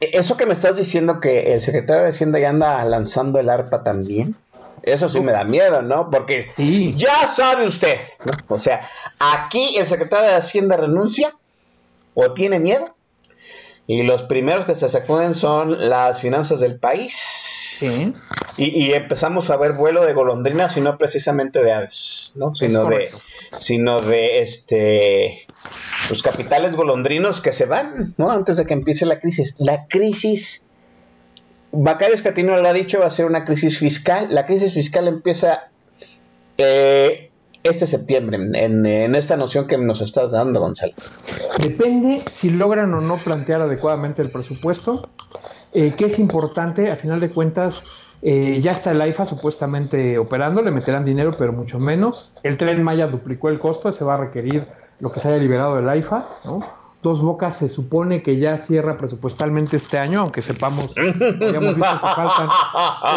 [0.00, 3.82] eso que me estás diciendo que el secretario de Hacienda ya anda lanzando el arpa
[3.84, 4.36] también,
[4.82, 6.10] eso sí me da miedo, ¿no?
[6.10, 6.94] Porque Sí.
[6.96, 8.32] ya sabe usted, ¿no?
[8.48, 8.88] O sea,
[9.18, 11.34] aquí el secretario de Hacienda renuncia
[12.14, 12.94] o tiene miedo
[13.86, 17.55] y los primeros que se sacuden son las finanzas del país.
[17.78, 18.14] Sí.
[18.56, 22.54] Y, y empezamos a ver vuelo de golondrinas y no precisamente de aves, ¿no?
[22.54, 23.10] Sino de,
[23.58, 25.46] sino de este
[26.08, 28.30] los capitales golondrinos que se van, ¿no?
[28.30, 29.54] Antes de que empiece la crisis.
[29.58, 30.66] La crisis,
[31.72, 34.28] Macario Escatino lo ha dicho, va a ser una crisis fiscal.
[34.30, 35.68] La crisis fiscal empieza
[36.56, 37.25] eh,
[37.68, 40.92] este septiembre, en, en esta noción que nos estás dando, Gonzalo.
[41.62, 45.08] Depende si logran o no plantear adecuadamente el presupuesto,
[45.72, 47.84] eh, que es importante, a final de cuentas,
[48.22, 52.32] eh, ya está el AIFA supuestamente operando, le meterán dinero, pero mucho menos.
[52.42, 54.66] El tren Maya duplicó el costo, se va a requerir
[55.00, 56.60] lo que se haya liberado del AIFA, ¿no?
[57.02, 62.48] Dos Bocas se supone que ya cierra presupuestalmente este año, aunque sepamos, que faltan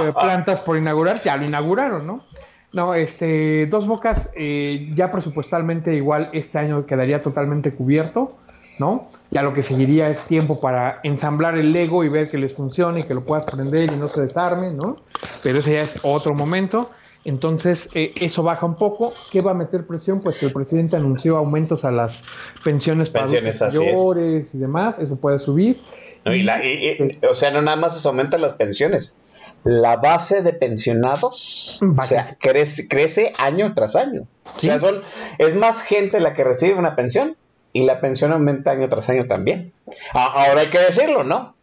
[0.04, 2.26] eh, plantas por inaugurar, ya lo inauguraron, ¿no?
[2.72, 8.36] No, este, Dos Bocas eh, ya presupuestalmente igual este año quedaría totalmente cubierto
[8.78, 9.10] ¿no?
[9.32, 13.06] Ya lo que seguiría es tiempo para ensamblar el Lego y ver que les funcione,
[13.06, 14.96] que lo puedas prender y no se desarme, ¿no?
[15.44, 16.90] Pero ese ya es otro momento.
[17.26, 19.14] Entonces, eh, eso baja un poco.
[19.32, 20.22] ¿Qué va a meter presión?
[20.22, 22.22] Pues que el presidente anunció aumentos a las
[22.64, 23.76] pensiones para Pensiones, es.
[23.76, 24.98] mayores y demás.
[24.98, 25.82] Eso puede subir.
[26.26, 29.18] No, y la- y- y- o sea, no nada más se aumentan las pensiones.
[29.64, 34.26] La base de pensionados Va o sea, crece, crece año tras año.
[34.56, 35.02] O sea, son,
[35.38, 37.36] es más gente la que recibe una pensión
[37.73, 39.73] y la pensión aumenta año tras año también.
[40.14, 41.56] A- ahora hay que decirlo, ¿no?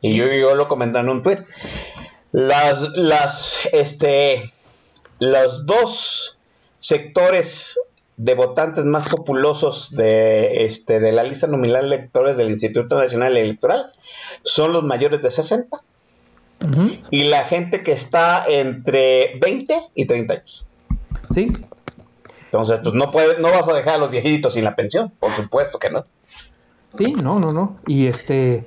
[0.00, 1.38] Y yo, yo lo comenté en un tweet.
[2.32, 4.52] Las, las, este,
[5.18, 6.38] los dos
[6.78, 7.78] sectores
[8.16, 13.36] de votantes más populosos de, este, de la lista nominal de electores del Instituto Nacional
[13.36, 13.92] Electoral
[14.42, 15.80] son los mayores de 60
[17.10, 20.66] Y la gente que está entre 20 y 30 años.
[21.32, 21.64] Sí,
[22.44, 25.30] Entonces, pues no, puede, no vas a dejar a los viejitos sin la pensión, por
[25.30, 26.04] supuesto que no.
[26.98, 27.78] Sí, no, no, no.
[27.86, 28.64] Y este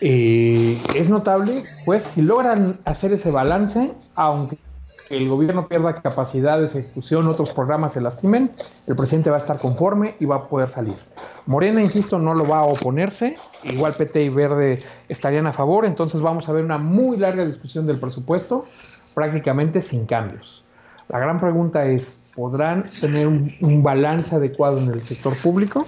[0.00, 4.58] eh, es notable, pues, si logran hacer ese balance, aunque
[5.10, 8.52] el gobierno pierda capacidad de ejecución, otros programas se lastimen,
[8.86, 10.96] el presidente va a estar conforme y va a poder salir.
[11.46, 16.20] Morena, insisto, no lo va a oponerse, igual PT y Verde estarían a favor, entonces
[16.20, 18.64] vamos a ver una muy larga discusión del presupuesto,
[19.14, 20.64] prácticamente sin cambios.
[21.08, 25.86] La gran pregunta es, ¿podrán tener un, un balance adecuado en el sector público?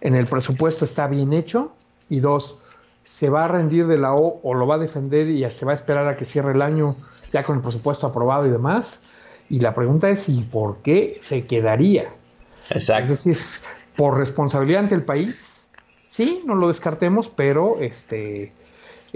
[0.00, 1.72] en el presupuesto está bien hecho
[2.08, 2.58] y dos,
[3.04, 5.72] se va a rendir de la O o lo va a defender y se va
[5.72, 6.96] a esperar a que cierre el año
[7.32, 9.00] ya con el presupuesto aprobado y demás.
[9.48, 12.10] Y la pregunta es, ¿y por qué se quedaría?
[12.70, 13.38] Es decir,
[13.96, 15.66] por responsabilidad ante el país,
[16.08, 18.52] sí, no lo descartemos, pero este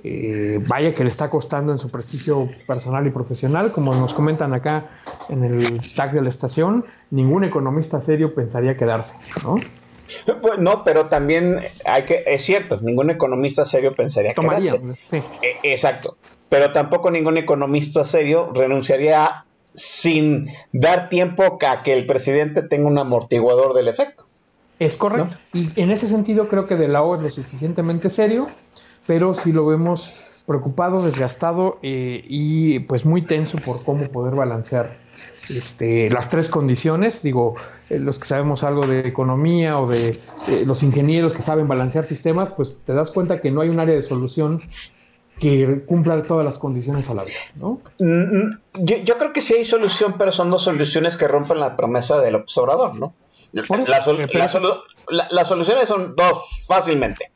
[0.03, 4.53] eh, vaya que le está costando en su prestigio personal y profesional, como nos comentan
[4.53, 4.91] acá
[5.29, 9.57] en el tag de la estación, ningún economista serio pensaría quedarse, ¿no?
[10.43, 15.01] Pues, no, pero también hay que, es cierto, ningún economista serio pensaría Tomaría, quedarse.
[15.11, 15.17] sí.
[15.43, 16.17] Eh, Exacto.
[16.49, 22.99] Pero tampoco ningún economista serio renunciaría sin dar tiempo a que el presidente tenga un
[22.99, 24.25] amortiguador del efecto.
[24.79, 25.37] Es correcto.
[25.53, 28.47] Y en ese sentido creo que de la O es lo suficientemente serio,
[29.07, 34.97] pero sí lo vemos preocupado, desgastado eh, y pues muy tenso por cómo poder balancear
[35.49, 37.23] este, las tres condiciones.
[37.23, 37.55] Digo,
[37.91, 42.05] eh, los que sabemos algo de economía o de eh, los ingenieros que saben balancear
[42.05, 44.61] sistemas, pues te das cuenta que no hay un área de solución
[45.41, 47.81] que cumpla todas las condiciones a la vez, ¿no?
[47.99, 48.05] Mm,
[48.39, 48.55] mm,
[48.85, 52.21] Yo, yo creo que sí hay solución, pero son dos soluciones que rompen la promesa
[52.21, 53.15] del observador, ¿no?
[53.53, 53.99] Eso, La,
[54.39, 54.45] la
[55.09, 57.31] la- las soluciones son dos, fácilmente.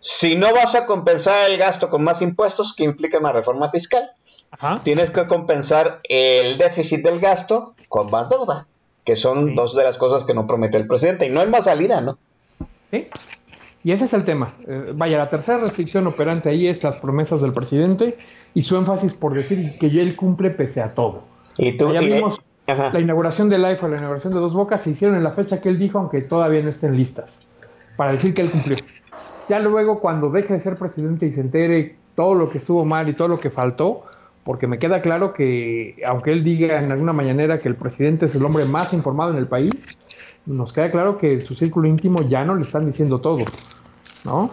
[0.00, 4.10] Si no vas a compensar el gasto con más impuestos, que implica una reforma fiscal,
[4.50, 4.80] Ajá.
[4.82, 8.66] tienes que compensar el déficit del gasto con más deuda,
[9.04, 9.54] que son Sí.
[9.54, 11.26] dos de las cosas que no promete el presidente.
[11.26, 12.18] Y no hay más salida, ¿no?
[12.90, 13.08] ¿Sí?
[13.84, 14.54] Y ese es el tema.
[14.66, 18.16] Eh, vaya, la tercera restricción operante ahí es las promesas del presidente
[18.54, 21.22] y su énfasis por decir que ya él cumple pese a todo.
[21.56, 25.16] Y tú, Ya vimos la inauguración del IFA, la inauguración de Dos Bocas, se hicieron
[25.16, 27.46] en la fecha que él dijo, aunque todavía no estén listas,
[27.96, 28.76] para decir que él cumplió.
[29.50, 33.08] Ya luego, cuando deje de ser presidente y se entere todo lo que estuvo mal
[33.08, 34.04] y todo lo que faltó,
[34.44, 38.34] porque me queda claro que, aunque él diga en alguna mañanera que el presidente es
[38.36, 39.98] el hombre más informado en el país,
[40.46, 43.44] nos queda claro que su círculo íntimo ya no le están diciendo todo,
[44.24, 44.52] ¿no?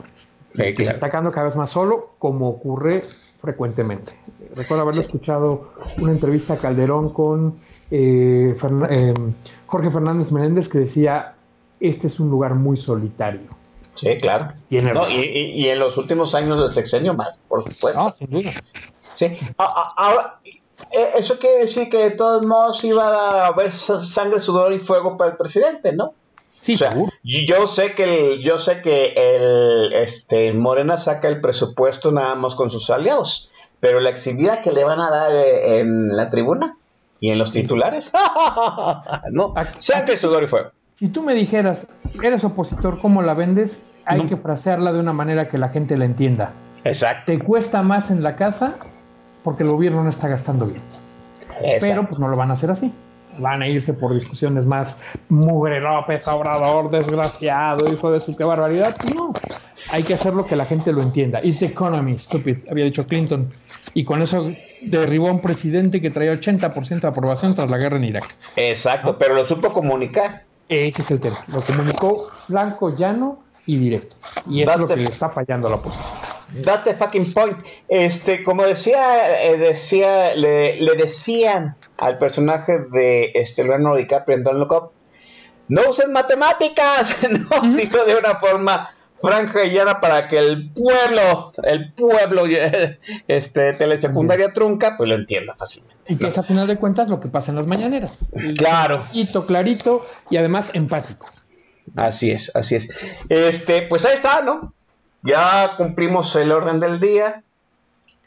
[0.56, 0.96] Sí, que se claro.
[0.96, 3.04] está quedando cada vez más solo, como ocurre
[3.40, 4.14] frecuentemente.
[4.56, 7.54] Recuerdo haberlo escuchado una entrevista a Calderón con
[7.92, 8.58] eh,
[8.90, 9.14] eh,
[9.68, 11.36] Jorge Fernández Menéndez que decía,
[11.80, 13.57] este es un lugar muy solitario.
[13.98, 14.54] Sí, claro.
[14.70, 18.02] No, y, y- y en los últimos años del sexenio más, por supuesto.
[18.02, 18.52] No, sin duda.
[19.14, 19.38] Sí.
[19.58, 20.40] Ahora,
[20.92, 24.80] eh, eso quiere decir que de todos modos iba a haber sa- sangre, sudor y
[24.80, 26.14] fuego para el presidente, ¿no?
[26.62, 27.12] Sí, O sea, seguro.
[27.24, 32.56] yo sé que el, yo sé que el este Morena saca el presupuesto nada más
[32.56, 36.78] con sus aliados, pero la exhibida que le van a dar eh, en la tribuna
[37.20, 38.12] y en los titulares,
[39.32, 40.72] no, sangre, sudor y fuego.
[40.98, 41.86] Si tú me dijeras,
[42.24, 43.82] eres opositor, ¿cómo la vendes?
[44.06, 44.30] Hay No.
[44.30, 46.54] que frasearla de una manera que la gente la entienda.
[46.84, 47.24] Exacto.
[47.32, 48.76] Te cuesta más en la casa
[49.44, 50.82] porque el gobierno no está gastando bien.
[51.62, 51.78] exacto.
[51.88, 52.92] Pero pues no lo van a hacer así.
[53.40, 54.98] Van a irse por discusiones más
[55.30, 58.96] mugre López, Obrador, desgraciado, hijo de su qué barbaridad.
[59.16, 59.34] No,
[59.92, 61.40] hay que hacer lo que la gente lo entienda.
[61.44, 63.50] It's the economy, stupid, había dicho Clinton.
[63.94, 64.50] Y con eso
[64.82, 68.36] derribó a un presidente que traía 80% de aprobación tras la guerra en Irak.
[68.56, 70.47] Exacto, pero lo supo comunicar.
[70.70, 71.38] Ese es el tema.
[71.48, 74.16] Lo comunicó blanco, llano y directo.
[74.50, 76.08] Y eso es lo que le está fallando a la oposición.
[76.64, 77.58] That's the fucking point.
[77.88, 84.44] Este, como decía, eh, decía le, le, decían al personaje de este, Leonardo DiCaprio en
[84.44, 84.92] Don't Look Up,
[85.68, 91.52] no usen matemáticas, no, dijo de una forma franja y llana para que el pueblo,
[91.64, 92.44] el pueblo
[93.28, 95.98] este, telesecundaria trunca, pues lo entienda fácilmente.
[96.08, 98.18] Y que es a final de cuentas lo que pasa en las mañaneras.
[98.58, 99.04] Claro.
[99.12, 101.28] Clarito, clarito y además empático.
[101.96, 102.90] Así es, así es.
[103.30, 104.74] Este, pues ahí está, ¿no?
[105.24, 107.44] Ya cumplimos el orden del día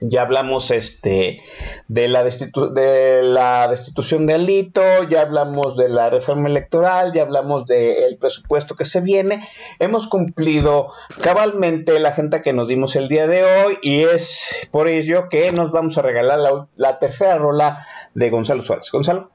[0.01, 1.43] ya hablamos este,
[1.89, 8.17] de, la destitución de Alito, ya hablamos de la reforma electoral, ya hablamos del de
[8.19, 9.47] presupuesto que se viene.
[9.79, 10.89] Hemos cumplido
[11.21, 15.53] cabalmente la agenda que nos dimos el día de hoy y es por ello que
[15.53, 18.91] nos vamos a regalar la, la tercera rola de Gonzalo Suárez.
[18.91, 19.31] Gonzalo.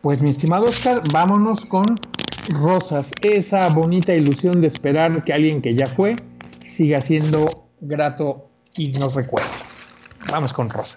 [0.00, 2.00] Pues mi estimado Oscar, vámonos con
[2.48, 6.16] Rosas, esa bonita ilusión de esperar que alguien que ya fue
[6.64, 9.69] siga siendo grato y nos recuerde.
[10.30, 10.96] Vamos con Rosa.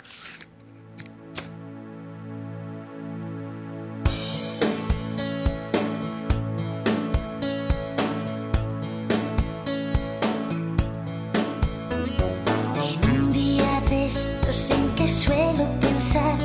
[12.84, 16.38] En un día de estos en que suelo pensar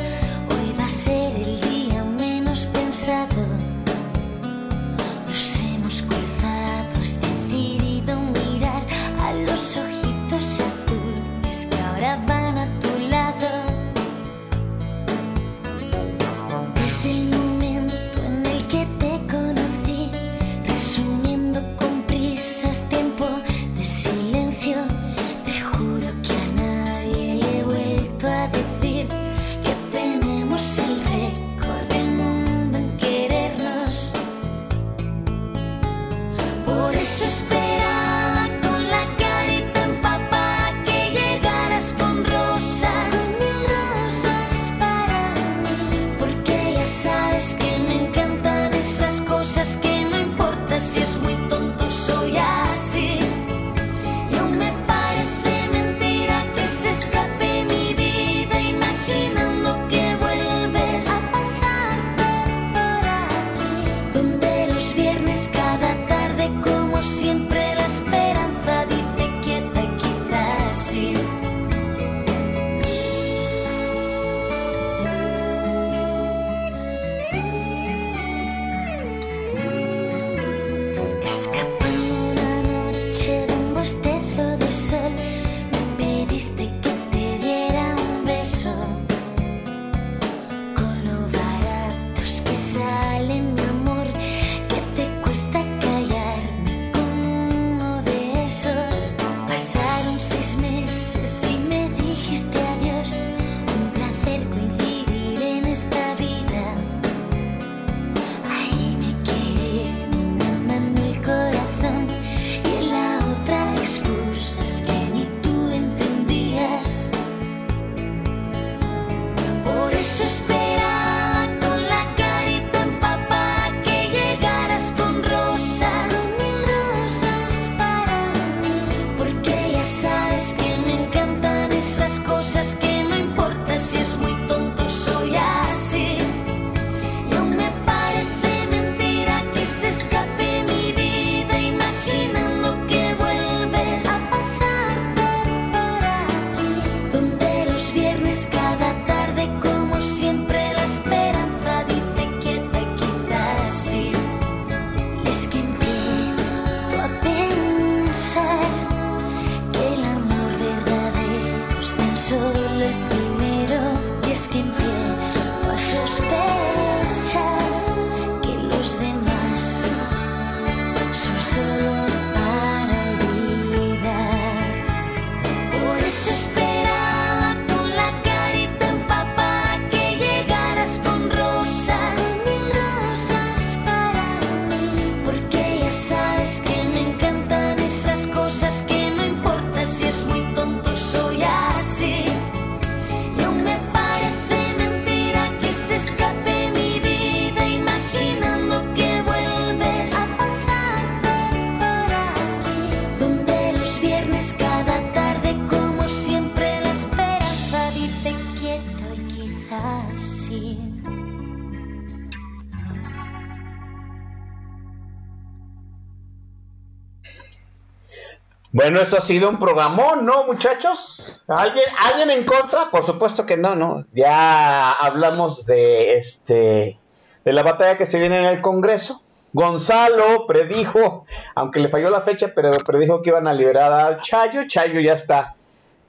[218.89, 221.45] Bueno, esto ha sido un programón, ¿no, muchachos?
[221.47, 222.91] ¿Alguien, ¿Alguien en contra?
[222.91, 224.07] Por supuesto que no, ¿no?
[224.15, 226.99] Ya hablamos de este
[227.45, 229.23] de la batalla que se viene en el Congreso.
[229.53, 234.63] Gonzalo predijo, aunque le falló la fecha, pero predijo que iban a liberar al Chayo.
[234.67, 235.55] Chayo ya está.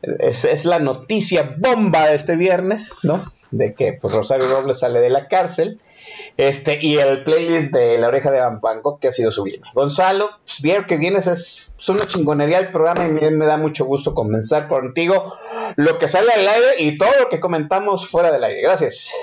[0.01, 3.19] Es, la noticia bomba de este viernes, ¿no?
[3.51, 5.81] De que pues, Rosario Robles sale de la cárcel.
[6.37, 9.61] Este, y el playlist de La Oreja de Bangkok que ha sido subido.
[9.73, 13.85] Gonzalo, pues, día que vienes es, una chingonería el programa y me, me da mucho
[13.85, 15.33] gusto comenzar contigo
[15.75, 18.61] lo que sale al aire y todo lo que comentamos fuera del aire.
[18.61, 19.13] Gracias.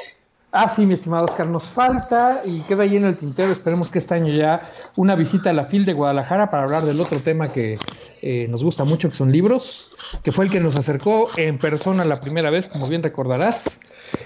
[0.59, 3.53] Ah, sí, mi estimado Oscar, nos falta y queda ahí en el tintero.
[3.53, 4.63] Esperemos que este año ya
[4.97, 7.79] una visita a la FIL de Guadalajara para hablar del otro tema que
[8.23, 12.07] eh, nos gusta mucho, que son libros, que fue el que nos acercó en persona
[12.07, 13.79] la primera vez, como bien recordarás.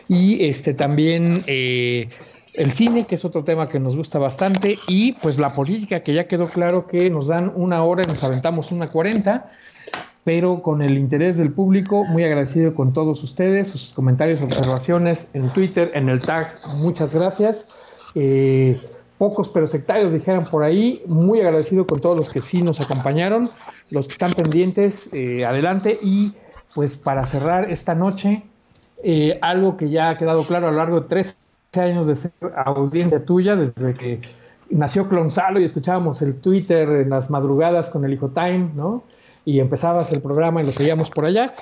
[0.06, 2.10] Y este también eh,
[2.54, 6.14] el cine, que es otro tema que nos gusta bastante, y pues la política, que
[6.14, 9.50] ya quedó claro que nos dan una hora y nos aventamos una cuarenta
[10.24, 15.48] pero con el interés del público, muy agradecido con todos ustedes, sus comentarios, observaciones en
[15.50, 17.66] Twitter, en el tag, muchas gracias.
[18.14, 18.78] Eh,
[19.18, 23.50] pocos pero sectarios dijeron por ahí, muy agradecido con todos los que sí nos acompañaron,
[23.88, 25.98] los que están pendientes, eh, adelante.
[26.02, 26.32] Y
[26.74, 28.42] pues para cerrar esta noche,
[29.02, 31.34] eh, algo que ya ha quedado claro a lo largo de 13
[31.78, 32.32] años de ser
[32.64, 34.20] audiencia tuya, desde que
[34.70, 39.04] nació Clonsalo y escuchábamos el Twitter en las madrugadas con el Hijo Time, ¿no?
[39.44, 41.54] y empezabas el programa y lo seguíamos por allá.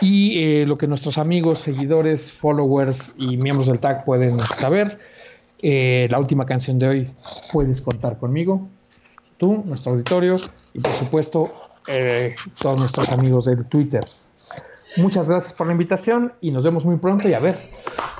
[0.00, 4.98] Y eh, lo que nuestros amigos, seguidores, followers y miembros del tag pueden saber,
[5.62, 7.10] eh, la última canción de hoy,
[7.52, 8.68] puedes contar conmigo,
[9.38, 10.36] tú, nuestro auditorio
[10.74, 11.52] y por supuesto
[11.88, 14.02] eh, todos nuestros amigos del Twitter.
[14.96, 17.56] Muchas gracias por la invitación y nos vemos muy pronto y a ver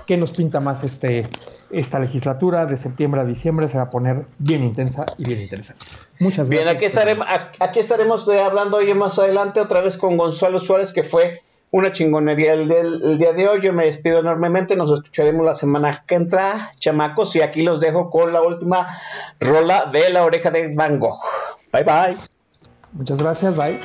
[0.07, 1.27] qué nos pinta más este,
[1.71, 5.85] esta legislatura de septiembre a diciembre se va a poner bien intensa y bien interesante.
[6.21, 6.77] Muchas Bien, gracias.
[6.77, 7.27] aquí estaremos,
[7.61, 11.43] aquí estaremos hablando hoy más adelante otra vez con Gonzalo Suárez, que fue
[11.73, 13.61] una chingonería el, del- el día de hoy.
[13.61, 18.11] Yo me despido enormemente, nos escucharemos la semana que entra, chamacos, y aquí los dejo
[18.11, 18.99] con la última
[19.41, 21.19] rola de la oreja de Van Gogh.
[21.73, 22.17] Bye bye.
[22.93, 23.81] Muchas gracias, bye.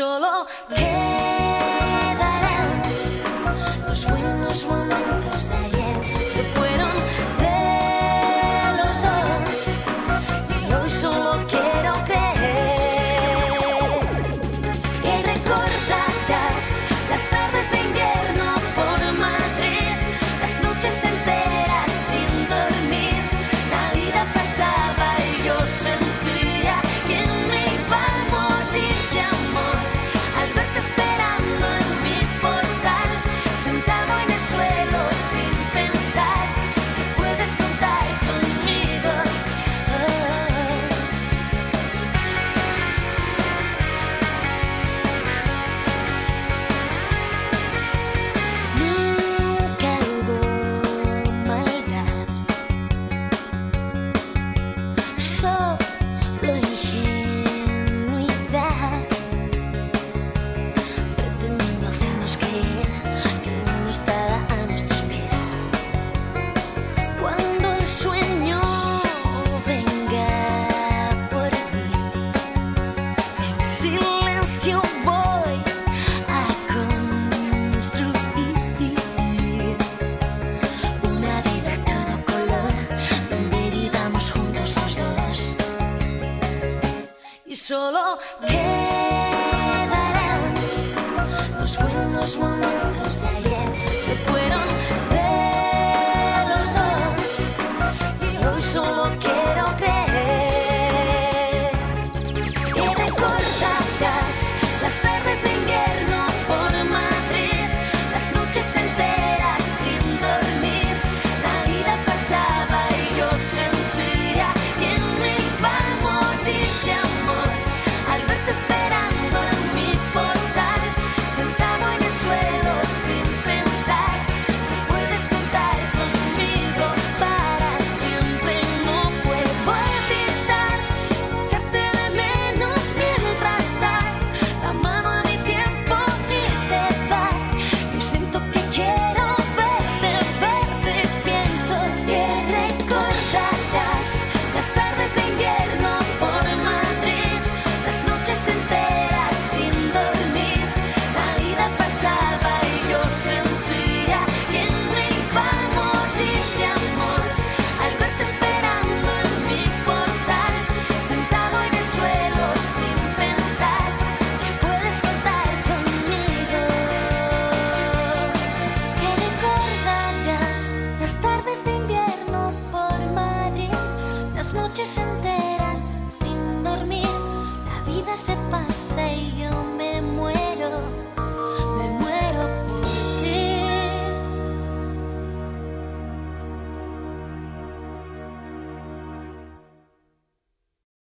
[0.00, 1.09] Solo quedarán